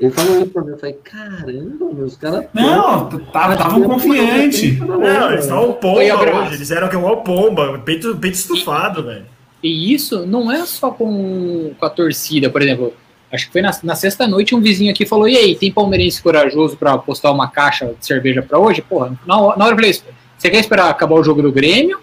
[0.00, 2.46] Ele falou isso pra mim, eu falei, caramba, meus caras...
[2.52, 4.72] Não, tava, tava confiante.
[4.80, 6.54] Não, eles estavam Foi pomba hoje.
[6.54, 9.26] Eles eram que igual pomba, peito, peito estufado, velho.
[9.62, 12.92] E isso não é só com, com a torcida, por exemplo.
[13.32, 16.20] Acho que foi na, na sexta noite um vizinho aqui falou: E aí, tem palmeirense
[16.20, 18.82] corajoso pra postar uma caixa de cerveja pra hoje?
[18.82, 22.00] Porra, na, hora- na hora eu falei: Você quer esperar acabar o jogo do Grêmio?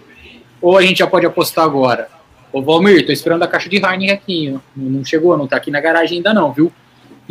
[0.62, 2.08] Ou a gente já pode apostar agora?
[2.52, 4.48] Ô Valmir, tô esperando a caixa de Heineken aqui.
[4.50, 6.72] Não, não chegou, não tá aqui na garagem ainda não, viu?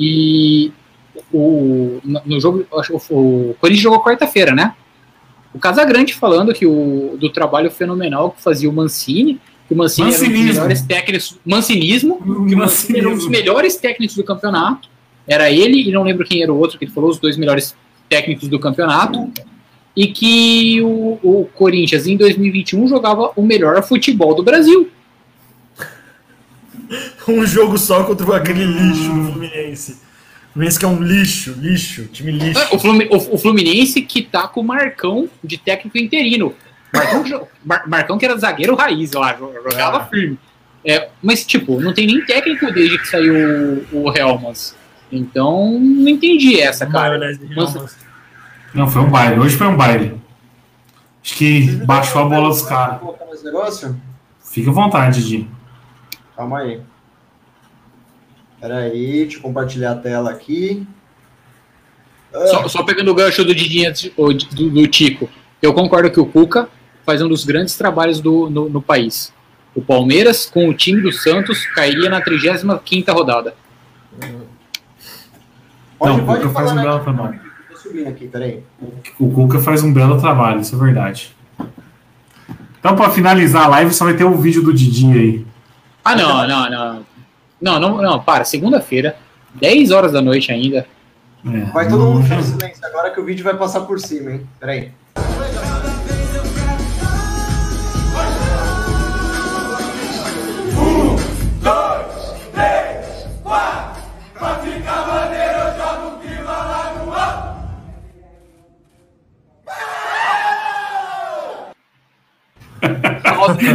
[0.01, 0.71] E
[1.31, 2.65] o, no, jogo,
[3.11, 4.73] o, Corinthians jogou quarta-feira, né?
[5.53, 10.07] O Casagrande falando que o do trabalho fenomenal que fazia o Mancini, que o Mancini
[10.07, 10.53] era um dos Mancinismo.
[10.53, 11.39] melhores técnicos.
[11.45, 13.29] Mancinismo, que o Mancini era um dos Mancinismo.
[13.31, 14.87] melhores técnicos do campeonato.
[15.27, 17.75] Era ele e não lembro quem era o outro, que ele falou, os dois melhores
[18.07, 19.29] técnicos do campeonato.
[19.95, 24.89] E que o, o Corinthians em 2021 jogava o melhor futebol do Brasil.
[27.27, 29.91] Um jogo só contra aquele lixo do Fluminense.
[30.49, 32.75] O Fluminense que é um lixo, lixo, time lixo.
[32.75, 36.53] O, Flumi- o- o Fluminense que tá com o Marcão de técnico interino.
[36.91, 37.47] Marcão,
[37.87, 40.05] Marcão que era zagueiro raiz lá, jo- jogava Ah.
[40.05, 40.39] firme.
[40.83, 44.75] É, mas, tipo, não tem nem técnico desde que saiu o, o Helmans.
[45.11, 47.19] Então, não entendi essa, cara.
[47.55, 47.95] Ramos.
[48.73, 49.39] Não, foi um baile.
[49.39, 50.19] Hoje foi um baile.
[51.23, 52.99] Acho que baixou a bola dos caras.
[54.51, 55.47] Fica à vontade, Didi.
[56.39, 56.79] Calma aí.
[58.61, 60.87] Pera aí, deixa eu compartilhar a tela aqui.
[62.31, 65.29] Só, só pegando o gancho do Didi antes- o di- do, do Tico.
[65.61, 66.69] Eu concordo que o Cuca
[67.05, 69.33] faz um dos grandes trabalhos do, no, no país.
[69.75, 73.53] O Palmeiras, com o time do Santos, cairia na 35ª rodada.
[75.97, 76.81] Pode, Não, o pode Cuca faz um né?
[76.83, 77.39] belo trabalho.
[77.69, 78.63] Tô subindo aqui, peraí.
[79.19, 81.35] O Cuca faz um belo trabalho, isso é verdade.
[82.79, 85.45] Então, pra finalizar a live, só vai ter o vídeo do Didi aí.
[86.03, 87.05] Ah, não, não, não.
[87.61, 88.45] Não, não, não, para.
[88.45, 89.17] Segunda-feira,
[89.55, 90.85] 10 horas da noite ainda.
[91.73, 94.47] Vai todo mundo ficar silêncio agora que o vídeo vai passar por cima, hein?
[94.59, 94.91] Peraí.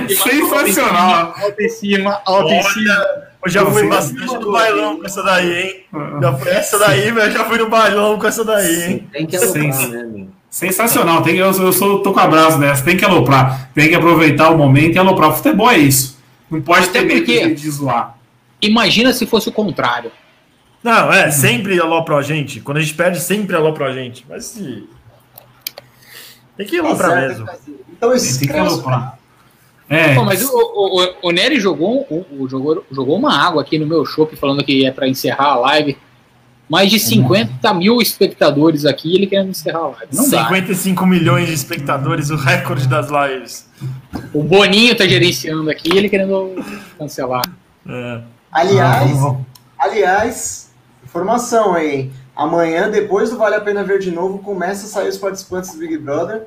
[0.09, 1.35] Sensacional.
[1.37, 3.05] Alto em cima, alto em cima.
[3.45, 5.85] Eu já fui bastante no bailão com essa daí, hein?
[6.23, 9.09] Já fui, essa daí, velho, eu já fui no bailão com essa daí, hein?
[9.13, 10.29] Tem que aloprar, né, meu?
[10.49, 11.23] Sensacional.
[11.23, 12.83] Tem, eu, eu sou, tô com abraço dessa.
[12.85, 13.71] Tem que aloprar.
[13.75, 15.31] Tem que aproveitar o momento e aloprar.
[15.31, 16.19] O futebol é isso.
[16.51, 18.17] Não pode Até ter medo porque- de, de zoar.
[18.63, 20.11] Imagina se fosse o contrário.
[20.83, 22.61] Não, é, sempre alopra a gente.
[22.61, 24.25] Quando a gente perde, sempre alopra a gente.
[24.29, 24.89] Mas se.
[26.57, 27.47] Tem que aloprar mesmo.
[27.97, 29.19] Então esses que caras- aloprar.
[29.89, 33.79] É, Pô, mas o, o, o- Nery jogou, o, o- jogou, jogou uma água aqui
[33.79, 35.97] no meu show falando que é pra encerrar a live.
[36.67, 40.07] Mais de 50 mil espectadores aqui ele querendo encerrar a live.
[40.15, 40.45] Não dá.
[40.47, 43.69] 55 milhões de espectadores, o recorde das lives.
[44.33, 46.55] O Boninho tá gerenciando aqui ele querendo
[46.99, 47.43] cancelar.
[47.87, 48.21] É.
[48.51, 49.43] Aliás, vamos-
[49.79, 50.71] aliás,
[51.05, 52.13] informação aí, hein?
[52.35, 55.79] Amanhã, depois do Vale a Pena Ver de novo, começa a sair os participantes do
[55.79, 56.47] Big Brother.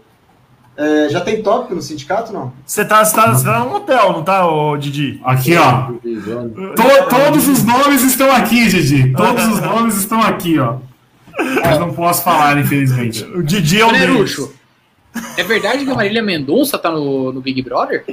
[0.77, 2.53] É, já tem tópico no sindicato, não?
[2.63, 5.19] Você tá, você, tá, você tá num hotel, não tá, ô Didi?
[5.23, 5.87] Aqui, ó.
[5.87, 9.11] To- todos os nomes estão aqui, Didi.
[9.13, 10.75] Todos os nomes estão aqui, ó.
[11.63, 13.23] Mas não posso falar, infelizmente.
[13.23, 14.01] O Didi é deles.
[14.01, 14.53] Nerucho,
[15.35, 18.05] É verdade que a Marília Mendonça tá no, no Big Brother?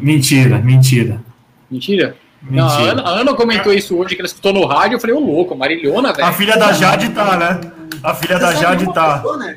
[0.00, 1.20] Mentira, mentira.
[1.68, 2.16] Mentira?
[2.48, 2.76] Não, a.
[2.78, 4.96] Ana, a Ana comentou isso hoje, que ela escutou no rádio.
[4.96, 6.32] Eu falei, ô louco, Marilhona, A velho.
[6.34, 7.60] filha da Jade tá, né?
[8.02, 9.14] A filha da Você sabe Jade tá.
[9.18, 9.56] pessoa, né?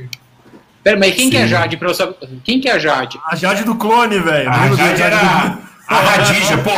[0.86, 1.48] Pera, mas quem que é Sim.
[1.48, 1.78] Jade?
[1.78, 2.16] Pra eu saber?
[2.44, 3.20] Quem que é a Jade?
[3.28, 4.48] A Jade do clone, velho.
[4.48, 5.58] A Jade era do-
[5.88, 6.58] a Radija.
[6.60, 6.72] Pô,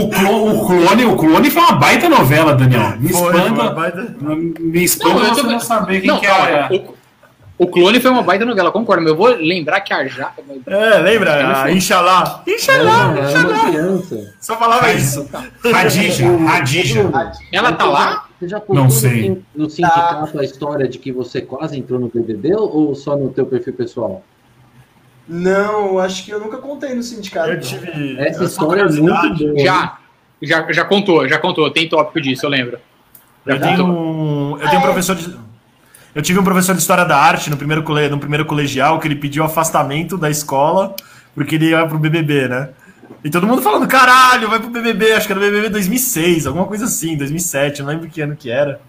[0.00, 2.94] o, clo- o clone, o clone foi uma baita novela, Daniel.
[2.98, 3.70] Me Foi, espanta.
[3.70, 4.14] baita-
[4.58, 6.68] Me espanta eu você tô- não saber quem Não, que é.
[6.72, 10.32] o, o Clone foi uma baita novela, concordo, mas eu vou lembrar que a Jade.
[10.66, 11.64] É, lembra?
[11.64, 12.42] A Inxalá.
[12.46, 14.00] Inxalá, Inxalá.
[14.40, 15.28] Só falava isso.
[15.70, 17.10] Radija, Radija.
[17.52, 18.24] Ela tá lá?
[18.40, 19.42] Você já contou Não no sei.
[19.54, 23.44] no sindicato a história de que você quase entrou no BBB ou só no teu
[23.44, 24.24] perfil pessoal?
[25.28, 27.50] Não, acho que eu nunca contei no sindicato.
[27.50, 28.18] Eu tive.
[28.18, 29.58] Essa eu história é muito boa.
[29.58, 29.98] Já.
[30.42, 31.70] Já, já contou, já contou.
[31.70, 32.78] Tem tópico disso, eu lembro.
[33.46, 35.38] Já Eu tenho, um, eu tenho um professor de.
[36.14, 39.16] Eu tive um professor de história da arte no primeiro, no primeiro colegial que ele
[39.16, 40.96] pediu afastamento da escola
[41.34, 42.70] porque ele ia pro BBB, né?
[43.24, 46.84] E todo mundo falando, caralho, vai pro BBB, acho que era BBB 2006, alguma coisa
[46.86, 48.80] assim, 2007, não lembro que ano que era.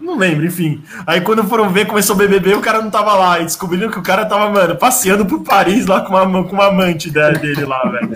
[0.00, 0.80] Não lembro, enfim.
[1.04, 3.40] Aí quando foram ver, começou o BBB, o cara não tava lá.
[3.40, 6.66] E descobriram que o cara tava, mano, passeando por Paris lá com uma, com uma
[6.68, 8.08] amante da- dele lá, velho.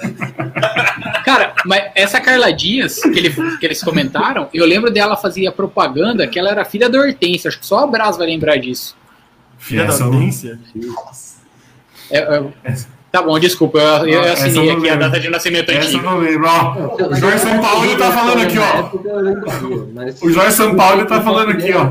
[1.25, 6.27] Cara, mas essa Carla Dias, que, ele- que eles comentaram, eu lembro dela fazia propaganda
[6.29, 7.49] que ela era filha da Hortência.
[7.49, 8.97] Acho que só a Brás vai lembrar disso.
[9.59, 10.59] Filha da Essa eu- audiência.
[12.11, 12.77] É, é,
[13.13, 16.03] tá bom, desculpa, eu, eu eu assinei não aqui a data de nascimento Essa eu
[16.03, 16.97] não lembro, ó.
[17.11, 20.27] O Jorge São Paulo tá falando aqui, ó.
[20.27, 21.87] O Jorge São Paulo tá falando aqui, ó.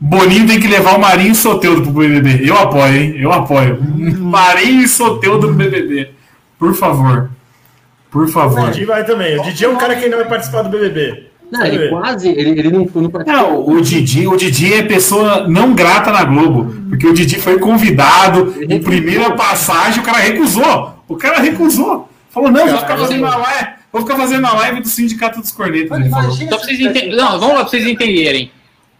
[0.00, 2.48] Boninho tem que levar o Marinho e Soteudo pro BBB.
[2.48, 3.14] Eu apoio, hein?
[3.18, 3.78] Eu apoio.
[4.18, 6.10] Marinho e Soteudo pro BBB.
[6.58, 7.30] Por favor.
[8.10, 8.70] Por O favor.
[8.70, 9.38] Didi vai também.
[9.38, 11.30] O Didi é um cara que ainda vai participar do BBB.
[11.50, 13.24] Não, ele quase, ele, ele não, não participou.
[13.26, 16.74] Não, o Didi, o Didi é pessoa não grata na Globo.
[16.88, 20.94] Porque o Didi foi convidado, em primeira passagem, o cara recusou.
[21.08, 22.08] O cara recusou.
[22.30, 23.68] Falou, não, vou ficar fazendo a live.
[23.92, 26.10] Vou ficar fazendo a live do Sindicato dos Cornetas.
[26.10, 27.16] Só se vocês entenderem.
[27.16, 28.50] Não, vamos lá pra vocês entenderem.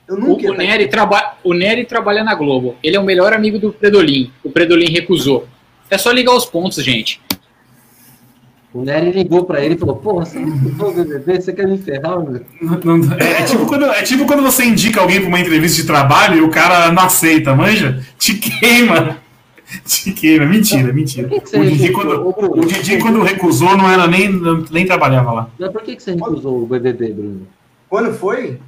[0.09, 1.35] Eu O, o, Nery traba...
[1.43, 2.77] o Nery trabalha na Globo.
[2.83, 4.31] Ele é o melhor amigo do Predolin.
[4.45, 5.47] O Predolin recusou.
[5.91, 7.21] É só ligar os pontos, gente.
[8.77, 11.41] O Nery ligou pra ele e falou: Porra, você não BBB?
[11.41, 12.43] Você quer me ferrar, meu?
[12.61, 15.81] Não- não- é, é tipo quando, é tipo quando você indica alguém pra uma entrevista
[15.81, 18.05] de trabalho e o cara não aceita, manja?
[18.19, 19.17] Te queima.
[19.85, 20.45] Te queima.
[20.47, 21.27] Mentira, mentira.
[21.27, 24.31] Por que que O Didi, quando, Bruno, o Didi, quando recusou, não era nem,
[24.71, 25.49] nem trabalhava lá.
[25.59, 27.47] Mas por que, que você recusou o BBB, Bruno?
[27.89, 28.61] Quando foi?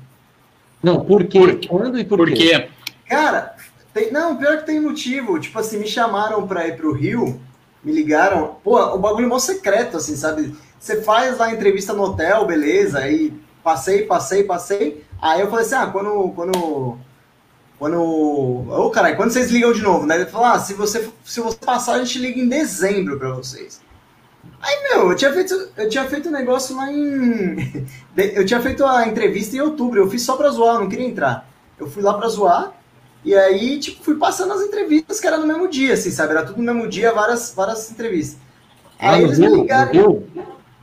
[0.82, 1.38] Não, por quê?
[1.38, 1.68] Por quê?
[1.68, 2.32] Quando e por, quê?
[2.34, 2.68] Porque
[3.08, 3.52] Cara,
[3.94, 5.38] tem- não, pior que tem motivo.
[5.38, 7.38] Tipo assim, me chamaram pra ir pro Rio,
[7.82, 8.56] me ligaram.
[8.62, 10.54] Pô, o bagulho é secreto, assim, sabe?
[10.78, 13.32] Você faz lá a entrevista no hotel, beleza, aí
[13.62, 15.04] passei, passei, passei.
[15.20, 16.32] Aí eu falei assim, ah, quando.
[16.32, 16.98] Quando.
[17.78, 18.00] Quando.
[18.00, 20.16] Ô, caralho, quando vocês ligam de novo, né?
[20.16, 23.80] Ele falou, ah, se você, se você passar, a gente liga em dezembro pra vocês.
[24.60, 27.86] Aí, meu, eu tinha feito, eu tinha feito um negócio lá em.
[28.16, 31.06] Eu tinha feito a entrevista em outubro, eu fiz só pra zoar, eu não queria
[31.06, 31.48] entrar.
[31.78, 32.72] Eu fui lá pra zoar,
[33.28, 36.30] e aí, tipo, fui passando as entrevistas que era no mesmo dia, assim, sabe?
[36.30, 38.38] Era tudo no mesmo dia, várias, várias entrevistas.
[38.98, 39.56] Lá Aí eles me Rio?
[39.56, 39.92] Ligaram.
[39.92, 40.26] Rio?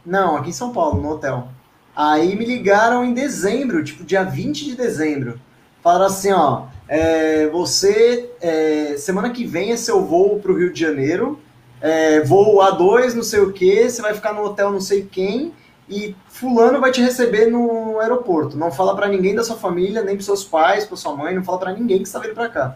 [0.06, 1.48] Não, aqui em São Paulo, no hotel.
[1.96, 5.42] Aí me ligaram em dezembro, tipo, dia 20 de dezembro.
[5.82, 10.80] Falaram assim, ó, é, você, é, semana que vem é seu voo pro Rio de
[10.80, 11.40] Janeiro,
[11.82, 15.52] é, voo A2, não sei o que, você vai ficar no hotel não sei quem,
[15.88, 18.58] e fulano vai te receber no aeroporto.
[18.58, 21.44] Não fala pra ninguém da sua família, nem pros seus pais, pra sua mãe, não
[21.44, 22.76] fala pra ninguém que você tá vindo pra cá.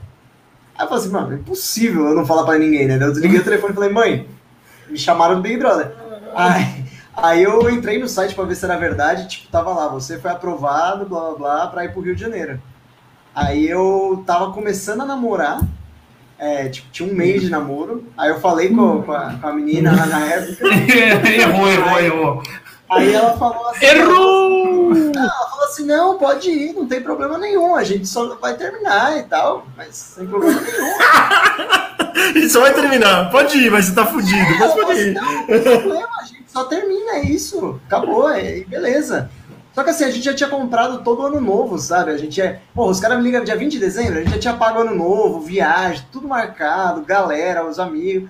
[0.77, 2.95] Aí eu falei assim, mano, é impossível eu não falar pra ninguém, né?
[2.95, 4.27] Eu desliguei o telefone e falei, mãe,
[4.88, 5.91] me chamaram do Big Brother.
[6.36, 10.19] Aí, aí eu entrei no site pra ver se era verdade, tipo, tava lá, você
[10.19, 12.61] foi aprovado, blá blá blá, pra ir pro Rio de Janeiro.
[13.34, 15.60] Aí eu tava começando a namorar,
[16.38, 19.53] é, tipo, tinha um mês de namoro, aí eu falei com, com, a, com a
[19.53, 20.65] menina lá na época,
[21.34, 22.44] errou, errou, errou.
[22.90, 23.86] Aí ela falou assim...
[23.86, 24.94] Errou!
[24.94, 28.56] Não, ela falou assim, não, pode ir, não tem problema nenhum, a gente só vai
[28.56, 31.99] terminar e tal, mas sem problema nenhum.
[32.36, 33.30] Ele só vai terminar.
[33.32, 34.60] Pode ir, mas você tá fudido.
[34.60, 35.14] Mas pode ir.
[35.14, 37.80] Não, não tem problema, a gente só termina, é isso.
[37.88, 39.30] Acabou, é, e beleza.
[39.74, 42.11] Só que assim, a gente já tinha comprado todo ano novo, sabe?
[42.11, 42.61] A gente é.
[42.74, 44.95] Pô, os caras me ligam dia 20 de dezembro, a gente já tinha pago ano
[44.95, 48.30] novo, viagem, tudo marcado, galera, os amigos.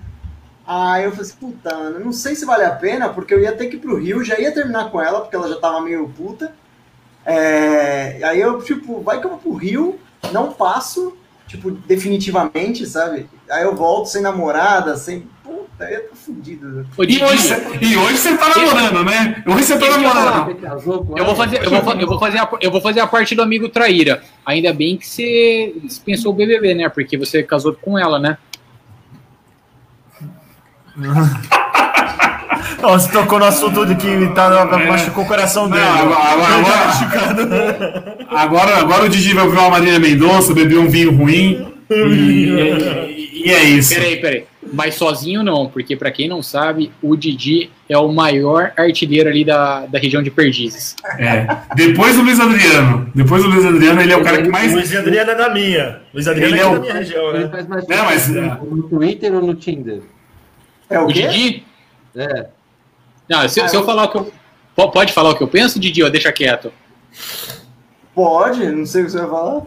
[0.72, 3.50] Aí eu falei assim, puta, Ana, não sei se vale a pena, porque eu ia
[3.50, 6.08] ter que ir pro Rio, já ia terminar com ela, porque ela já tava meio
[6.16, 6.52] puta.
[7.26, 9.98] É, aí eu, tipo, vai que eu vou pro Rio,
[10.32, 11.16] não passo,
[11.48, 13.26] tipo, definitivamente, sabe?
[13.50, 15.26] Aí eu volto sem namorada, sem.
[15.42, 16.86] Puta, aí eu tô fudido.
[16.96, 19.42] Ô, E hoje, cê- e hoje você tá namorando, né?
[19.48, 20.50] Hoje você tá namorando.
[20.62, 21.34] Eu vou ela?
[21.34, 24.22] fazer, eu vou, eu vou fazer, a, eu vou fazer a parte do amigo traíra.
[24.46, 26.88] Ainda bem que você dispensou o BBB, né?
[26.88, 28.38] Porque você casou com ela, né?
[32.82, 35.84] Ó, você tocou no assunto de que tá, machucou o coração dele.
[35.84, 38.26] Não, agora- agora- tá agora- machucado.
[38.30, 41.66] Agora, agora o Didi vai ouvir uma Marília Mendonça, beber um vinho ruim.
[41.90, 43.94] E, e- e é isso.
[43.94, 44.44] Peraí, peraí.
[44.72, 49.44] Mas sozinho não, porque pra quem não sabe, o Didi é o maior artilheiro ali
[49.44, 50.94] da, da região de Perdizes.
[51.18, 51.46] É.
[51.74, 53.10] Depois o Luiz Adriano.
[53.14, 54.72] Depois o Luiz Adriano, ele é o cara que mais.
[54.72, 56.00] Luiz Adriano é da minha.
[56.14, 57.48] Luiz Adriano Ele é, é o- da minha região, Ele né?
[57.50, 60.00] faz mais Não, mas- no Twitter ou no Tinder?
[60.90, 61.26] É o O quê?
[61.28, 61.64] Didi?
[62.16, 62.46] É.
[63.28, 64.32] Não, se, se eu falar o que eu.
[64.76, 66.72] po- Pode falar o que eu penso, Didi, ó, deixa quieto.
[68.14, 69.62] Pode, não sei o que você vai falar.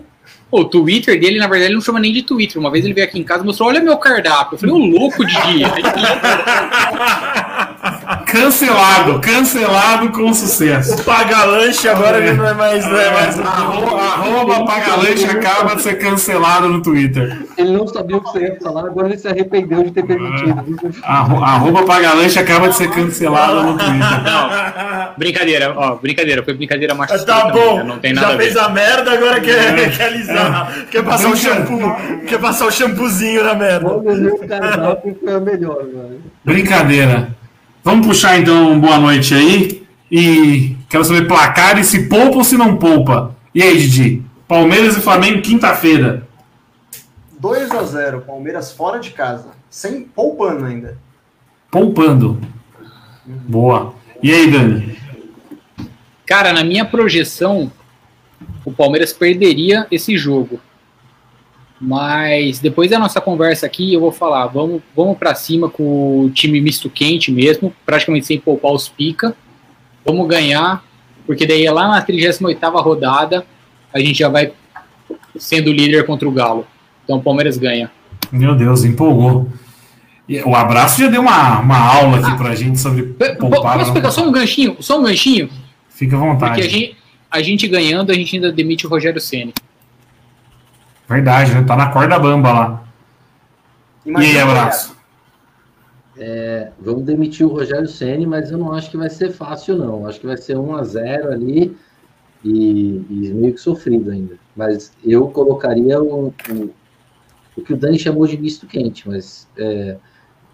[0.51, 2.59] O Twitter dele, na verdade, ele não chama nem de Twitter.
[2.59, 4.55] Uma vez ele veio aqui em casa e mostrou: olha meu cardápio.
[4.55, 5.63] Eu falei, ô louco, Didi.
[8.33, 10.95] Cancelado, cancelado com sucesso.
[10.95, 12.83] O Pagalanche agora ele não é mais.
[12.83, 17.37] Não é mais Arroba, arroba Pagalanche acaba de ser cancelado no Twitter.
[17.55, 20.65] Ele não sabia o que você ia falar, agora ele se arrependeu de ter permitido.
[21.03, 23.93] Arro- Arroba Pagalanche acaba de ser cancelado no Twitter.
[24.25, 26.41] não, brincadeira, ó, brincadeira.
[26.41, 27.23] Foi brincadeira machista.
[27.27, 27.83] Tá também, bom?
[27.83, 28.43] Não tem nada já a ver.
[28.45, 30.73] fez a merda, agora quer, quer alisar.
[30.89, 31.95] Quer passar o Brinca- shampoo.
[32.27, 33.87] Quer passar o shampoozinho na merda.
[33.93, 36.19] Olha o cardápio foi a melhor, velho.
[36.43, 37.42] Brincadeira.
[37.83, 39.83] Vamos puxar então um boa noite aí.
[40.09, 43.35] E quero saber placar e se poupa ou se não poupa.
[43.53, 44.23] E aí, Didi?
[44.47, 46.27] Palmeiras e Flamengo, quinta-feira.
[47.39, 49.49] 2 a 0 Palmeiras fora de casa.
[49.69, 50.97] Sem poupando ainda.
[51.69, 52.39] Poupando.
[53.25, 53.93] Boa.
[54.21, 54.97] E aí, Dani?
[56.25, 57.71] Cara, na minha projeção,
[58.63, 60.59] o Palmeiras perderia esse jogo.
[61.85, 66.29] Mas depois da nossa conversa aqui, eu vou falar, vamos, vamos para cima com o
[66.29, 69.35] time misto quente mesmo, praticamente sem poupar os pica.
[70.05, 70.81] Vamos ganhar,
[71.27, 73.45] porque daí lá na 38ª rodada,
[73.93, 74.53] a gente já vai
[75.35, 76.65] sendo líder contra o Galo.
[77.03, 77.91] Então o Palmeiras ganha.
[78.31, 79.49] Meu Deus, empolgou.
[80.45, 83.03] O abraço já deu uma, uma aula aqui pra gente sobre
[83.37, 83.77] poupar.
[83.77, 84.77] Posso pegar só um ganchinho?
[84.79, 85.49] Só um ganchinho?
[85.89, 86.53] Fica à vontade.
[86.53, 86.97] Porque a gente,
[87.29, 89.53] a gente ganhando, a gente ainda demite o Rogério Ceni.
[91.07, 91.63] Verdade, né?
[91.63, 92.83] Tá na corda bamba lá.
[94.05, 94.95] E aí, Imagina abraço?
[96.17, 100.05] É, vamos demitir o Rogério Ceni, mas eu não acho que vai ser fácil, não.
[100.05, 101.75] Acho que vai ser 1 a 0 ali
[102.43, 104.37] e, e meio que sofrido ainda.
[104.55, 106.31] Mas eu colocaria o
[107.65, 109.97] que o Dani chamou de misto quente, mas é,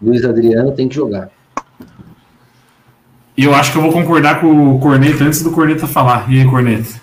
[0.00, 1.30] Luiz Adriano tem que jogar.
[3.36, 6.30] E eu acho que eu vou concordar com o Corneta antes do Corneta falar.
[6.30, 7.00] E aí, Corneta?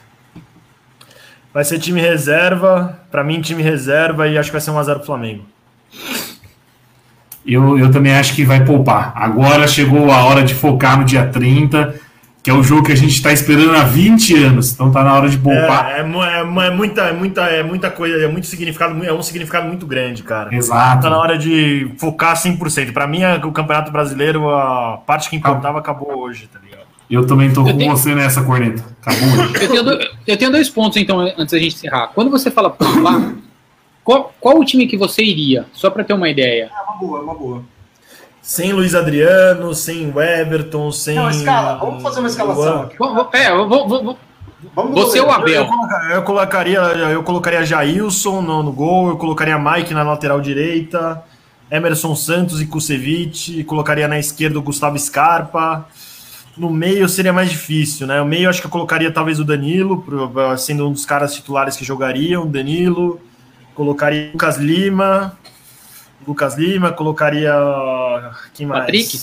[1.58, 3.00] Vai ser time reserva.
[3.10, 5.44] Pra mim, time reserva e acho que vai ser 1x0 pro Flamengo.
[7.44, 9.12] Eu, eu também acho que vai poupar.
[9.16, 11.96] Agora chegou a hora de focar no dia 30,
[12.44, 14.72] que é o jogo que a gente está esperando há 20 anos.
[14.72, 15.90] Então tá na hora de poupar.
[15.90, 19.24] É, é, é é muita, é, muita, é muita coisa, é muito significado, é um
[19.24, 20.54] significado muito grande, cara.
[20.56, 21.02] Exato.
[21.02, 22.94] Tá na hora de focar 100%.
[22.94, 26.87] Pra mim, o Campeonato Brasileiro, a parte que importava acabou hoje, tá ligado?
[27.10, 28.84] Eu também tô Eu com tenho- você nessa, Corneta.
[29.02, 29.54] Acabou hoje.
[29.64, 32.08] Eu tenho, dois, eu tenho dois pontos, então, antes da gente encerrar.
[32.14, 33.34] Quando você fala poupar,
[34.04, 35.66] qual, qual o time que você iria?
[35.72, 36.70] Só para ter uma ideia.
[36.70, 37.64] É uma boa, é uma boa.
[38.42, 41.16] Sem Luiz Adriano, sem o Everton, sem.
[41.16, 41.76] Não, escala.
[41.78, 42.96] Vamos fazer uma escalação aqui.
[43.34, 44.18] É, eu vou, vou- vou-
[44.76, 45.30] Vamos você ou.
[45.32, 45.64] Abel?
[45.64, 50.42] Eu, coloca- eu colocaria, eu colocaria Jailson no, no gol, eu colocaria Mike na lateral
[50.42, 51.24] direita,
[51.70, 55.86] Emerson Santos e Kusevich, colocaria na esquerda o Gustavo Scarpa.
[56.58, 58.20] No meio seria mais difícil, né?
[58.22, 61.76] O meio acho que eu colocaria talvez o Danilo, pro- sendo um dos caras titulares
[61.78, 63.20] que jogariam, Danilo.
[63.76, 65.38] Colocaria Lucas Lima.
[66.28, 67.54] Lucas Lima, colocaria.
[68.54, 68.82] Quem mais?
[68.82, 69.20] Patrick?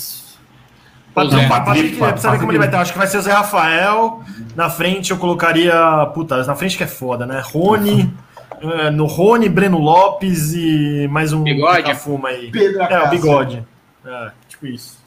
[1.13, 1.47] Patrick, Zé.
[1.47, 2.49] Patrick, Patrick, precisa ver como Patrick.
[2.51, 2.81] ele vai estar.
[2.81, 4.21] Acho que vai ser o Zé Rafael.
[4.55, 5.73] Na frente eu colocaria.
[6.13, 7.41] Puta, na frente que é foda, né?
[7.43, 8.13] Rony.
[8.61, 11.93] eh, no Rony, Breno Lopes e mais um Bigode?
[11.95, 12.49] fuma aí.
[12.51, 13.65] Pedro É, o bigode.
[14.05, 14.97] É, tipo isso.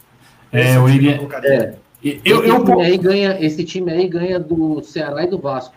[0.53, 1.51] É, Esse eu iria- colocaria.
[1.55, 5.39] É, Eu, esse, eu, time aí ganha, esse time aí ganha do Ceará e do
[5.39, 5.75] Vasco.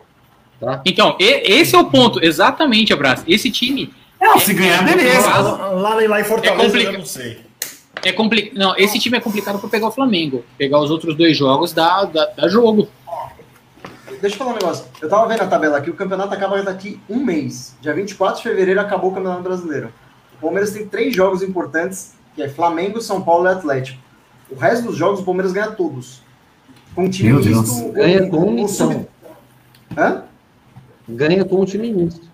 [0.60, 0.82] Tá?
[0.86, 2.24] Então, e- esse é o ponto.
[2.24, 3.24] Exatamente, Abraço.
[3.28, 3.92] Esse time
[4.22, 5.28] não, se ganhar, beleza.
[5.28, 6.94] Lá, lá, lá em Fortaleza É complicado.
[6.94, 7.40] eu não sei.
[8.06, 8.58] é complicado.
[8.60, 10.46] Não, esse time é complicado para pegar o Flamengo.
[10.60, 12.88] Pegar os outros dois jogos dá, dá, dá jogo.
[14.22, 14.86] Deixa eu falar um negócio.
[15.02, 17.76] Eu tava vendo a tabela aqui, o campeonato acaba daqui um mês.
[17.82, 19.92] Dia 24 de fevereiro acabou o Campeonato Brasileiro.
[20.38, 23.98] O Palmeiras tem três jogos importantes, que é Flamengo, São Paulo e Atlético.
[24.52, 26.22] O resto dos jogos o Palmeiras ganha todos.
[26.94, 27.58] Com um time Meu Deus.
[27.70, 27.92] misto.
[27.94, 28.92] Ganha o- com o missão.
[28.92, 29.08] sub-
[29.98, 30.24] Hã?
[31.08, 32.30] Ganha com o time misto.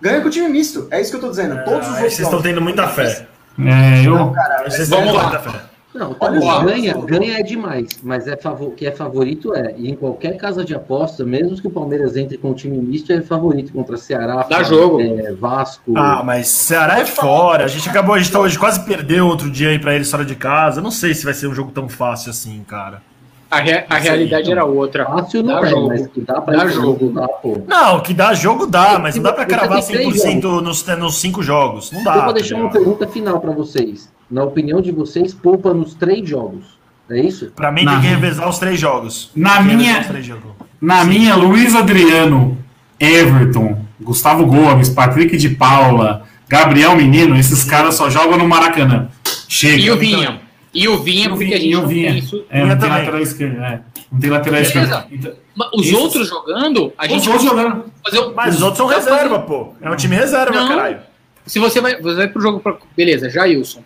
[0.00, 0.88] Ganha com o time misto.
[0.90, 1.54] É isso que eu tô dizendo.
[1.64, 3.26] Todos os Ah, outros vocês estão tendo muita fé.
[3.58, 5.22] É, eu, Não, cara, Vocês Vamos têm lá.
[5.28, 5.60] muita fé.
[5.94, 6.64] Não, tá bom, só.
[6.64, 9.74] ganha, ganha é demais, mas é favor, que é favorito é.
[9.76, 13.12] E em qualquer casa de aposta, mesmo que o Palmeiras entre com o time misto,
[13.12, 15.00] é favorito contra Ceará, Dá jogo.
[15.02, 15.92] é, Vasco.
[15.96, 17.64] Ah, mas Ceará é fora.
[17.64, 20.24] A gente acabou, a gente tá hoje quase perdeu outro dia aí pra eles fora
[20.24, 20.80] de casa.
[20.80, 23.02] Não sei se vai ser um jogo tão fácil assim, cara.
[23.50, 25.04] A, rea- a realidade era outra.
[25.04, 25.88] Fácil não Dá é, jogo.
[25.88, 27.10] mas que dá pra Dá jogo.
[27.10, 27.58] dá, pô.
[27.68, 31.20] Não, que dá jogo dá, mas não dá pra cravar tem três 100% nos, nos
[31.20, 31.92] cinco jogos.
[31.92, 32.12] Não dá.
[32.12, 32.72] Eu vou tá deixar uma ligado?
[32.82, 34.10] pergunta final pra vocês.
[34.32, 36.64] Na opinião de vocês, poupa nos três jogos.
[37.10, 37.52] É isso?
[37.54, 39.30] Pra mim Na- tem que revezar os três jogos.
[39.36, 40.56] Na minha- os.
[40.80, 42.56] Na minha, Luiz Adriano,
[42.98, 49.08] Everton, Gustavo Gomes, Patrick de Paula, Gabriel Menino, esses caras só jogam no Maracanã.
[49.48, 49.76] Chega.
[49.82, 50.40] E o Vinha.
[50.72, 52.08] E o Vinha, porque a gente E o não Vinha.
[52.10, 52.44] tem isso.
[52.48, 53.60] É, não tem lateral esquerdo.
[53.62, 53.80] É.
[54.10, 54.80] Não tem lateral Beleza.
[54.86, 55.06] esquerdo.
[55.12, 55.32] Então,
[55.74, 57.84] Os Esses- outros jogando, a Os gente outros jogando.
[58.02, 59.74] fazer o- Mas os outros são reserva, pô.
[59.82, 60.66] É um time reserva, Não.
[60.68, 60.98] caralho.
[61.46, 62.74] Se você vai, você vai pro jogo pra.
[62.96, 63.82] Beleza, Jailson.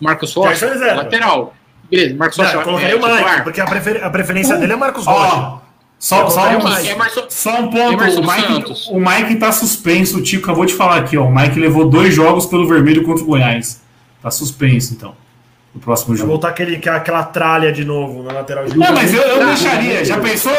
[0.00, 0.94] Marcos Rocha, é reserva.
[1.02, 1.54] lateral.
[1.90, 2.56] Beleza, Marcos Não, Rocha.
[2.56, 5.36] eu colocaria é, o Mike, porque a, prefer- a preferência dele é Marcos Rocha.
[5.36, 5.58] Ó,
[5.98, 6.68] só, só, um.
[6.68, 7.92] É só um ponto.
[7.92, 8.86] Emerson O Mike, Santos.
[8.88, 10.18] o Mike tá suspenso.
[10.18, 11.24] O Tico acabou de falar aqui, ó.
[11.24, 13.82] O Mike levou dois jogos pelo vermelho contra o Goiás.
[14.22, 15.14] Tá suspenso, então.
[15.74, 16.30] No próximo Vai jogo.
[16.30, 20.04] voltar aquele, aquela tralha de novo na lateral de Não, mas eu, eu deixaria.
[20.04, 20.52] Já pensou,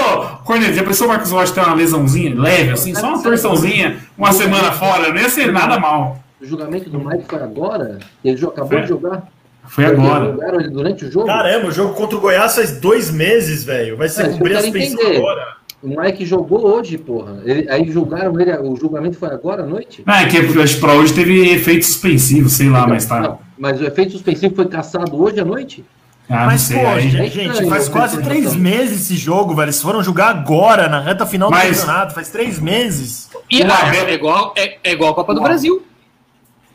[0.46, 4.32] Cornelio, já pensou o Marcos Rocha ter uma lesãozinha leve, assim, só uma torçãozinha, uma
[4.32, 5.10] semana fora?
[5.10, 6.20] Não ia ser nada mal.
[6.42, 8.00] O julgamento do Mike foi agora?
[8.24, 8.82] Ele acabou Foi.
[8.82, 9.24] de jogar?
[9.68, 10.26] Foi agora.
[10.32, 11.28] Jogaram ele durante o jogo?
[11.28, 13.96] Caramba, o jogo contra o Goiás faz dois meses, velho.
[13.96, 15.18] Vai ser É, cumprir eu a quero suspensão entender.
[15.18, 15.48] agora.
[15.84, 17.42] O Mike jogou hoje, porra.
[17.44, 20.04] Ele- aí julgaram ele, o julgamento foi agora à noite?
[20.06, 23.20] Não, é que acho que pra hoje teve efeito suspensivo, sei lá, mas tá.
[23.20, 25.84] Não, mas o efeito suspensivo foi caçado hoje à noite?
[26.30, 26.80] Ah, Mas, sei.
[26.80, 29.66] pô, aí- gente, faz quase três meses esse jogo, velho.
[29.66, 32.14] Eles foram jogar agora, na reta final do Mas- campeonato.
[32.14, 33.30] Faz três meses.
[33.50, 35.42] E, ah, é, igual, é, é igual a Copa do.
[35.42, 35.84] Brasil.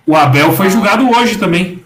[0.07, 1.85] O Abel foi julgado hoje também.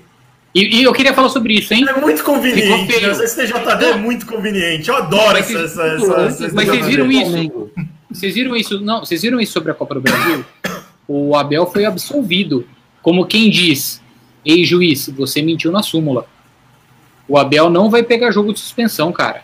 [0.54, 1.86] E, e eu queria falar sobre isso, hein?
[1.88, 2.92] É muito conveniente.
[2.92, 3.06] Feio.
[3.06, 3.12] né?
[3.24, 4.88] Esse STJD é muito conveniente.
[4.88, 7.70] Eu adoro Mas essa, essa, essa, essa mas vocês viram isso?
[8.10, 8.80] Vocês viram isso?
[8.80, 10.44] Não, vocês viram isso sobre a Copa do Brasil?
[11.06, 12.66] O Abel foi absolvido.
[13.00, 14.02] Como quem diz,
[14.44, 16.26] ei juiz, você mentiu na súmula.
[17.26, 19.42] O Abel não vai pegar jogo de suspensão, cara.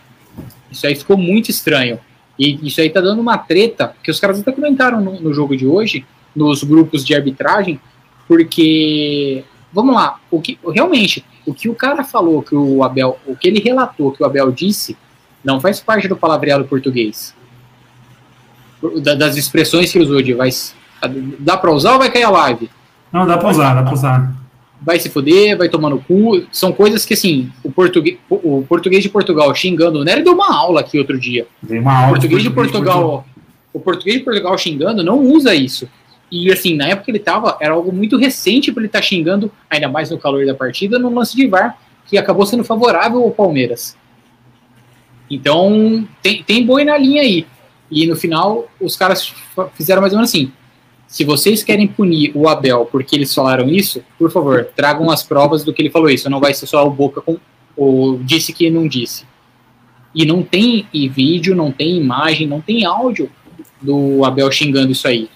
[0.69, 1.99] Isso aí ficou muito estranho.
[2.37, 5.55] E isso aí tá dando uma treta, que os caras até comentaram no, no jogo
[5.55, 6.05] de hoje,
[6.35, 7.79] nos grupos de arbitragem,
[8.27, 13.35] porque, vamos lá, o que realmente, o que o cara falou que o Abel, o
[13.35, 14.97] que ele relatou que o Abel disse,
[15.43, 17.33] não faz parte do palavreado português
[19.01, 20.49] da- das expressões que usou de vai
[21.39, 22.69] dá pra usar ou vai cair a live?
[23.11, 24.33] Não, dá pra usar, dá pra usar.
[24.81, 26.45] Vai se fuder, vai tomar no cu.
[26.51, 30.53] São coisas que, assim, o português, o português de Portugal xingando o Nery deu uma
[30.55, 31.47] aula aqui outro dia.
[31.61, 32.09] Dei uma O aula.
[32.09, 33.25] português de Portugal,
[33.73, 35.89] o português de Portugal xingando não usa isso.
[36.31, 39.51] E, assim, na época que ele tava, era algo muito recente pra ele estar xingando,
[39.69, 43.31] ainda mais no calor da partida, no lance de VAR, que acabou sendo favorável ao
[43.31, 43.95] Palmeiras.
[45.29, 47.45] Então, tem, tem boi na linha aí.
[47.89, 49.33] E no final, os caras
[49.73, 50.51] fizeram mais ou menos assim.
[51.07, 55.63] Se vocês querem punir o Abel porque eles falaram isso, por favor, tragam as provas
[55.63, 56.29] do que ele falou isso.
[56.29, 57.37] Não vai ser só o boca com
[57.77, 59.25] o disse que não disse.
[60.13, 63.29] E não tem e vídeo, não tem imagem, não tem áudio
[63.81, 65.29] do Abel xingando isso aí.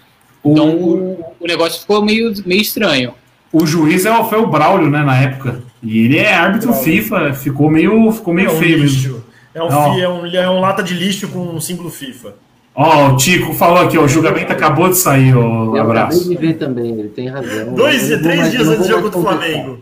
[0.43, 3.13] Então o, o negócio ficou meio, meio estranho.
[3.53, 5.61] O juiz é o- foi o Braulio, né, na época.
[5.83, 6.85] E ele é árbitro Braulio.
[6.93, 8.95] FIFA, ficou meio, ficou meio É um feio mesmo.
[8.97, 9.23] lixo.
[9.53, 12.35] É um, fi- é, um, é um lata de lixo com um símbolo FIFA.
[12.73, 15.81] Ó, o Tico falou aqui, ó, o julgamento acabou de sair, ó, um Eu acabei
[15.81, 16.29] abraço.
[16.29, 17.73] de ver também, ele tem razão.
[17.73, 19.37] Dois, Eu não vou três mais- dias antes do jogo do contestar.
[19.49, 19.79] Flamengo.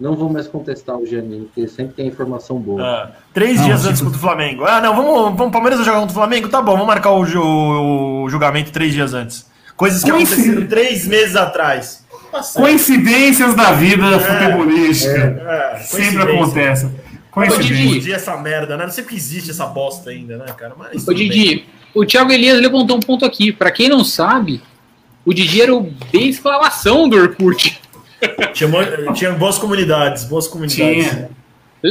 [0.00, 2.82] Não vou mais contestar o Giannini, porque sempre tem informação boa.
[2.82, 4.64] Ah, três Não, dias antes contra o Flamengo.
[4.64, 6.48] Ah, não, vamos, vamos Palmeiras vai jogar contra o Flamengo?
[6.48, 9.49] Tá bom, vamos marcar o, o julgamento três dias antes.
[9.80, 10.52] Coisas que Coincidência.
[10.52, 12.04] aconteceram três meses atrás.
[12.54, 15.16] Coincidências da vida futebolística.
[15.16, 16.86] É, Sempre coincidência.
[16.86, 16.90] acontece.
[17.30, 17.86] Coincidência.
[17.94, 18.12] Didi.
[18.12, 18.84] Essa merda, né?
[18.84, 20.74] Não sei porque existe essa bosta ainda, né, cara?
[20.76, 21.02] Mas.
[21.04, 21.30] Ô tudo bem.
[21.30, 23.52] Didi, o Thiago Elias levantou um ponto aqui.
[23.52, 24.60] Pra quem não sabe,
[25.24, 27.80] o Didi era o B exclamação do Orkut.
[28.52, 28.68] Tinha,
[29.14, 31.08] tinha boas comunidades, boas comunidades.
[31.08, 31.30] Tinha.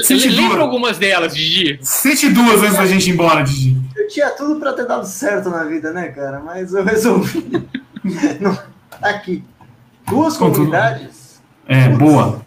[0.03, 1.79] Sente lembra algumas delas, Didi?
[1.81, 3.75] Cite duas antes da gente ir embora, Didi.
[3.97, 6.39] Eu tinha tudo pra ter dado certo na vida, né, cara?
[6.39, 7.67] Mas eu resolvi.
[8.39, 9.43] Não, tá aqui.
[10.07, 10.51] Duas tudo.
[10.53, 11.41] comunidades.
[11.67, 12.41] É, boa.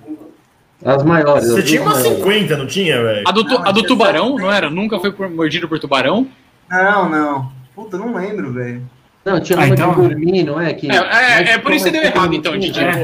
[0.84, 1.46] As maiores.
[1.48, 2.18] Você as tinha umas maiores.
[2.18, 3.22] 50, não tinha, velho?
[3.26, 4.68] A do, tu- Não, a do tubarão, não era?
[4.68, 6.26] Nunca foi por- mordido por tubarão?
[6.68, 7.52] Não, não.
[7.74, 8.82] Puta, não lembro, velho.
[9.24, 10.74] Não, tinha Ah, uma então- de não é?
[10.74, 13.02] Que, É, é, é por isso que você deu errado, então, Didi, É.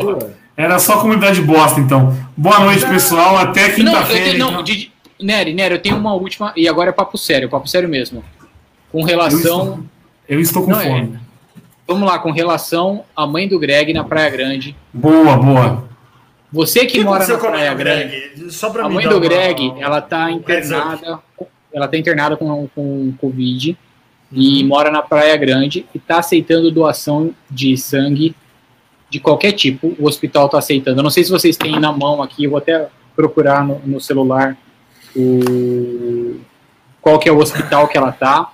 [0.57, 2.19] Era só comunidade bosta, então.
[2.37, 3.37] Boa noite, pessoal.
[3.37, 4.39] Até Não, eu quinta-feira.
[4.39, 4.63] não, então.
[4.65, 8.25] Didi, Nery, Nery, eu tenho uma última, e agora é papo sério, papo sério mesmo.
[8.91, 9.39] Com Eu relação.
[9.39, 9.81] estou,
[10.29, 11.09] eu estou com Não, é.
[11.89, 14.77] Vamos lá, com relação à mãe do Greg na Praia Grande.
[14.93, 15.89] Boa, boa.
[16.53, 18.51] Você que, que mora na Praia Grande, Greg?
[18.53, 20.41] Só pra a mãe do uma- Greg, ela tá um up.
[20.53, 21.19] internada,
[21.73, 23.77] ela tá internada com, com Covid
[24.31, 28.37] e mora na Praia Grande e tá aceitando doação de sangue
[29.09, 29.97] de qualquer tipo.
[29.99, 30.99] O hospital tá aceitando.
[31.01, 32.87] Eu não sei se vocês têm na mão aqui, eu vou até
[33.17, 34.57] procurar no, no celular
[35.17, 36.37] o
[37.01, 38.53] qual que é o hospital que ela tá.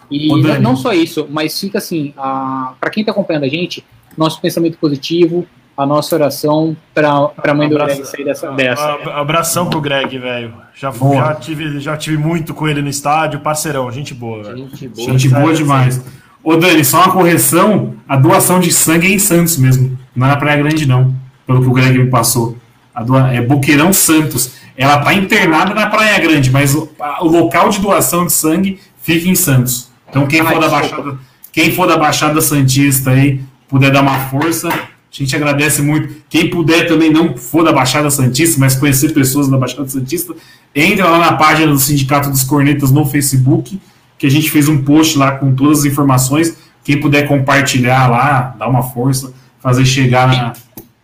[0.08, 0.28] E
[0.60, 3.84] não só isso, mas fica assim, para quem está acompanhando a gente,
[4.16, 5.44] nosso pensamento positivo,
[5.82, 8.50] a nossa oração para a mãe do Greg sair dessa.
[8.52, 8.98] dessa.
[9.14, 10.52] Abração pro Greg, velho.
[10.74, 14.56] Já, já, tive, já tive muito com ele no estádio, parceirão, gente boa, velho.
[14.58, 15.08] Gente boa.
[15.10, 16.02] Gente boa demais.
[16.42, 20.30] Ô Dani, só uma correção: a doação de sangue é em Santos mesmo, não é
[20.30, 21.14] na Praia Grande, não,
[21.46, 22.56] pelo que o Greg me passou.
[22.94, 24.52] A doa- é Boqueirão Santos.
[24.76, 28.80] Ela tá internada na Praia Grande, mas o, a- o local de doação de sangue
[29.02, 29.90] fica em Santos.
[30.08, 30.68] Então quem Ah, for da.
[30.68, 31.18] Baixada,
[31.52, 34.68] quem for da Baixada Santista aí, puder dar uma força,
[35.12, 36.14] a gente agradece muito.
[36.28, 40.34] Quem puder também não for da Baixada Santista, mas conhecer pessoas da Baixada Santista,
[40.74, 43.80] entra lá na página do Sindicato dos Cornetas no Facebook,
[44.16, 46.56] que a gente fez um post lá com todas as informações.
[46.84, 50.52] Quem puder compartilhar lá, dar uma força, fazer chegar na,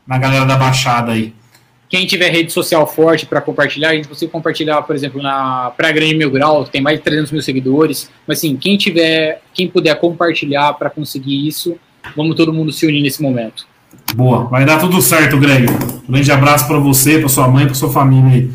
[0.06, 1.34] na galera da Baixada aí.
[1.88, 5.94] Quem tiver rede social forte para compartilhar, a gente consegue compartilhar, por exemplo, na Praia
[5.94, 8.10] Grande Mil Grau, que tem mais de 300 mil seguidores.
[8.26, 11.78] Mas assim, quem tiver, quem puder compartilhar para conseguir isso,
[12.16, 13.66] vamos todo mundo se unir nesse momento.
[14.14, 15.66] Boa, vai dar tudo certo, Greg.
[16.08, 18.50] Grande abraço para você, para sua mãe, para sua família aí.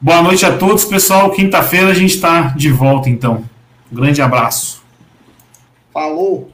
[0.00, 1.30] Boa noite a todos, pessoal.
[1.30, 3.44] Quinta-feira a gente está de volta, então.
[3.92, 4.82] Grande abraço.
[5.92, 6.50] Falou!